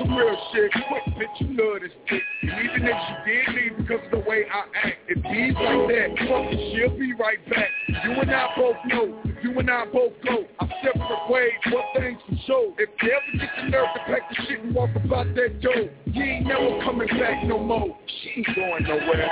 real 0.10 0.38
shit, 0.54 0.72
quick, 0.72 1.04
bitch, 1.16 1.42
you 1.42 1.54
know 1.54 1.80
this 1.80 1.92
dick. 2.10 2.22
And 2.44 2.52
even 2.52 2.88
if 2.88 2.98
she 3.08 3.14
did 3.26 3.56
leave 3.56 3.78
because 3.78 4.06
of 4.06 4.12
the 4.12 4.30
way 4.30 4.46
I 4.52 4.88
act, 4.88 4.98
if 5.08 5.18
he's 5.24 5.56
like 5.56 5.88
that, 5.90 6.10
fuck 6.28 6.52
it, 6.52 6.60
she'll 6.76 6.98
be 6.98 7.14
right 7.14 7.44
back. 7.50 7.70
You 7.88 8.12
and 8.12 8.32
I 8.32 8.48
both 8.56 8.78
know, 8.86 9.22
you 9.44 9.60
and 9.60 9.70
I 9.70 9.86
both 9.86 10.14
go, 10.24 10.46
our 10.60 10.70
separate 10.84 11.30
ways, 11.30 11.52
what 11.72 11.86
things 11.96 12.20
for 12.28 12.36
sure. 12.46 12.74
If 12.78 12.90
they 13.02 13.12
ever 13.12 13.38
get 13.38 13.50
the 13.58 13.70
nerve 13.70 13.88
to 13.96 14.00
pack 14.06 14.30
the 14.30 14.36
shit 14.48 14.64
and 14.64 14.76
walk 14.76 14.90
about 14.96 15.34
that 15.36 15.62
door, 15.62 15.90
you 16.06 16.24
ain't 16.24 16.48
never 16.48 16.80
coming 16.84 17.08
back 17.08 17.44
no 17.46 17.60
more. 17.60 17.98
She 18.24 18.30
ain't 18.38 18.56
going 18.56 18.84
nowhere. 18.84 19.30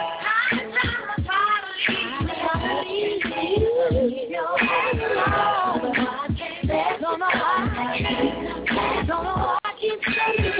I'm 10.18 10.55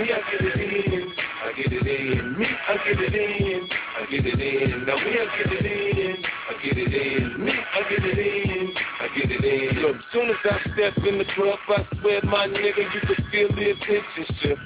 me, 0.00 0.12
I 0.12 0.20
get 0.30 0.40
it 0.40 0.56
in, 0.56 1.12
I 1.44 1.52
get 1.52 1.72
it 1.72 1.86
in. 1.86 2.38
Me, 2.38 2.46
I 2.46 2.76
get 2.84 3.00
it 3.00 3.14
in, 3.14 3.68
I 3.70 4.06
get 4.10 4.26
it 4.26 4.40
in. 4.40 4.86
Now 4.86 4.96
me, 4.96 5.12
I 5.12 5.26
get 5.36 5.52
it 5.52 5.66
in, 5.66 6.24
I 6.24 6.64
get 6.64 6.78
it 6.78 6.94
in. 6.94 7.44
Me, 7.44 7.52
I 7.52 7.82
get 7.88 8.04
it 8.04 8.18
in, 8.18 8.72
I 9.00 9.08
get 9.14 9.30
it 9.30 9.44
in. 9.44 9.82
Look, 9.82 9.96
soon 10.12 10.30
as 10.30 10.36
I 10.44 10.60
step 10.72 10.96
in 11.04 11.18
the 11.18 11.26
club, 11.34 11.58
I 11.68 11.86
swear, 12.00 12.20
my 12.24 12.46
nigga, 12.46 12.84
you 12.94 13.00
could 13.06 13.24
feel 13.30 13.48
the 13.48 13.70
attention 13.70 14.36
shift. 14.40 14.60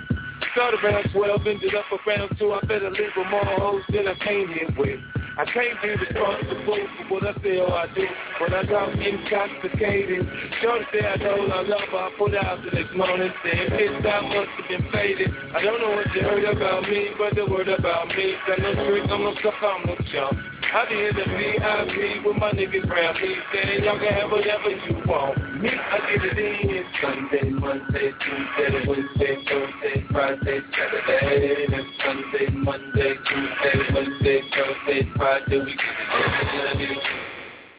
Started 0.52 0.84
around 0.84 1.10
12, 1.12 1.46
ended 1.46 1.74
up 1.74 1.86
around 2.06 2.36
2. 2.38 2.52
I 2.52 2.60
better 2.66 2.90
leave 2.90 3.10
with 3.16 3.26
more 3.28 3.44
hoes 3.44 3.82
than 3.92 4.06
I 4.06 4.14
came 4.24 4.48
here 4.48 4.70
with. 4.78 5.00
I 5.36 5.44
can't 5.46 5.82
be 5.82 5.88
responsible 5.88 6.86
for 7.08 7.14
what 7.14 7.26
I 7.26 7.58
or 7.58 7.74
I 7.74 7.92
do 7.92 8.06
when 8.38 8.54
I 8.54 8.64
got 8.64 8.90
intoxicated. 8.94 10.28
Shorty 10.62 10.84
say 10.92 11.04
I 11.04 11.16
know 11.16 11.46
I 11.50 11.62
love 11.62 11.88
her. 11.90 11.98
I 11.98 12.10
put 12.16 12.34
out 12.36 12.62
the 12.64 12.70
next 12.70 12.94
morning 12.94 13.32
saying, 13.42 13.70
bitch, 13.70 14.06
I 14.06 14.20
must 14.22 14.50
have 14.50 14.68
been 14.68 14.92
faded. 14.92 15.34
I 15.52 15.62
don't 15.62 15.80
know 15.80 15.90
what 15.96 16.14
you 16.14 16.22
heard 16.22 16.44
about 16.44 16.82
me, 16.84 17.10
but 17.18 17.34
the 17.34 17.46
word 17.46 17.68
about 17.68 18.08
me. 18.08 18.36
Got 18.46 18.60
no 18.60 18.74
trick, 18.86 19.10
I'm 19.10 19.22
no 19.22 19.34
sucker, 19.42 19.66
I'm 19.66 19.86
no. 19.86 20.53
I 20.74 20.88
be 20.90 21.06
in 21.06 21.14
the 21.14 21.22
VIP 21.22 22.26
with 22.26 22.34
my 22.34 22.50
niggas 22.50 22.90
around 22.90 23.14
me 23.22 23.36
saying, 23.54 23.84
y'all 23.84 23.96
can 23.96 24.10
have 24.10 24.28
whatever 24.28 24.74
you 24.74 25.06
want. 25.06 25.38
Me, 25.62 25.70
I 25.70 25.98
get 26.10 26.24
it 26.26 26.34
in 26.34 26.82
Sunday, 26.98 27.48
Monday, 27.50 28.10
Tuesday, 28.10 28.82
Wednesday, 28.82 29.38
Thursday, 29.46 30.04
Friday, 30.10 30.58
Saturday. 30.74 31.70
Sunday, 32.02 32.50
Monday, 32.58 33.14
Tuesday, 33.22 33.76
Wednesday, 33.94 34.42
Thursday, 34.50 35.08
Friday. 35.14 35.62
We 35.62 35.78
get 35.78 35.94
it 35.94 36.90
in. 36.90 36.98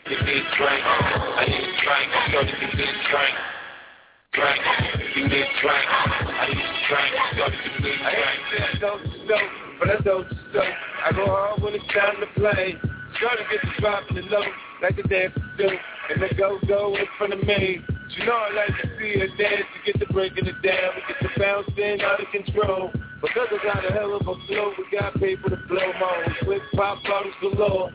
Give 0.07 0.21
me 0.23 0.39
a 0.39 0.55
drink. 0.55 0.83
I 0.87 1.51
need 1.51 1.67
a 1.67 1.75
drink. 1.75 2.07
Shorty, 2.31 2.53
give 2.63 2.79
me 2.79 2.85
a 2.85 2.95
drink. 3.11 3.35
Drink. 4.39 4.59
Give 5.15 5.27
me 5.27 5.43
a 5.43 5.47
drink. 5.59 5.87
I 6.31 6.47
need 6.47 6.63
a 6.63 6.79
drink. 6.87 7.11
Give 7.35 7.83
me 7.83 7.91
a 7.91 7.99
drink. 7.99 7.99
I 8.07 8.39
saying 8.55 8.79
dope, 8.79 9.03
dope, 9.27 9.64
but 9.79 9.89
I 9.89 9.97
dope, 10.01 10.27
dope. 10.53 10.63
I 11.03 11.11
go 11.11 11.25
hard 11.25 11.61
when 11.61 11.73
it's 11.73 11.85
time 11.87 12.19
to 12.19 12.27
play. 12.39 12.75
Shorty 13.19 13.43
get 13.51 13.61
the 13.61 13.81
drop 13.81 14.03
in 14.09 14.15
the 14.15 14.21
low, 14.23 14.43
like 14.81 14.95
the 14.95 15.03
dance 15.03 15.33
do, 15.57 15.69
and 15.69 16.21
the 16.21 16.35
go-go 16.35 16.95
in 16.95 17.05
front 17.17 17.33
of 17.33 17.43
me. 17.43 17.79
You 18.17 18.25
know 18.25 18.35
I 18.35 18.51
like 18.53 18.81
to 18.81 18.87
see 18.99 19.19
her 19.19 19.27
dance, 19.37 19.65
to 19.71 19.91
get 19.91 19.99
the 19.99 20.13
breaking 20.13 20.47
it 20.47 20.61
down, 20.61 20.91
we 20.95 21.01
get 21.07 21.21
the 21.23 21.39
bouncing 21.39 22.01
out 22.01 22.19
of 22.19 22.27
control. 22.31 22.91
Because 23.21 23.47
I 23.51 23.63
got 23.63 23.89
a 23.89 23.93
hell 23.93 24.15
of 24.15 24.27
a 24.27 24.35
flow, 24.47 24.73
we 24.77 24.97
got 24.97 25.13
people 25.15 25.49
to 25.49 25.57
blow 25.67 25.91
my 25.99 26.27
with 26.45 26.61
quick 26.61 26.61
pop 26.75 27.03
bottles 27.03 27.33
galore. 27.41 27.91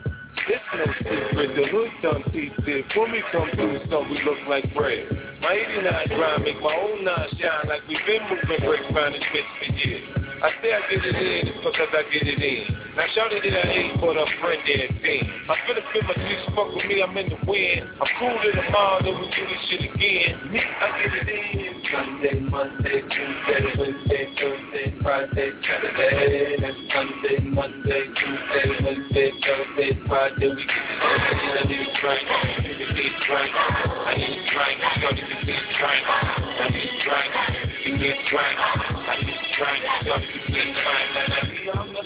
It's 0.47 0.63
no 0.73 0.85
secret, 0.97 1.55
the 1.55 1.67
hood 1.69 1.91
done 2.01 2.23
teeth 2.33 2.53
it. 2.65 2.85
When 2.97 3.11
we 3.11 3.23
come 3.31 3.49
through, 3.53 3.79
so 3.89 4.01
we 4.01 4.21
look 4.23 4.39
like 4.49 4.73
bread. 4.73 5.05
My 5.39 5.53
89 5.53 6.07
grind 6.17 6.43
make 6.43 6.59
my 6.61 6.73
own 6.73 7.05
nine 7.05 7.29
shine 7.39 7.69
like 7.69 7.87
we've 7.87 7.99
been 8.07 8.23
moving 8.23 8.65
bricks 8.65 8.85
around 8.91 9.13
this 9.13 9.23
bitch 9.29 9.49
for 9.59 9.87
years. 9.87 10.20
I 10.41 10.49
say 10.57 10.73
I 10.73 10.81
get 10.89 11.05
it 11.05 11.13
in, 11.13 11.53
because 11.61 11.93
I 11.93 12.01
get 12.09 12.25
it 12.25 12.41
in. 12.41 12.65
Now 12.97 13.05
shout 13.13 13.29
it 13.29 13.45
I 13.45 13.61
ain't 13.77 14.01
but 14.01 14.17
a 14.17 14.25
friend 14.41 14.57
and 14.65 14.97
thing. 14.97 15.29
I'm 15.45 15.53
finna 15.69 15.85
feel 15.93 16.01
my 16.01 16.17
juice, 16.17 16.41
fuck 16.57 16.73
with 16.73 16.85
me, 16.89 16.97
I'm 16.97 17.13
in 17.13 17.29
the 17.29 17.37
wind. 17.45 17.85
I'm 18.01 18.09
cool 18.17 18.33
to 18.33 18.49
the 18.49 18.65
mall, 18.73 19.05
then 19.05 19.21
we 19.21 19.29
do 19.29 19.43
this 19.45 19.61
shit 19.69 19.85
again. 19.85 20.49
Me, 20.49 20.57
I 20.57 20.97
get 20.97 21.13
it 21.13 21.29
in. 21.29 21.77
Sunday, 21.93 22.39
Monday, 22.41 23.05
Tuesday, 23.05 23.63
Wednesday, 23.77 24.23
Thursday, 24.33 24.87
Friday, 25.05 25.49
Saturday. 25.61 26.57
Then 26.57 26.75
Sunday, 26.89 27.37
Monday, 27.45 28.03
Tuesday, 28.17 28.65
Wednesday, 28.81 29.29
Thursday, 29.45 29.93
Friday. 30.09 30.49
We 30.57 30.63
get 30.65 30.73
it 30.73 30.89
in. 30.89 31.53
I 31.53 31.63
need 31.69 31.85
a 31.85 31.93
drink, 32.01 32.25
give 32.65 32.89
me 32.97 33.05
a 33.05 33.25
drink. 33.29 33.53
I 33.53 34.13
need 34.17 34.25
a 34.25 34.49
drink, 34.49 34.77
give 35.05 35.37
me 35.45 35.53
a 35.53 35.69
drink. 35.69 36.03
I 36.09 36.65
need 36.65 36.89
a 36.89 37.03
drink, 37.05 37.70
give 37.83 37.99
me 37.99 38.07
a 38.07 38.15
drink. 38.29 38.57
I 38.57 39.17
need 39.21 39.33
a 39.33 39.49
drink, 39.57 39.81
shorty, 40.05 40.27
give 40.33 40.49
me 40.49 40.59
a 40.59 40.63
drink. 40.63 41.07
And 41.17 41.33
I 41.33 41.41
be 41.49 41.69
on 41.69 41.93
the 41.93 42.01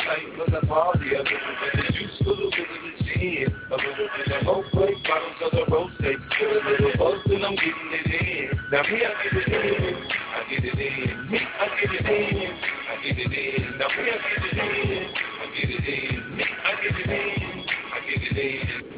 the 0.49 0.61
little 0.61 0.61
a 4.31 4.45
whole 4.45 4.63
plate, 4.71 4.97
a 6.41 6.69
little 6.69 6.95
till 7.27 7.45
I'm 7.45 7.55
getting 7.55 7.91
it 7.91 8.07
in. 8.07 8.59
Now 8.71 8.83
me, 8.83 8.97
I 9.03 9.13
get 9.23 9.35
it 9.35 9.47
in, 9.47 9.95
I 10.33 10.49
get 10.49 10.65
it 10.65 10.79
in. 10.79 11.31
Me, 11.31 11.39
I 11.39 11.67
get 11.81 11.93
it 11.93 12.05
in, 12.05 12.55
I 12.87 12.95
get 13.03 13.19
it 13.19 13.33
in. 13.33 13.77
Now 13.77 13.87
me, 13.87 14.03
I 14.05 14.17
get 14.31 14.43
it 14.45 14.57
in, 14.57 15.05
I 15.35 15.47
get 15.55 15.69
it 15.69 15.87
in. 15.87 16.37
Me, 16.37 16.45
I 16.63 16.75
get 16.81 16.99
it 16.99 17.09
in, 17.09 17.65
I 17.91 17.99
get 18.07 18.21
it 18.21 18.37
in. 18.37 18.95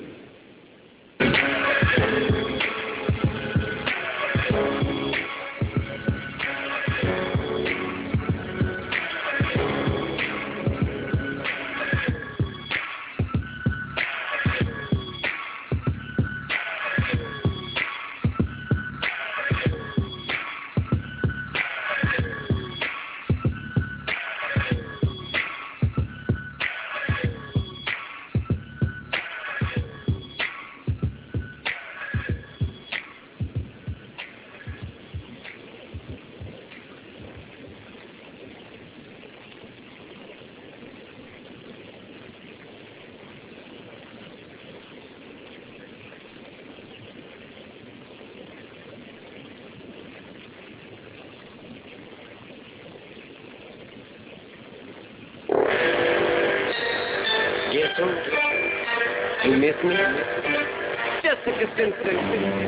Jessica 61.78 62.09
Simpson, 62.09 62.66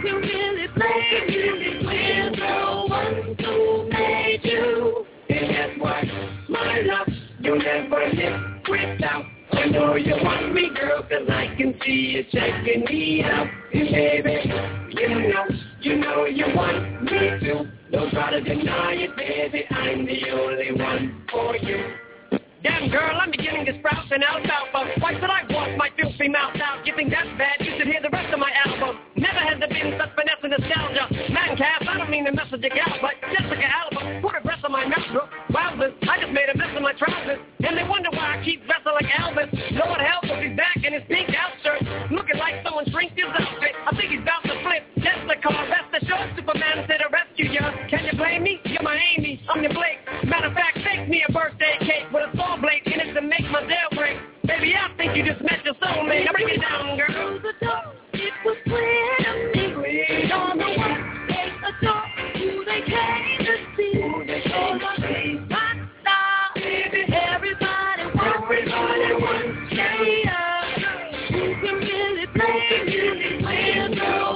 Can 0.00 0.14
really 0.14 0.68
play 0.68 1.26
music 1.26 1.84
when 1.84 2.32
no 2.38 2.86
one 2.88 3.34
who 3.40 3.88
made 3.90 4.40
you? 4.44 5.04
That's 5.28 5.72
why, 5.80 6.04
my 6.48 6.80
love, 6.82 7.08
you 7.40 7.58
never 7.58 8.06
live 8.14 8.40
without. 8.68 9.24
I 9.52 9.66
know 9.66 9.96
you 9.96 10.14
want 10.22 10.54
me, 10.54 10.70
girl, 10.70 11.02
'cause 11.02 11.28
I 11.28 11.48
can 11.56 11.74
see 11.84 12.14
you 12.14 12.22
checking 12.30 12.84
me 12.84 13.24
out. 13.24 13.48
And 13.74 13.90
baby, 13.90 14.52
you 14.90 15.08
know, 15.08 15.46
you 15.80 15.96
know 15.96 16.26
you 16.26 16.46
want 16.54 17.02
me 17.02 17.18
to. 17.40 17.68
Don't 17.90 18.10
try 18.12 18.30
to 18.30 18.40
deny 18.40 18.92
it, 18.92 19.16
baby, 19.16 19.66
I'm 19.68 20.06
the 20.06 20.30
only 20.30 20.72
one 20.72 21.24
for 21.28 21.56
you. 21.56 22.07
Damn 22.62 22.90
girl, 22.90 23.14
I'm 23.14 23.30
beginning 23.30 23.66
to 23.66 23.78
sprout 23.78 24.10
an 24.10 24.22
alfalfa. 24.26 24.98
Why 24.98 25.14
should 25.14 25.30
I 25.30 25.46
wash 25.46 25.78
my 25.78 25.94
filthy 25.94 26.26
mouth 26.26 26.58
out? 26.58 26.82
You 26.82 26.90
think 26.98 27.14
that's 27.14 27.30
bad? 27.38 27.62
You 27.62 27.78
should 27.78 27.86
hear 27.86 28.02
the 28.02 28.10
rest 28.10 28.34
of 28.34 28.40
my 28.42 28.50
album. 28.66 28.98
Never 29.14 29.38
has 29.38 29.62
there 29.62 29.70
been 29.70 29.94
such 29.94 30.10
finesse 30.18 30.42
and 30.42 30.58
nostalgia. 30.58 31.06
Man, 31.30 31.54
Cass, 31.54 31.86
I 31.86 32.02
don't 32.02 32.10
mean 32.10 32.26
to 32.26 32.34
mess 32.34 32.50
with 32.50 32.58
your 32.66 32.74
gal, 32.74 32.98
but 32.98 33.14
Jessica 33.30 33.62
Alba 33.62 34.18
put 34.18 34.34
a 34.34 34.42
breast 34.42 34.66
on 34.66 34.72
my 34.74 34.82
mouth. 34.90 35.30
Wowzers, 35.54 35.94
I 36.02 36.18
just 36.18 36.34
made 36.34 36.50
a 36.50 36.58
mess 36.58 36.74
of 36.74 36.82
my 36.82 36.98
trousers. 36.98 37.38
And 37.62 37.78
they 37.78 37.86
wonder 37.86 38.10
why 38.10 38.42
I 38.42 38.42
keep 38.42 38.66
dressing 38.66 38.90
like 38.90 39.06
Elvis. 39.06 39.54
Lord 39.78 40.02
help 40.02 40.26
if 40.26 40.42
he's 40.42 40.58
back 40.58 40.82
in 40.82 40.98
his 40.98 41.06
pink 41.06 41.30
out 41.38 41.54
shirt. 41.62 41.78
Looking 42.10 42.42
like 42.42 42.58
someone 42.66 42.90
shrinked 42.90 43.14
his 43.14 43.30
outfit. 43.38 43.78
I 43.86 43.94
think 43.94 44.10
he's 44.10 44.26
about 44.26 44.42
to 44.50 44.58
flip. 44.66 44.82
Jessica, 44.98 45.46
rest 45.46 45.77
assured, 46.08 46.30
Superman 46.36 46.84
said 46.88 46.98
to 46.98 47.08
rescue 47.12 47.50
you. 47.50 47.60
Can 47.88 48.04
you 48.04 48.16
blame 48.16 48.42
me? 48.42 48.60
You're 48.64 48.82
my 48.82 48.98
Amy, 49.16 49.42
I'm 49.48 49.62
your 49.62 49.72
Blake. 49.72 49.98
Matter 50.24 50.48
of 50.48 50.54
fact, 50.54 50.78
make 50.84 51.08
me 51.08 51.24
a 51.28 51.32
birthday 51.32 51.76
cake 51.80 52.10
with 52.12 52.28
a 52.32 52.36
saw 52.36 52.56
blade 52.60 52.82
in 52.86 53.00
it 53.00 53.12
to 53.14 53.20
make 53.20 53.44
my 53.50 53.62
jailbreak. 53.62 54.20
Baby, 54.46 54.74
I 54.74 54.94
think 54.96 55.16
you 55.16 55.24
just 55.24 55.42
met 55.42 55.64
your 55.64 55.74
soulmate. 55.74 56.24
Now 56.24 56.32
bring 56.32 56.48
it 56.48 56.60
down, 56.60 56.96
girl. 56.96 57.38
The 57.40 57.52
door, 57.64 57.94
it 58.14 58.32
was 58.44 58.56
clear 58.64 59.16
to 59.24 59.32
me. 59.54 59.74
Read 59.74 60.32
on 60.32 60.58
the 60.58 60.64
one 60.64 61.26
they 61.28 61.52
adore, 61.68 62.06
who 62.34 62.64
they 62.64 62.82
came 62.82 63.38
to 63.44 63.56
see. 63.76 64.00
Who 64.00 64.24
they 64.24 64.40
came 64.40 64.78
to 64.78 64.90
see. 64.96 65.38
Rock 65.50 65.76
star, 66.00 66.54
baby, 66.54 67.04
everybody 67.12 68.04
wants. 68.16 68.44
Everybody 68.44 69.12
wants. 69.14 69.72
Yeah. 69.72 70.48
Who 71.30 71.54
can 71.60 71.74
really 71.76 72.18
when 73.42 73.92
no 73.92 74.12
one 74.22 74.27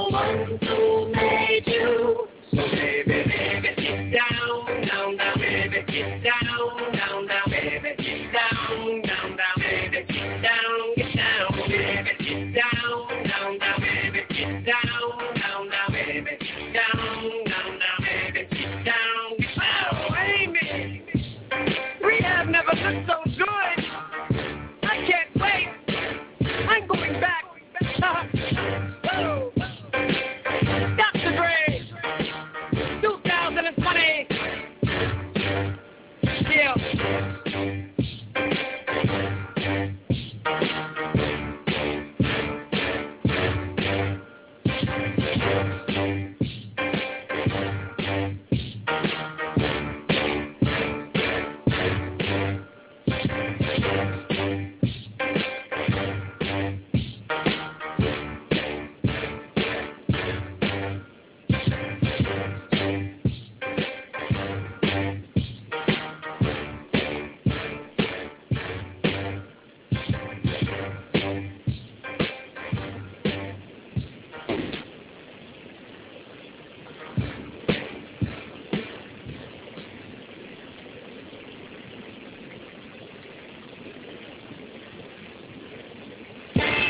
made 1.66 1.74
you? 1.74 2.28
So 2.50 2.56
baby, 2.56 3.24
baby, 3.24 3.68
get 3.76 4.12
down, 4.12 4.86
down, 4.86 5.16
down, 5.16 5.38
baby, 5.38 5.82
get 5.88 6.22
down, 6.22 6.92
down, 6.92 7.26
down, 7.26 7.44
baby, 7.48 7.94
get 7.96 8.32
down, 8.32 9.02
down, 9.02 9.36
down, 9.36 9.56
baby, 9.58 10.04
get 10.08 10.42
down, 10.42 10.94
get 10.96 11.16
down, 11.16 11.68
baby, 11.68 12.10
get 12.18 12.54
down, 12.54 13.24
down, 13.24 13.58
down, 13.58 13.80
baby, 13.80 14.20
get 14.28 14.64
down, 14.64 15.34
down, 15.34 15.70
down, 15.70 15.92
baby, 15.92 16.30
get 16.40 16.74
down, 16.74 17.44
down, 17.46 17.78
down. 17.80 18.02
Oh, 19.92 20.14
Amy, 20.18 21.02
rehab 22.04 22.48
never 22.48 22.72
looked 22.74 23.08
so 23.08 23.16
good. 23.24 23.84
I 24.82 24.96
can't 25.08 25.40
wait. 25.40 25.68
I'm 26.68 26.86
going 26.86 27.20
back. 27.20 27.42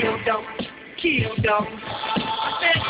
killed 0.00 0.20
them. 0.26 0.42
Killed 1.00 1.38
them. 1.44 1.64
I 1.66 2.50
said 2.60 2.80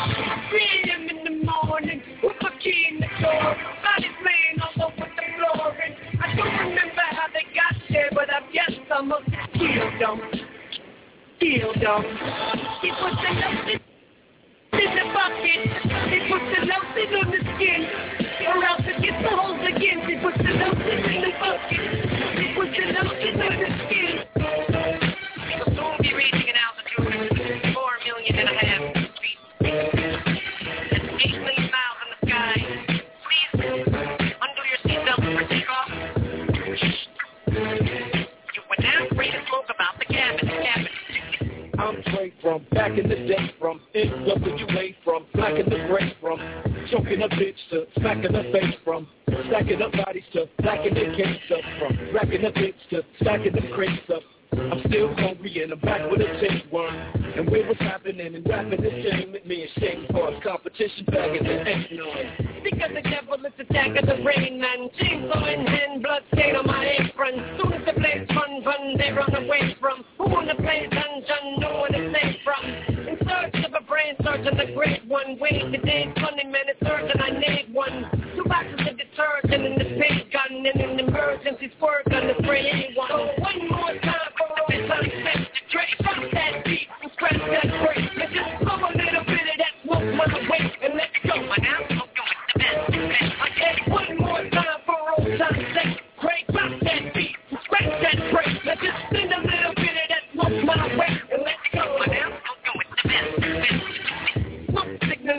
3 0.49 0.61
a.m. 0.85 1.09
in 1.09 1.23
the 1.23 1.35
morning. 1.45 2.01
The 2.21 3.07
door. 3.21 3.55
Bodies 3.83 4.17
laying 4.25 4.57
floor. 4.75 5.75
I 6.21 6.35
don't 6.35 6.53
remember 6.69 7.05
how 7.11 7.27
they 7.33 7.45
got 7.53 7.75
there, 7.89 8.09
but 8.13 8.29
I 8.29 8.41
guess 8.51 8.71
I 8.91 9.01
them. 9.01 10.21
Them. 11.75 12.03
He 12.81 12.91
put 12.91 13.13
the 13.21 13.31
note 13.33 13.69
in 13.69 14.89
the 14.95 15.05
bucket. 15.13 15.61
He 16.09 16.19
put 16.29 16.41
the 16.49 16.61
lotion 16.65 17.09
on 17.21 17.31
the 17.31 17.39
skin. 17.55 17.81
Or 18.47 18.63
else 18.63 18.81
gets 19.01 19.21
the 19.21 19.29
holes 19.29 19.61
again. 19.61 19.99
He 20.07 20.15
put 20.23 20.37
the 20.37 20.53
lotion 20.53 20.99
in 21.11 21.21
the 21.21 21.31
bucket. 21.39 21.81
He 22.39 22.55
put 22.55 22.71
the 22.71 22.85
lotion 22.93 23.41
on 23.41 23.59
the 23.59 23.85
skin. 23.85 24.24
Face, 48.51 48.75
from 48.83 49.07
stacking 49.47 49.81
up 49.81 49.91
bodies 49.91 50.23
to 50.33 50.47
blacking 50.61 50.93
the 50.93 51.15
case 51.15 51.41
up, 51.51 51.63
from 51.79 52.13
racking 52.13 52.45
a 52.45 52.51
bitch 52.51 52.73
to 52.89 53.03
stacking 53.21 53.53
the 53.53 53.67
crates 53.73 54.09
up. 54.13 54.21
I'm 54.53 54.79
still 54.87 55.13
hungry 55.15 55.63
and 55.63 55.73
I'm 55.73 55.79
back 55.79 56.09
with 56.09 56.21
a 56.21 56.39
tapeworm. 56.39 56.95
And 57.35 57.49
where 57.49 57.67
was 57.67 57.77
happening 57.79 58.35
and 58.35 58.47
rapping 58.47 58.81
the 58.81 58.89
same 59.03 59.33
with 59.33 59.45
me 59.45 59.63
and 59.63 59.71
Shane 59.83 60.07
Park. 60.11 60.41
Competition 60.43 61.05
bagging 61.11 61.43
the 61.43 61.67
ain't 61.67 61.91
none. 61.91 62.61
Because 62.63 62.91
the 62.95 63.01
devil 63.01 63.35
is 63.45 63.53
attacking 63.59 64.05
the 64.05 64.23
rain 64.23 64.61
man. 64.61 64.89
Chainsaw 64.95 65.53
in 65.53 65.65
hand, 65.65 66.03
blood 66.03 66.23
stain 66.33 66.55
on 66.55 66.67
my 66.67 66.85
apron. 66.85 67.59
Soon 67.59 67.73
as 67.73 67.85
the 67.85 67.99
blades 67.99 68.29
run, 68.31 68.63
run, 68.63 68.97
they 68.97 69.11
run 69.11 69.35
away 69.35 69.75
from. 69.81 70.05
Who 70.17 70.29
wanna 70.29 70.55
play 70.55 70.87
dungeon, 70.87 71.59
know 71.59 71.81
where 71.81 71.91
to 71.91 72.09
play 72.09 72.39
from. 72.45 72.63
In 72.95 73.17
search 73.27 73.65
of 73.65 73.73
a 73.73 73.83
brain 73.83 74.15
surgeon, 74.23 74.55
the 74.55 74.71
great 74.73 75.05
one. 75.05 75.37
Wait, 75.39 75.69
the 75.71 75.79
day's 75.79 76.13
funny 76.15 76.45
man, 76.45 76.71
it's 76.71 76.79
urgent, 76.87 77.19
I 77.19 77.31
need 77.31 77.73
one. 77.73 78.14
Boxes 78.47 78.87
of 78.87 78.97
detergent 78.97 79.65
and 79.65 79.81
the 79.81 79.85
paint 79.99 80.31
gun 80.31 80.65
and 80.65 80.81
an 80.81 80.99
emergency 80.99 81.71
squirt 81.77 82.05
gun 82.09 82.27
to 82.27 82.35
spray 82.43 82.69
anyone. 82.69 83.07
So 83.09 83.17
one 83.41 83.69
more 83.69 83.93
time 84.01 84.31
for 84.37 84.47
all 84.53 84.65
this 84.69 84.89
unexpected 84.89 85.65
Dre, 85.71 85.85
fuck 86.03 86.21
that 86.33 86.63
beat 86.63 86.87
and 87.01 87.11
scratch 87.13 87.41
that 87.41 87.69
break. 87.81 88.05
And 88.05 88.33
just 88.33 88.63
blow 88.63 88.77
a 88.77 88.91
little 88.93 89.25
bit 89.25 89.45
of 89.49 89.57
that 89.57 89.73
smoke 89.83 90.07
my 90.13 90.27
way 90.49 90.61
and 90.83 90.93
let's 90.93 91.17
go. 91.25 91.41
My 91.41 91.57
now, 91.57 91.79
I'm 91.89 91.97
going 91.97 92.09
the 92.53 92.59
best, 92.59 93.33
said 93.57 93.91
one 93.91 94.17
more 94.17 94.43
time 94.49 94.79
for 94.85 94.97
old 95.17 95.39
time's 95.39 95.65
sake. 95.73 95.97
Craig, 96.21 96.45
rock 96.53 96.71
that 96.85 97.13
beat 97.13 97.35
and 97.49 97.59
scratch 97.65 97.91
that 98.03 98.17
break. 98.31 98.53
Let's 98.65 98.81
just 98.81 98.99
send 99.09 99.33
a 99.33 99.41
little 99.41 99.73
bit 99.73 99.89
of 99.89 100.07
that 100.13 100.23
smoke 100.33 100.63
my 100.65 100.85
way 100.97 101.11
and 101.33 101.41
let's 101.41 101.65
go. 101.73 101.97
My 101.97 102.05
now, 102.13 102.29
I'm 102.29 102.57
going 102.61 102.89
the 102.93 103.09
best, 103.09 103.41
best. 103.41 103.94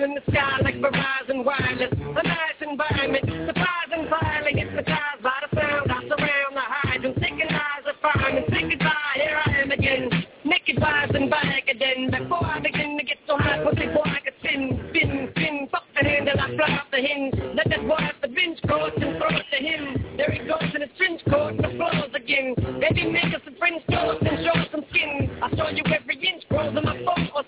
In 0.07 0.15
the 0.15 0.23
sky 0.31 0.61
like 0.63 0.77
Verizon 0.77 1.43
wireless. 1.43 1.91
A 1.91 2.23
nice 2.23 2.61
environment, 2.63 3.25
surprising, 3.27 4.07
violent, 4.09 4.57
hypnotized 4.57 5.21
by 5.21 5.35
the 5.43 5.61
sound. 5.61 5.91
I 5.91 5.99
surround 6.07 6.55
the 6.55 6.63
hydrant, 6.63 7.19
thinking 7.19 7.49
eyes 7.51 7.83
are 7.91 7.99
fine 8.01 8.37
and 8.37 8.47
say 8.49 8.71
goodbye. 8.71 9.17
Here 9.17 9.43
I 9.45 9.51
am 9.63 9.73
again, 9.73 10.09
naked 10.45 10.79
and 10.79 11.29
back 11.29 11.67
again. 11.69 12.09
Before 12.13 12.47
I 12.47 12.61
begin 12.61 12.97
to 12.99 13.05
get 13.05 13.19
so 13.27 13.37
high, 13.37 13.65
pussy 13.65 13.87
boy, 13.87 14.07
I 14.07 14.21
could 14.23 14.35
spin, 14.39 14.79
spin, 14.91 15.29
spin. 15.35 15.69
Fuck 15.73 15.86
the 15.97 16.09
hand 16.09 16.29
and 16.29 16.41
I 16.41 16.49
fly 16.57 16.71
off 16.77 16.91
the 16.91 17.01
hinge. 17.01 17.35
Let 17.55 17.69
that 17.71 17.83
boy 17.87 17.97
off 17.97 18.21
the 18.23 18.29
bench 18.29 18.59
court 18.69 18.95
and 18.97 19.17
throw 19.19 19.33
it 19.33 19.47
to 19.51 19.59
him. 19.59 20.17
There 20.17 20.31
he 20.31 20.41
goes 20.47 20.69
in 20.75 20.81
his 20.83 20.91
trench 20.97 21.23
coat 21.29 21.57
and 21.57 21.65
the 21.65 21.73
floors 21.77 22.13
again. 22.15 22.55
Baby, 22.81 23.11
make 23.11 23.33
us 23.35 23.41
some 23.45 23.57
French 23.59 23.83
toast 23.91 24.23
and 24.23 24.37
show 24.45 24.57
us 24.61 24.69
some 24.73 24.85
skin. 24.91 25.31
I 25.43 25.49
show 25.57 25.69
you 25.69 25.85
every 25.89 26.17
inch 26.21 26.45
grows 26.49 26.77
on 26.77 26.85
my 26.85 26.97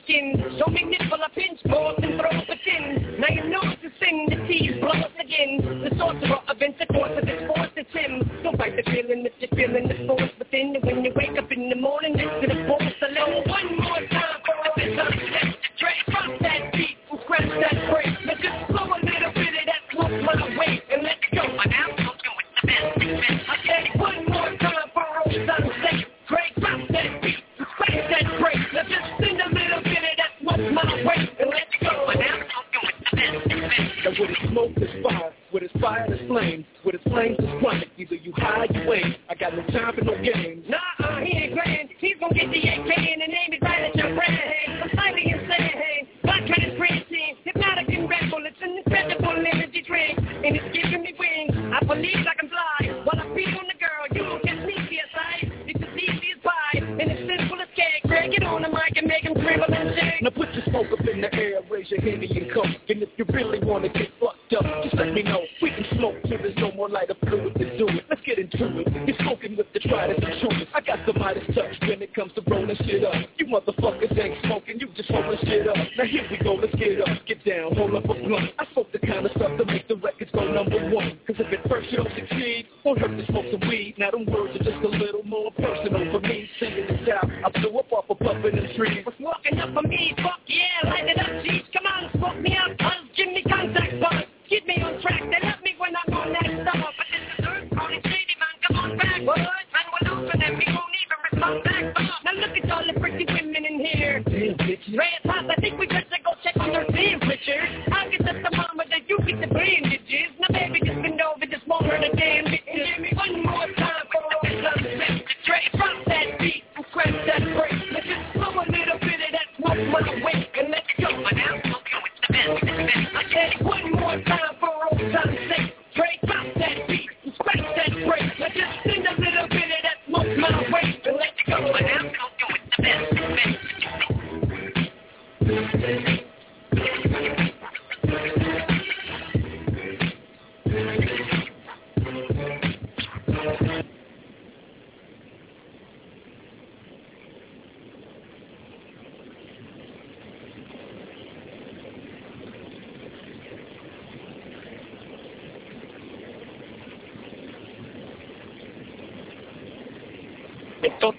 skin. 0.05 0.33
Show 0.59 0.71
me 0.73 0.85
nipple, 0.85 1.21
I 1.21 1.29
pinch 1.35 1.61
coat 1.69 2.01
and 2.01 2.17
throw 2.17 2.33
it 2.33 2.49
in. 2.49 3.21
Now 3.21 3.29
you 3.29 3.45
know 3.51 3.61
it's 3.65 3.85
a 3.85 3.93
sin, 4.01 4.27
the 4.33 4.37
tease 4.49 4.81
blows 4.81 5.13
again. 5.21 5.85
The 5.85 5.93
sorcerer 5.99 6.41
of 6.49 6.63
intercourse 6.63 7.13
of 7.17 7.25
this 7.27 7.45
force 7.47 7.73
is 7.77 7.87
him. 7.93 8.25
Don't 8.43 8.57
fight 8.57 8.77
the 8.77 8.83
feeling 8.89 9.29
if 9.29 9.33
you're 9.39 9.53
feeling 9.53 9.89
the 9.89 10.07
force 10.07 10.33
within 10.39 10.75
you. 10.75 10.81
When 10.81 11.05
you 11.05 11.13
wake 11.15 11.37
up 11.37 11.53
in 11.53 11.69
the 11.69 11.77
morning 11.77 12.17
next 12.17 12.41
to 12.41 12.47
the 12.49 12.65
force 12.67 12.97
alone. 13.05 13.45
One 13.47 13.77
more 13.77 14.03
time 14.09 14.41
for 14.45 14.55
all 14.57 14.73
this 14.77 14.97
unaccepted 14.97 15.73
Dre. 15.79 15.93
Drop 16.09 16.41
that 16.41 16.73
beat 16.73 16.97
and 17.11 17.21
scratch 17.25 17.53
that 17.61 17.93
break. 17.93 18.08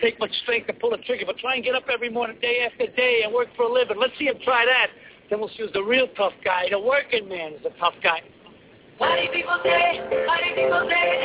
take 0.02 0.20
much 0.20 0.32
strength 0.44 0.68
to 0.68 0.74
pull 0.74 0.94
a 0.94 0.98
trigger, 0.98 1.26
but 1.26 1.38
try 1.38 1.56
and 1.56 1.64
get 1.64 1.76
up 1.76 1.84
every 1.92 2.10
morning, 2.10 2.38
day 2.42 2.66
after 2.66 2.88
day, 2.96 3.22
and 3.24 3.34
work 3.34 3.48
for 3.56 3.64
a 3.64 3.72
living. 3.72 3.98
Let's 3.98 4.18
see 4.18 4.26
him 4.26 4.38
try 4.44 4.66
that. 4.66 4.88
Then 5.30 5.40
we'll 5.40 5.50
see 5.50 5.60
who's 5.60 5.74
the 5.74 5.84
real 5.84 6.08
tough 6.18 6.34
guy. 6.44 6.68
The 6.70 6.80
working 6.80 7.30
man 7.30 7.54
is 7.54 7.66
a 7.66 7.78
tough 7.80 7.94
guy. 8.02 8.22
Why 8.98 9.22
do 9.22 9.32
people 9.32 9.60
say? 9.64 10.02
Why 10.28 10.42
do 10.44 10.56
people 10.56 10.90
say? 10.90 11.19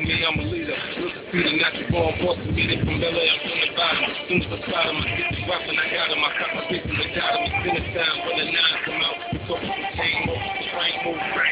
for 0.00 0.06
me, 0.06 0.24
I'm 0.24 0.38
a 0.38 0.42
leader. 0.42 0.76
Listen 0.96 1.24
to 1.30 1.38
the 1.44 1.56
natural 1.60 1.90
born 1.90 2.12
force 2.20 2.40
of 2.40 2.54
me, 2.54 2.64
from 2.80 3.00
LA, 3.00 3.20
I'm 3.20 3.40
from 3.44 3.58
the 3.60 3.68
bottom. 3.76 4.04
As 4.08 4.16
soon 4.28 4.40
as 4.40 4.48
I 4.48 4.58
spot 4.64 4.86
him, 4.88 4.96
I 4.96 5.08
get 5.16 5.28
the 5.28 5.40
rock 5.44 5.64
and 5.68 5.76
I 5.76 5.86
got 5.92 6.08
him. 6.08 6.24
I 6.24 6.30
cop 6.40 6.50
my 6.56 6.62
piece 6.68 6.84
the 6.88 7.06
bottom. 7.20 7.42
It's 7.44 7.60
been 7.64 7.76
a 7.76 7.84
time 7.92 8.16
when 8.24 8.34
the 8.40 8.46
nine 8.48 8.78
come 8.84 9.00
out. 9.04 9.16
We 9.32 9.38
talk 9.44 9.60
to 9.60 9.68
the 9.68 9.88
chain, 9.96 10.16
move, 10.24 10.40
the 10.40 10.64
train 10.72 10.94
move. 11.04 11.49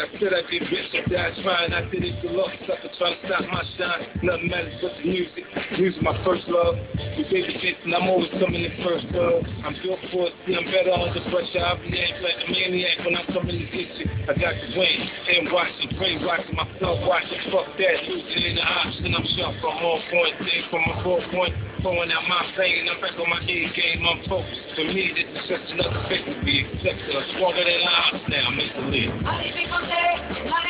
I 0.00 0.08
said 0.16 0.32
I 0.32 0.40
get 0.48 0.64
rich 0.64 0.88
or 0.96 1.04
die 1.12 1.32
trying. 1.44 1.72
I 1.76 1.84
did 1.92 2.00
it 2.00 2.16
for 2.24 2.32
love. 2.32 2.48
Sucker 2.64 2.88
trying 2.96 3.20
to 3.20 3.26
stop 3.28 3.44
my 3.52 3.60
shine. 3.76 4.08
Nothing 4.24 4.48
matters 4.48 4.80
but 4.80 4.96
the 4.96 5.04
music. 5.04 5.44
Music 5.76 6.00
my 6.00 6.16
first 6.24 6.48
love. 6.48 6.80
We 7.20 7.28
baby 7.28 7.52
Jason, 7.60 7.92
I'm 7.92 8.08
always 8.08 8.32
coming 8.40 8.64
in 8.64 8.72
first, 8.80 9.12
dog. 9.12 9.44
I'm 9.60 9.76
built 9.84 10.00
for 10.08 10.32
it. 10.32 10.34
See, 10.48 10.56
I'm 10.56 10.64
better 10.72 10.96
under 10.96 11.20
pressure. 11.28 11.60
I'll 11.60 11.76
be 11.84 11.92
like 11.92 12.40
a 12.40 12.48
maniac 12.48 12.96
when 13.04 13.12
I'm 13.12 13.28
coming 13.28 13.60
to 13.60 13.66
get 13.68 13.92
you. 14.00 14.08
I 14.24 14.32
got 14.40 14.56
the 14.56 14.68
wing. 14.72 15.00
And 15.36 15.52
watching, 15.52 15.92
brain 16.00 16.24
watching, 16.24 16.56
myself 16.56 16.96
watching. 17.04 17.40
Fuck 17.52 17.68
that. 17.76 17.96
Losing 18.08 18.44
in 18.48 18.56
the 18.56 18.64
option. 18.64 19.12
I'm 19.12 19.26
sharp 19.36 19.52
from 19.60 19.84
all 19.84 20.00
point. 20.08 20.34
Thing 20.40 20.64
from 20.72 20.82
my 20.88 20.96
four 21.04 21.20
point. 21.28 21.52
Throwing 21.84 22.08
out 22.12 22.24
my 22.24 22.44
pain. 22.56 22.88
I'm 22.88 23.00
back 23.04 23.16
on 23.20 23.28
my 23.28 23.40
A 23.44 23.58
game. 23.76 24.00
I'm 24.00 24.24
focused. 24.28 24.64
For 24.76 24.84
me, 24.88 25.12
this 25.12 25.28
is 25.28 25.44
just 25.44 25.66
another 25.76 26.08
thing 26.08 26.24
to 26.24 26.36
be 26.40 26.64
accepted. 26.64 27.12
I'm 27.12 27.24
stronger 27.36 27.64
than 27.64 27.84
I 27.84 28.00
now. 28.28 28.50
Make 28.50 28.72
the 28.74 28.84
live. 28.88 29.22
Money 29.22 29.50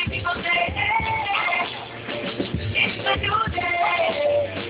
people 0.09 0.33
say, 0.43 0.73
money 3.03 4.60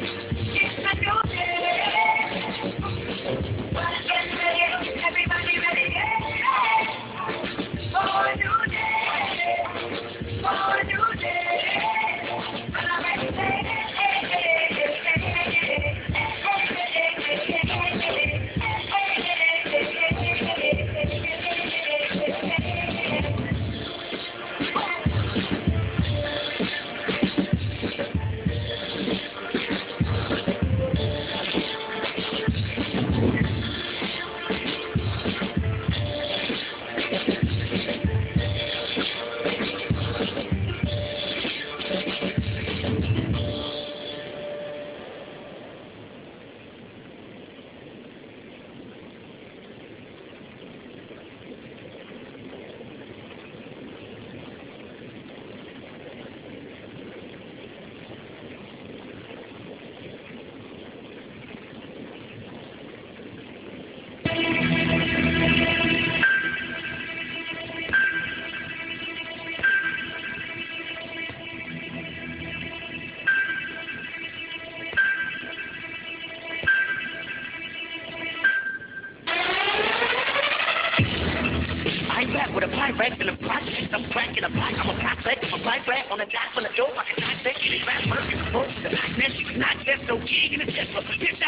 on 86.61 86.69
the 86.69 86.77
dot 86.77 86.93
from 86.93 87.01
the 87.01 87.21
door. 87.21 87.25
I 87.25 87.43
can 87.43 87.73
it. 87.73 87.87
Rap 87.87 88.05
murder. 88.05 88.37
Both 88.53 88.69
the 88.83 88.89
black 88.89 89.17
man. 89.17 89.33
She 89.33 89.45
was 89.45 89.57
not 89.57 89.77
just 89.85 90.03
no 90.07 90.19
king 90.21 90.53
in 90.53 90.59
the 90.59 90.69
Tesla. 90.69 91.01
Bitch, 91.01 91.40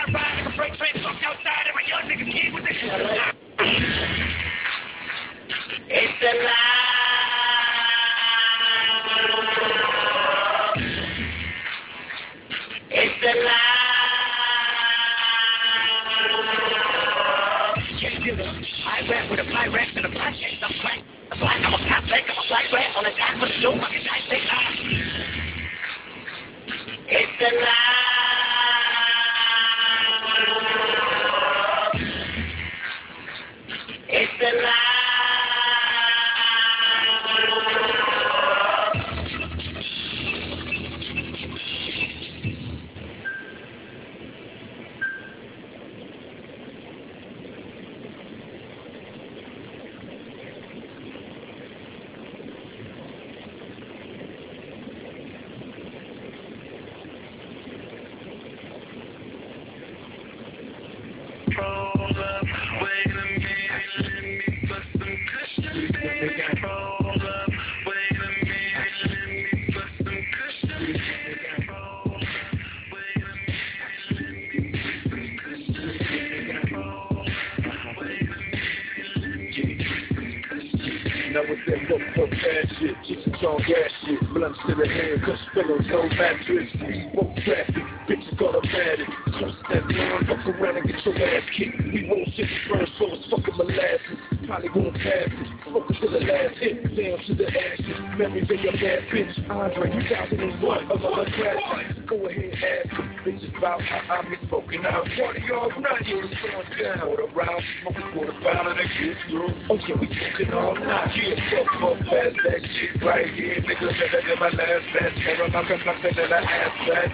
to 84.68 84.76
the 84.76 84.88
head, 84.88 85.22
cause 85.26 85.40
pillows, 85.54 85.86
no 85.90 86.04
mattress, 86.08 86.70
smoke 86.72 87.36
traffic, 87.44 87.84
bitches 88.08 88.40
automatic, 88.40 89.08
close 89.36 89.56
that 89.70 89.84
line, 89.92 90.26
fuck 90.28 90.48
around 90.56 90.78
and 90.78 90.88
get 90.88 91.06
your 91.06 91.16
ass 91.16 91.44
kicked. 91.58 91.84
We 91.84 92.08
won't 92.08 92.30
the 92.36 92.46
first, 92.70 92.92
so 92.98 93.06
it's 93.12 93.28
fucking 93.30 93.58
molasses, 93.58 94.20
probably 94.48 94.70
won't 94.70 94.96
pass 94.96 95.28
it, 95.28 95.48
smoking 95.68 95.98
to 96.00 96.08
the 96.08 96.20
last 96.24 96.56
hit, 96.60 96.84
down 96.96 97.20
to 97.28 97.34
the 97.36 97.48
ashes, 97.48 98.00
memories 98.18 98.50
of 98.50 98.60
your 98.64 98.74
bad 98.74 99.04
bitch, 99.12 99.50
Andre 99.50 99.92
2001, 100.10 100.92
another 100.92 101.32
classic, 101.36 102.08
go 102.08 102.16
ahead 102.28 102.54
ask 102.64 102.90
bitches 103.26 103.58
about 103.58 103.82
how 103.82 104.16
I'm 104.16 104.33
smoking 104.74 104.86
out, 104.86 105.06
party 105.18 105.42
all 105.54 105.70
night, 105.82 106.08
you're 106.08 106.22
going 106.22 106.34
down, 106.82 107.16
round, 107.36 107.64
smoking 107.82 108.12
quarter 108.14 108.34
pound 108.42 108.68
of 108.68 108.78
the 108.78 108.84
kids 108.98 109.20
through, 109.30 109.54
oh 109.70 109.78
yeah, 109.88 109.96
we 110.00 110.08
smoking 110.08 110.54
all 110.54 110.76
night, 110.76 111.12
yeah, 111.16 111.36
fuck, 111.52 111.68
fuck, 111.80 111.98
fast, 112.10 112.36
that 112.46 112.62
shit 112.62 113.04
right 113.04 113.34
here, 113.34 113.62
nigga, 113.62 113.90
better 113.90 114.22
than 114.28 114.40
my 114.40 114.50
last 114.50 114.86
best, 114.94 115.18
never 115.26 115.48
mind, 115.50 115.68
I'm 115.70 115.86
nothing 115.86 116.16
that 116.16 116.34
I 116.34 116.42
asked 116.42 116.90
that, 116.90 117.12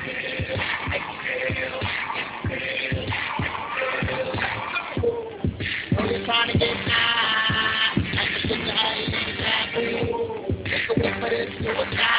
I'm 5.99 6.25
trying 6.25 6.51
to 6.51 6.57
get 6.57 6.77
high. 6.77 7.93
I'm 7.95 8.27
just 8.33 8.47
getting 8.47 8.67
high 8.67 8.97
in 8.97 9.11
the 9.11 9.17
back. 9.41 9.69
Take 10.65 10.89
a 10.89 10.99
whip 10.99 11.13
for 11.19 11.29
this 11.29 11.49
suicide. 11.59 12.18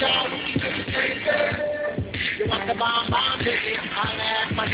Got 0.00 0.26
straight. 0.88 1.22
You 2.38 2.46
want 2.48 2.66
the 2.68 2.74
bomb, 2.74 3.10
bomb, 3.10 3.40
my 4.54 4.66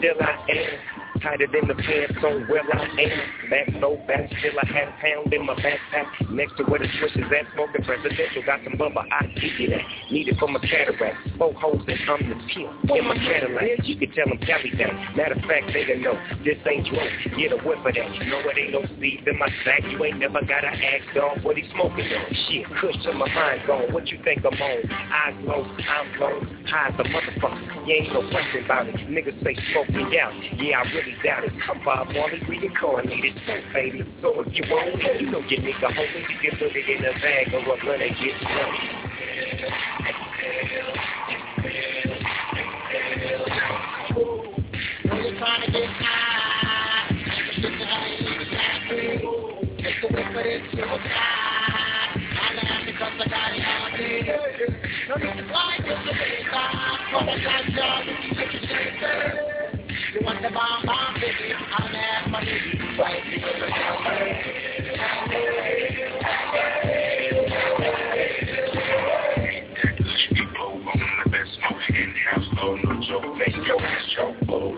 Still 0.00 0.16
I 0.20 0.46
am 0.48 0.89
tighter 1.22 1.46
than 1.46 1.68
the 1.68 1.74
pants 1.74 2.18
on 2.24 2.48
where 2.48 2.64
I 2.64 2.84
am. 2.84 3.50
back 3.50 3.68
so 3.80 4.00
fast, 4.06 4.32
still 4.40 4.56
I 4.58 4.66
had 4.66 4.88
pound 5.00 5.32
in 5.32 5.46
my 5.46 5.54
backpack. 5.54 6.30
Next 6.30 6.56
to 6.56 6.64
where 6.64 6.80
the 6.80 6.88
switch 6.98 7.16
is 7.16 7.30
at, 7.30 7.46
smoking 7.54 7.84
presidential. 7.84 8.42
Got 8.44 8.60
some 8.64 8.76
bubble, 8.76 9.04
I 9.10 9.26
give 9.38 9.58
you 9.58 9.70
that. 9.70 9.84
Need 10.10 10.28
it 10.28 10.38
for 10.38 10.48
my 10.48 10.60
cataract. 10.60 11.16
Four 11.38 11.54
holes 11.54 11.84
that 11.86 11.98
I'm 12.08 12.28
the 12.28 12.36
pimp 12.48 12.90
in 12.90 13.04
my 13.04 13.16
Cadillac. 13.16 13.84
You 13.84 13.96
can 13.96 14.10
tell 14.12 14.28
them 14.28 14.38
Cali 14.44 14.72
that. 14.78 15.16
Matter 15.16 15.34
of 15.36 15.44
fact, 15.44 15.72
they 15.72 15.84
don't 15.84 16.02
know 16.02 16.16
this 16.44 16.58
ain't 16.66 16.86
true. 16.86 16.98
Get 17.36 17.52
a 17.52 17.58
whiff 17.62 17.84
of 17.84 17.94
that. 17.94 18.08
You 18.16 18.24
know 18.30 18.40
it 18.44 18.56
ain't 18.58 18.72
no 18.72 18.82
seeds 19.00 19.24
in 19.26 19.38
my 19.38 19.48
sack. 19.64 19.84
You 19.88 20.02
ain't 20.04 20.18
never 20.18 20.40
gotta 20.40 20.72
ask 20.72 21.04
dog 21.14 21.44
what 21.44 21.56
he 21.56 21.64
smoking 21.72 22.08
on. 22.08 22.26
Shit, 22.48 22.66
kush 22.80 22.96
till 23.02 23.14
my 23.14 23.28
mind 23.32 23.62
gone. 23.66 23.92
What 23.92 24.08
you 24.08 24.18
think 24.24 24.44
I'm 24.44 24.56
on? 24.56 24.80
Eyes 24.90 25.36
low, 25.44 25.62
I'm 25.64 26.06
low, 26.20 26.40
high 26.66 26.88
as 26.88 26.98
a 26.98 27.04
motherfucker. 27.04 27.86
You 27.86 27.94
ain't 27.94 28.12
no 28.12 28.22
question 28.30 28.64
about 28.64 28.88
it. 28.88 28.96
Niggas 29.08 29.42
say 29.44 29.56
smoke 29.72 29.90
me 29.90 30.18
out. 30.18 30.32
Yeah, 30.56 30.80
I 30.80 30.92
really 30.92 31.09
doubt 31.22 31.44
it. 31.44 31.52
I'm 31.68 31.84
Bob 31.84 32.08
Marley 32.12 32.40
reincarnated. 32.48 33.34
Baby, 33.72 34.04
so 34.22 34.40
if 34.40 34.54
you 34.54 34.64
want 34.70 35.02
it, 35.02 35.20
you 35.20 35.30
know 35.30 35.40
your 35.40 35.60
nigga 35.60 35.88
homie. 35.90 36.28
You 36.28 36.50
can 36.50 36.58
put 36.58 36.76
it 36.76 36.88
in 36.88 37.04
a 37.04 37.12
bag 37.20 37.54
or 37.54 37.60
a 37.60 37.78
gun 37.84 38.00
and 38.00 38.16
get 38.16 38.36
some. 38.42 39.10
You're 45.04 45.38
trying 45.38 45.62
to 45.66 45.72
get 45.72 45.88
high. 45.88 46.80
Get 49.78 49.94
the 50.02 50.08
whip 50.08 50.26
of 50.26 50.34
this 50.34 50.62
suicide. 50.72 51.10
I 52.30 52.54
laugh 52.54 52.82
because 52.86 53.16
I 53.18 53.28
got 53.28 53.52
it 53.54 53.64
all 53.64 53.90
day. 53.96 54.20
No 55.08 55.14
need 55.16 55.36
to 55.36 55.42
to 55.42 55.94
the 56.06 56.12
big 56.12 56.44
time. 56.50 57.00
For 57.10 57.22
night 57.24 57.66
job, 57.74 58.04
you 58.06 58.14
can 58.20 58.32
get 58.36 58.50
your. 58.52 59.59
You 60.20 60.26
want 60.26 60.42
the 60.42 60.50
bomb 60.50 60.84
bomb, 60.84 61.14
baby? 61.14 61.54
I'm 61.56 62.30
my 62.30 62.44
knees. 62.44 62.98
Right 62.98 63.22
no 72.52 73.00
joke, 73.00 73.36
make 73.38 73.56
your 73.66 73.80
ass 73.80 74.04
choke, 74.14 74.36
you 74.42 74.76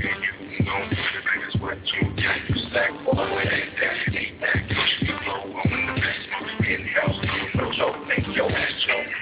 you 0.00 0.46
you 0.48 0.64
it 3.38 3.52
ain't 3.52 3.76
that, 3.80 4.14
ain't 4.16 4.40
that. 4.40 4.68
Push 4.68 5.02
me 5.02 5.12
low 5.28 5.60
on 5.60 5.94
the 5.94 6.00
best 6.00 6.20
smoke, 6.26 6.66
in-house, 6.66 7.18
no 7.54 7.70
joke, 7.72 8.08
make 8.08 8.26
your 8.34 8.50
ass 8.50 8.72
choke. 8.86 9.19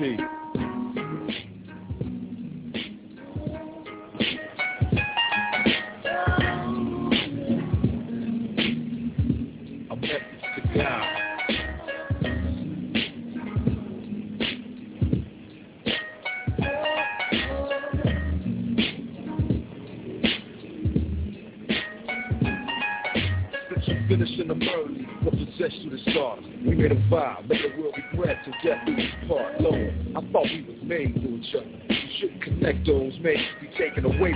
R.I.P. 0.00 0.37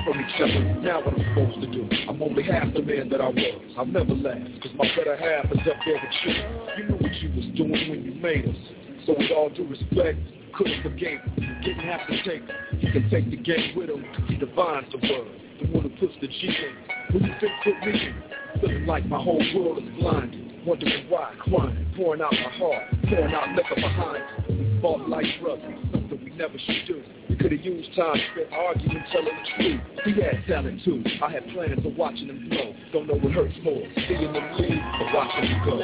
from 0.05 0.21
each 0.21 0.41
other. 0.41 0.63
Now 0.83 1.05
what 1.05 1.15
I'm 1.15 1.25
supposed 1.31 1.61
to 1.61 1.69
do? 1.71 1.89
I'm 2.09 2.23
only 2.23 2.43
half 2.43 2.73
the 2.75 2.83
man 2.83 3.09
that 3.11 3.21
I 3.21 3.29
was. 3.29 3.63
I've 3.79 3.89
never 3.89 4.15
laughed, 4.15 4.63
cause 4.63 4.73
my 4.77 4.87
better 4.97 5.17
half 5.17 5.47
is 5.53 5.59
up 5.67 5.79
there 5.87 6.01
with 6.01 6.17
you. 6.25 6.35
You 6.79 6.85
knew 6.91 6.97
what 6.97 7.15
you 7.23 7.29
was 7.37 7.47
doing 7.57 7.91
when 7.91 8.05
you 8.05 8.15
made 8.21 8.49
us. 8.49 8.57
So 9.07 9.15
with 9.19 9.31
all 9.31 9.51
due 9.51 9.67
respect, 9.67 10.19
couldn't 10.55 10.83
forgave 10.83 11.21
him. 11.21 11.61
Didn't 11.65 11.87
have 11.87 12.07
to 12.09 12.17
take 12.23 12.43
him. 12.43 12.57
You 12.79 12.93
can 12.93 13.11
take 13.11 13.31
the 13.31 13.37
game 13.37 13.77
with 13.77 13.91
him, 13.91 14.05
he 14.29 14.37
divines 14.37 14.91
the 14.93 14.99
word. 14.99 15.31
The 15.63 15.69
one 15.71 15.83
who 15.85 15.91
puts 15.99 16.15
the 16.21 16.29
G 16.29 16.49
in. 16.49 17.13
Who 17.13 17.27
you 17.27 17.35
think 17.41 17.53
put 17.63 17.79
me 17.87 17.93
in? 17.93 18.61
Feeling 18.61 18.87
like 18.87 19.07
my 19.07 19.23
whole 19.23 19.43
world 19.55 19.79
is 19.79 19.89
blinded. 19.99 20.67
Wondering 20.67 21.11
why, 21.11 21.35
crying, 21.41 21.93
pouring 21.97 22.23
out 22.23 22.33
my 22.33 22.51
heart, 22.59 22.85
pouring 23.09 23.35
out 23.35 23.49
liquor 23.57 23.75
behind. 23.75 24.23
We 24.49 24.81
fought 24.81 25.09
like 25.09 25.27
brothers, 25.43 25.75
something 25.91 26.21
we 26.23 26.31
never 26.31 26.59
should 26.59 26.87
do. 26.87 27.03
We 27.33 27.39
could 27.39 27.53
have 27.53 27.63
used 27.63 27.95
time 27.97 28.21
spent 28.33 28.53
arguing, 28.53 29.03
telling 29.11 29.25
the 29.25 29.43
truth. 29.57 29.81
He 30.05 30.13
had 30.21 30.45
talent 30.47 30.85
too. 30.85 31.03
I 31.23 31.31
had 31.31 31.49
plans 31.49 31.79
of 31.79 31.97
watching 31.97 32.29
him 32.29 32.47
blow. 32.51 32.75
Don't 32.93 33.07
know 33.07 33.15
what 33.15 33.33
hurts 33.33 33.55
more, 33.65 33.83
seeing 34.07 34.35
him 34.35 34.53
leave 34.59 34.83
or 35.01 35.15
watching 35.15 35.45
him 35.47 35.65
go. 35.65 35.79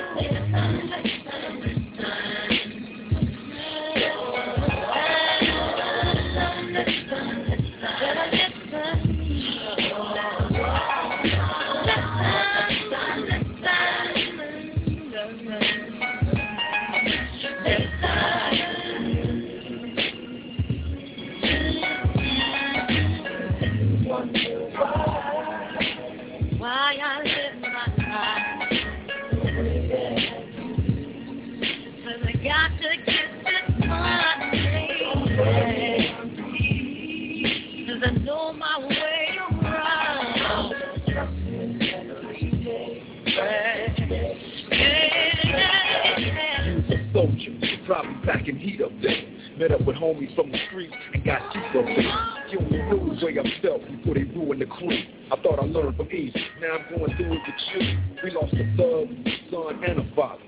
Packing 48.49 48.61
heat 48.67 48.81
up 48.81 48.93
there. 49.03 49.59
Met 49.59 49.73
up 49.73 49.85
with 49.85 49.97
homies 49.97 50.35
from 50.35 50.51
the 50.51 50.59
street 50.69 50.91
and 51.13 51.23
got 51.23 51.53
deep 51.53 51.65
up 51.65 51.85
there. 51.85 52.61
Knew 52.71 53.15
the 53.21 53.27
way 53.27 53.37
I 53.39 53.61
felt 53.61 53.83
before 53.87 54.15
they 54.15 54.25
ruined 54.25 54.63
the 54.63 54.67
crew. 54.67 54.97
I 55.31 55.37
thought 55.43 55.59
I 55.59 55.67
learned 55.67 55.97
from 55.97 56.07
Eazy. 56.07 56.35
Now 56.61 56.79
I'm 56.79 56.97
going 56.97 57.15
through 57.17 57.35
it 57.35 57.41
with 57.45 57.55
you. 57.75 57.99
We 58.25 58.31
lost 58.31 58.55
a 58.55 58.65
thug, 58.77 59.09
son, 59.51 59.85
and 59.85 59.99
a 59.99 60.15
father. 60.15 60.43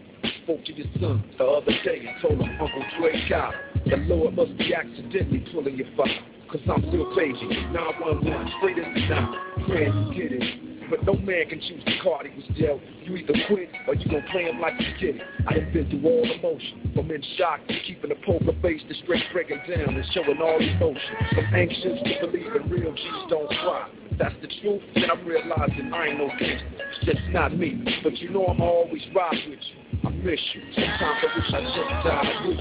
Spoke 0.44 0.64
to 0.64 0.72
your 0.72 0.86
son 0.98 1.22
the 1.36 1.44
other 1.44 1.72
day 1.84 2.06
and 2.08 2.22
told 2.22 2.40
him 2.40 2.58
Uncle 2.58 2.84
Dre 2.98 3.28
got. 3.28 3.52
The 3.84 3.96
Lord 3.96 4.34
must 4.34 4.56
be 4.56 4.74
accidentally 4.74 5.44
pulling 5.52 5.76
your 5.76 5.88
father. 5.94 6.24
Cause 6.50 6.60
I'm 6.72 6.80
still 6.88 7.14
paging 7.14 7.72
911 7.72 8.52
straight 8.58 8.78
in 8.78 8.94
the 8.94 9.00
night. 9.00 9.66
Praying 9.68 10.12
you 10.14 10.14
get 10.14 10.32
it. 10.32 10.69
But 10.90 11.04
no 11.04 11.14
man 11.14 11.48
can 11.48 11.60
choose 11.60 11.82
the 11.86 11.92
card 12.02 12.26
he 12.26 12.36
was 12.36 12.44
dealt. 12.58 12.80
You 13.04 13.16
either 13.16 13.34
quit 13.46 13.70
or 13.86 13.94
you 13.94 14.10
gon' 14.10 14.24
play 14.30 14.44
him 14.44 14.60
like 14.60 14.74
you 14.78 14.86
get 15.00 15.16
it. 15.16 15.26
I 15.48 15.54
have 15.54 15.72
been 15.72 15.88
through 15.88 16.04
all 16.04 16.30
emotion, 16.30 16.90
from 16.94 17.10
in 17.10 17.22
shock 17.38 17.66
to 17.68 17.80
keeping 17.86 18.10
a 18.10 18.16
poker 18.26 18.52
face 18.60 18.82
to 18.88 18.94
straight 19.04 19.24
breaking 19.32 19.62
down 19.68 19.94
and 19.94 20.04
showing 20.12 20.40
all 20.42 20.58
emotion. 20.58 21.16
From 21.34 21.54
anxious 21.54 22.02
to 22.02 22.26
believe 22.26 22.52
believing 22.52 22.70
real 22.70 22.92
G's 22.92 23.30
don't 23.30 23.48
cry. 23.48 23.88
That's 24.18 24.34
the 24.42 24.48
truth, 24.60 24.82
then 24.94 25.10
I'm 25.10 25.24
realizing 25.26 25.92
I 25.94 26.08
ain't 26.08 26.18
no 26.18 26.28
gangster. 26.28 26.66
It's 26.92 27.06
just 27.06 27.20
not 27.30 27.56
me. 27.56 27.82
But 28.02 28.18
you 28.18 28.28
know 28.30 28.44
I'm 28.46 28.60
always 28.60 29.02
ride 29.14 29.32
with 29.48 29.60
you. 29.60 29.76
I 30.04 30.10
miss 30.10 30.40
you. 30.54 30.60
Sometimes 30.74 31.24
I 31.24 31.26
wish 31.36 31.54
I 31.54 31.60
just 31.62 31.76
died 32.04 32.46
with 32.46 32.58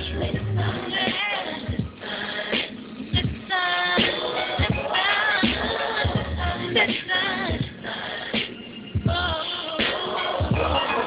you. 7.54 7.59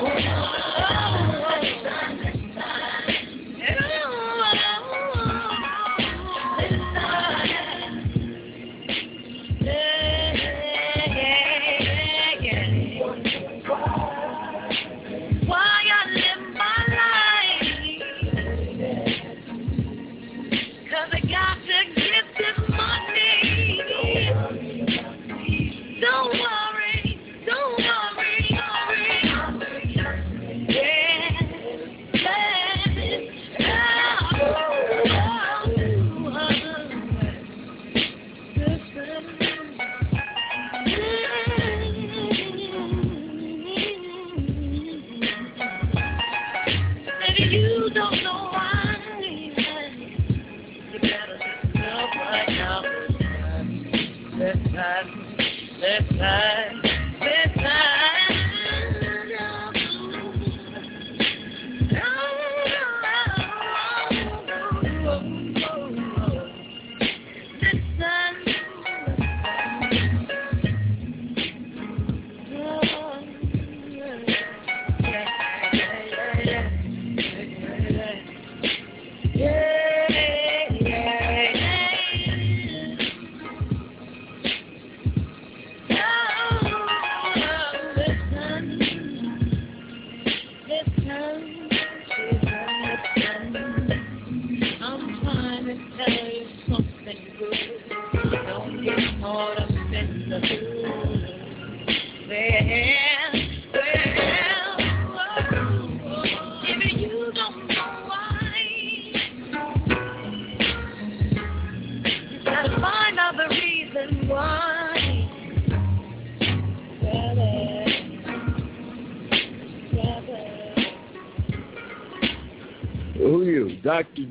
Why 0.03 0.62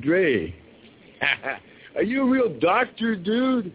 Dre. 0.02 0.54
Are 1.96 2.02
you 2.02 2.22
a 2.22 2.30
real 2.30 2.58
doctor, 2.58 3.16
dude? 3.16 3.72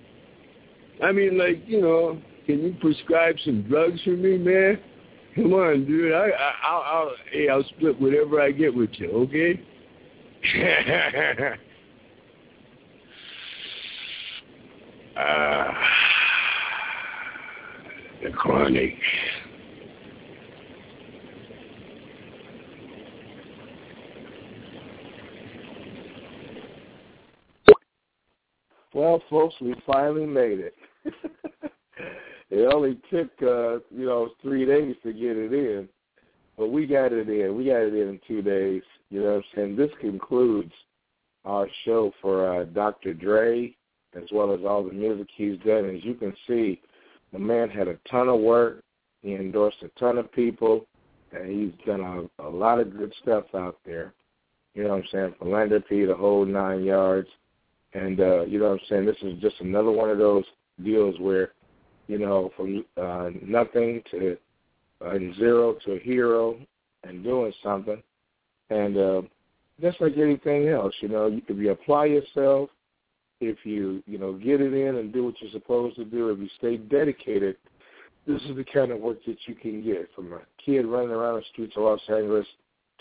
I 1.03 1.11
mean, 1.11 1.37
like, 1.37 1.63
you 1.67 1.81
know, 1.81 2.19
can 2.45 2.59
you 2.63 2.75
prescribe 2.81 3.35
some 3.45 3.63
drugs 3.63 4.01
for 4.03 4.11
me, 4.11 4.37
man? 4.37 4.79
Come 5.35 5.53
on, 5.53 5.85
dude. 5.85 6.13
I, 6.13 6.29
I, 6.29 6.53
I'll, 6.67 6.81
I'll, 6.81 7.11
hey, 7.31 7.49
I'll 7.49 7.63
split 7.63 7.99
whatever 8.01 8.41
I 8.41 8.51
get 8.51 8.73
with 8.73 8.89
you, 8.93 9.11
okay? 9.11 9.61
Ah, 15.19 15.75
the 18.23 18.29
chronic. 18.29 18.93
Well, 28.98 29.22
folks, 29.30 29.53
we 29.61 29.76
finally 29.86 30.26
made 30.26 30.57
it. 30.57 30.74
it 32.49 32.74
only 32.74 32.99
took, 33.11 33.30
uh, 33.44 33.78
you 33.95 34.07
know, 34.07 34.30
three 34.41 34.65
days 34.65 34.95
to 35.03 35.14
get 35.14 35.38
it 35.38 35.53
in, 35.53 35.88
but 36.57 36.72
we 36.72 36.88
got 36.88 37.14
it 37.14 37.30
in. 37.30 37.56
We 37.56 37.65
got 37.65 37.84
it 37.84 37.94
in 37.94 38.07
in 38.07 38.19
two 38.28 38.41
days. 38.41 38.82
You 39.11 39.22
know 39.22 39.28
what 39.28 39.36
I'm 39.36 39.44
saying? 39.53 39.76
This 39.76 39.91
concludes 40.02 40.72
our 41.45 41.68
show 41.86 42.11
for 42.24 42.61
uh, 42.61 42.64
Dr. 42.64 43.14
Dre, 43.14 43.76
as 44.15 44.24
well 44.32 44.52
as 44.52 44.61
all 44.68 44.84
the 44.84 44.94
music 44.94 45.28
he's 45.32 45.60
done. 45.60 45.95
As 45.95 46.03
you 46.03 46.15
can 46.15 46.34
see, 46.48 46.82
the 47.32 47.38
man 47.38 47.69
had 47.69 47.88
a 47.88 47.99
ton 48.10 48.30
of 48.30 48.40
work. 48.40 48.84
He 49.22 49.36
endorsed 49.36 49.84
a 49.84 49.90
ton 49.99 50.18
of 50.18 50.32
people, 50.32 50.88
and 51.34 51.48
he's 51.48 51.86
done 51.86 52.02
a, 52.02 52.44
a 52.44 52.49
lot 52.49 52.80
of 52.80 52.98
good 52.98 53.14
stuff 53.22 53.44
out 53.53 53.78
there. 53.86 54.15
You 54.74 54.86
know 54.86 54.90
what 54.90 55.03
I'm 55.03 55.10
saying? 55.11 55.36
Philanthropy, 55.38 56.06
the 56.06 56.15
whole 56.15 56.45
nine 56.45 56.84
yards. 56.84 57.30
And 57.98 58.19
uh, 58.19 58.45
you 58.45 58.60
know 58.60 58.69
what 58.69 58.74
I'm 58.74 58.88
saying? 58.90 59.06
This 59.06 59.18
is 59.24 59.41
just 59.41 59.60
another 59.60 59.90
one 59.90 60.11
of 60.11 60.19
those 60.19 60.44
deals 60.84 61.15
where, 61.19 61.53
you 62.07 62.19
know, 62.19 62.52
from 62.56 62.86
uh, 62.95 63.32
nothing 63.41 64.03
to 64.11 64.38
uh, 65.03 65.18
zero 65.38 65.76
to 65.86 65.94
a 65.94 65.99
hero 65.99 66.60
and 67.03 67.24
doing 67.24 67.52
something. 67.64 68.02
And 68.69 68.98
uh, 68.98 69.22
just 69.82 69.99
like 69.99 70.15
anything 70.18 70.68
else, 70.68 70.94
you 71.02 71.10
know, 71.10 71.40
if 71.48 71.57
you 71.57 71.72
apply 71.72 72.06
yourself, 72.06 72.69
if 73.41 73.57
you, 73.64 74.03
you 74.06 74.19
know, 74.19 74.34
get 74.34 74.61
it 74.61 74.74
in 74.74 74.98
and 74.98 75.11
do 75.11 75.26
what 75.26 75.36
you're 75.41 75.52
supposed 75.52 75.95
to 75.95 76.06
do, 76.06 76.30
if 76.30 76.40
you 76.40 76.49
stay 76.57 76.78
dedicated, 76.78 77.56
this 78.28 78.41
is 78.44 78.56
the 78.56 78.65
kind 78.65 78.91
of 78.91 78.99
work 78.99 79.18
that 79.26 79.38
you 79.48 79.56
can 79.56 79.84
get 79.84 80.07
from 80.15 80.34
a 80.34 80.41
kid 80.64 80.86
running 80.86 81.11
around 81.11 81.36
the 81.36 81.44
streets 81.52 81.74
of 81.76 81.84
Los 81.84 82.02
Angeles 82.10 82.45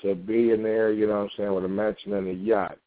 to 0.00 0.10
a 0.10 0.14
billionaire, 0.14 0.92
you 0.92 1.06
know 1.06 1.18
what 1.18 1.22
I'm 1.24 1.30
saying, 1.36 1.54
with 1.54 1.64
a 1.64 1.68
mansion 1.68 2.14
and 2.14 2.28
a 2.28 2.32
yacht. 2.32 2.78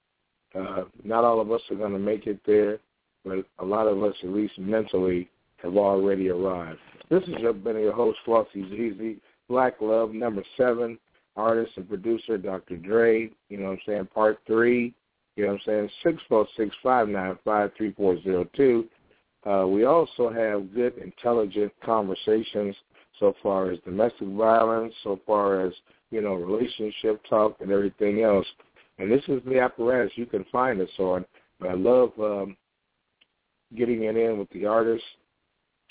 Uh, 0.55 0.83
not 1.03 1.23
all 1.23 1.39
of 1.39 1.51
us 1.51 1.61
are 1.69 1.75
going 1.75 1.93
to 1.93 1.99
make 1.99 2.27
it 2.27 2.39
there, 2.45 2.79
but 3.23 3.45
a 3.59 3.65
lot 3.65 3.87
of 3.87 4.03
us, 4.03 4.15
at 4.23 4.29
least 4.29 4.57
mentally, 4.57 5.29
have 5.57 5.77
already 5.77 6.29
arrived. 6.29 6.79
This 7.09 7.23
has 7.25 7.55
been 7.63 7.77
your 7.79 7.93
host, 7.93 8.17
Flossie 8.25 8.69
Zeezy, 8.71 9.17
Black 9.47 9.75
Love, 9.81 10.13
number 10.13 10.43
seven, 10.57 10.97
artist 11.35 11.71
and 11.75 11.87
producer, 11.87 12.37
Dr. 12.37 12.77
Dre, 12.77 13.29
you 13.49 13.57
know 13.57 13.65
what 13.65 13.71
I'm 13.71 13.79
saying, 13.85 14.07
part 14.13 14.39
three, 14.45 14.93
you 15.35 15.45
know 15.45 15.53
what 15.53 15.61
I'm 15.61 15.65
saying, 15.65 15.89
six 16.03 16.21
four 16.27 16.47
six 16.57 16.75
five 16.83 17.07
nine 17.07 17.37
five 17.45 17.71
three 17.77 17.93
four 17.93 18.21
zero 18.21 18.47
two. 18.55 18.85
Uh, 19.49 19.65
we 19.67 19.85
also 19.85 20.29
have 20.29 20.73
good, 20.73 20.97
intelligent 20.97 21.71
conversations 21.83 22.75
so 23.19 23.33
far 23.41 23.71
as 23.71 23.79
domestic 23.85 24.27
violence, 24.29 24.93
so 25.03 25.19
far 25.25 25.65
as, 25.65 25.73
you 26.11 26.21
know, 26.21 26.33
relationship 26.33 27.21
talk 27.29 27.55
and 27.61 27.71
everything 27.71 28.21
else. 28.21 28.45
And 28.99 29.11
this 29.11 29.23
is 29.27 29.41
the 29.45 29.59
apparatus 29.59 30.11
you 30.15 30.25
can 30.25 30.45
find 30.51 30.81
us 30.81 30.89
on. 30.99 31.25
But 31.59 31.69
I 31.69 31.73
love 31.73 32.11
um, 32.19 32.57
getting 33.75 34.03
it 34.03 34.15
in 34.15 34.37
with 34.37 34.49
the 34.51 34.65
artists. 34.65 35.07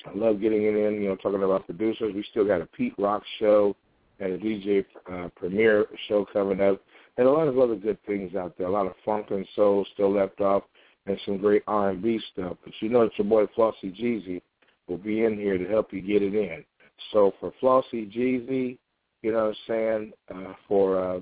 I 0.06 0.16
love 0.16 0.40
getting 0.40 0.62
it 0.62 0.76
in, 0.76 1.02
you 1.02 1.08
know, 1.08 1.16
talking 1.16 1.42
about 1.42 1.66
producers. 1.66 2.14
We 2.14 2.24
still 2.30 2.46
got 2.46 2.60
a 2.60 2.66
Pete 2.66 2.94
Rock 2.98 3.22
show 3.40 3.74
and 4.20 4.32
a 4.32 4.38
DJ 4.38 4.84
uh, 5.12 5.28
Premier 5.36 5.86
show 6.08 6.26
coming 6.32 6.60
up, 6.60 6.80
and 7.16 7.26
a 7.26 7.30
lot 7.30 7.48
of 7.48 7.58
other 7.58 7.76
good 7.76 7.98
things 8.04 8.34
out 8.34 8.56
there. 8.58 8.66
A 8.66 8.70
lot 8.70 8.86
of 8.86 8.94
funk 9.04 9.26
and 9.30 9.46
soul 9.54 9.86
still 9.94 10.12
left 10.12 10.40
off, 10.40 10.64
and 11.06 11.18
some 11.24 11.38
great 11.38 11.62
R&B 11.66 12.20
stuff. 12.32 12.56
But 12.64 12.74
you 12.80 12.88
know 12.88 13.04
that 13.04 13.18
your 13.18 13.26
boy 13.26 13.46
Flossie 13.56 13.96
Jeezy 13.96 14.42
will 14.88 14.98
be 14.98 15.24
in 15.24 15.36
here 15.36 15.58
to 15.58 15.66
help 15.66 15.92
you 15.92 16.00
get 16.00 16.22
it 16.22 16.34
in. 16.34 16.64
So 17.12 17.32
for 17.40 17.52
Flossie 17.62 18.12
Jeezy, 18.12 18.78
you 19.22 19.32
know 19.32 19.46
what 19.46 19.48
I'm 19.48 19.56
saying, 19.66 20.12
uh, 20.34 20.54
for, 20.66 20.98
uh, 20.98 21.20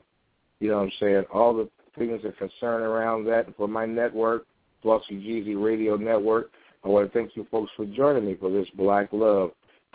you 0.60 0.68
know 0.68 0.78
what 0.78 0.84
I'm 0.84 0.92
saying, 1.00 1.24
all 1.32 1.54
the 1.54 1.68
things 1.98 2.22
that 2.22 2.38
concern 2.38 2.82
around 2.82 3.24
that, 3.26 3.46
for 3.56 3.68
my 3.68 3.86
network, 3.86 4.46
Flossie 4.84 5.20
Jeezy 5.20 5.60
Radio 5.60 5.96
Network, 5.96 6.50
I 6.84 6.88
want 6.88 7.12
to 7.12 7.18
thank 7.18 7.34
you 7.34 7.46
folks 7.50 7.72
for 7.76 7.84
joining 7.86 8.26
me 8.26 8.36
for 8.38 8.50
this 8.50 8.68
Black 8.76 9.08
Love, 9.12 9.50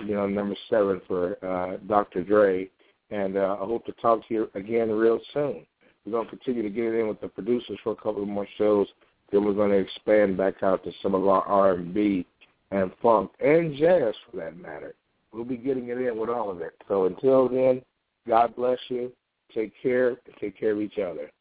you 0.06 0.14
know, 0.14 0.28
number 0.28 0.56
seven 0.70 1.02
for 1.08 1.38
uh, 1.46 1.78
Dr. 1.88 2.24
Dre. 2.24 2.70
And 3.12 3.38
uh, 3.38 3.58
I 3.62 3.66
hope 3.66 3.86
to 3.86 3.94
talk 3.94 4.28
to 4.28 4.34
you 4.34 4.50
again 4.56 4.90
real 4.90 5.20
soon. 5.34 5.66
We're 6.06 6.12
going 6.12 6.26
to 6.26 6.36
continue 6.36 6.64
to 6.64 6.70
get 6.70 6.86
it 6.86 7.00
in 7.00 7.08
with 7.08 7.22
the 7.22 7.28
producers 7.28 7.78
for 7.84 7.94
a 7.94 7.96
couple 7.96 8.26
more 8.26 8.48
shows. 8.58 8.88
Then 9.32 9.46
we're 9.46 9.54
going 9.54 9.72
to 9.72 9.78
expand 9.78 10.38
back 10.38 10.64
out 10.64 10.84
to 10.84 10.92
some 11.02 11.16
of 11.16 11.28
our 11.28 11.44
R&B 11.44 12.26
and 12.72 12.92
funk 13.02 13.32
and 13.40 13.76
jazz 13.76 14.14
for 14.30 14.38
that 14.38 14.58
matter. 14.58 14.96
We'll 15.32 15.46
be 15.46 15.58
getting 15.58 15.90
it 15.90 15.98
in 15.98 16.18
with 16.18 16.30
all 16.30 16.50
of 16.50 16.62
it. 16.62 16.74
So 16.88 17.06
until 17.06 17.48
then, 17.48 17.82
God 18.28 18.56
bless 18.56 18.80
you. 18.90 19.12
Take 19.54 19.74
care 19.82 20.10
and 20.10 20.36
take 20.40 20.60
care 20.60 20.72
of 20.72 20.82
each 20.82 20.98
other. 20.98 21.32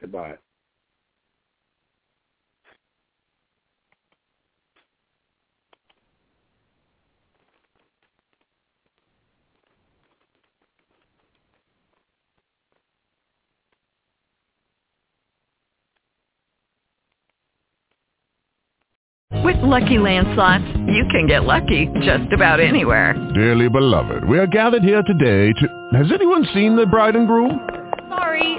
Goodbye. 0.00 0.36
With 19.44 19.56
Lucky 19.62 19.98
Land 19.98 20.26
slots, 20.34 20.64
you 20.86 21.04
can 21.10 21.26
get 21.26 21.44
lucky 21.44 21.88
just 22.02 22.32
about 22.32 22.60
anywhere. 22.60 23.14
Dearly 23.34 23.68
beloved, 23.68 24.28
we 24.28 24.38
are 24.38 24.46
gathered 24.46 24.82
here 24.82 25.02
today 25.02 25.52
to... 25.52 25.98
Has 25.98 26.12
anyone 26.12 26.46
seen 26.52 26.76
the 26.76 26.86
bride 26.86 27.16
and 27.16 27.26
groom? 27.26 27.66
Sorry, 28.08 28.58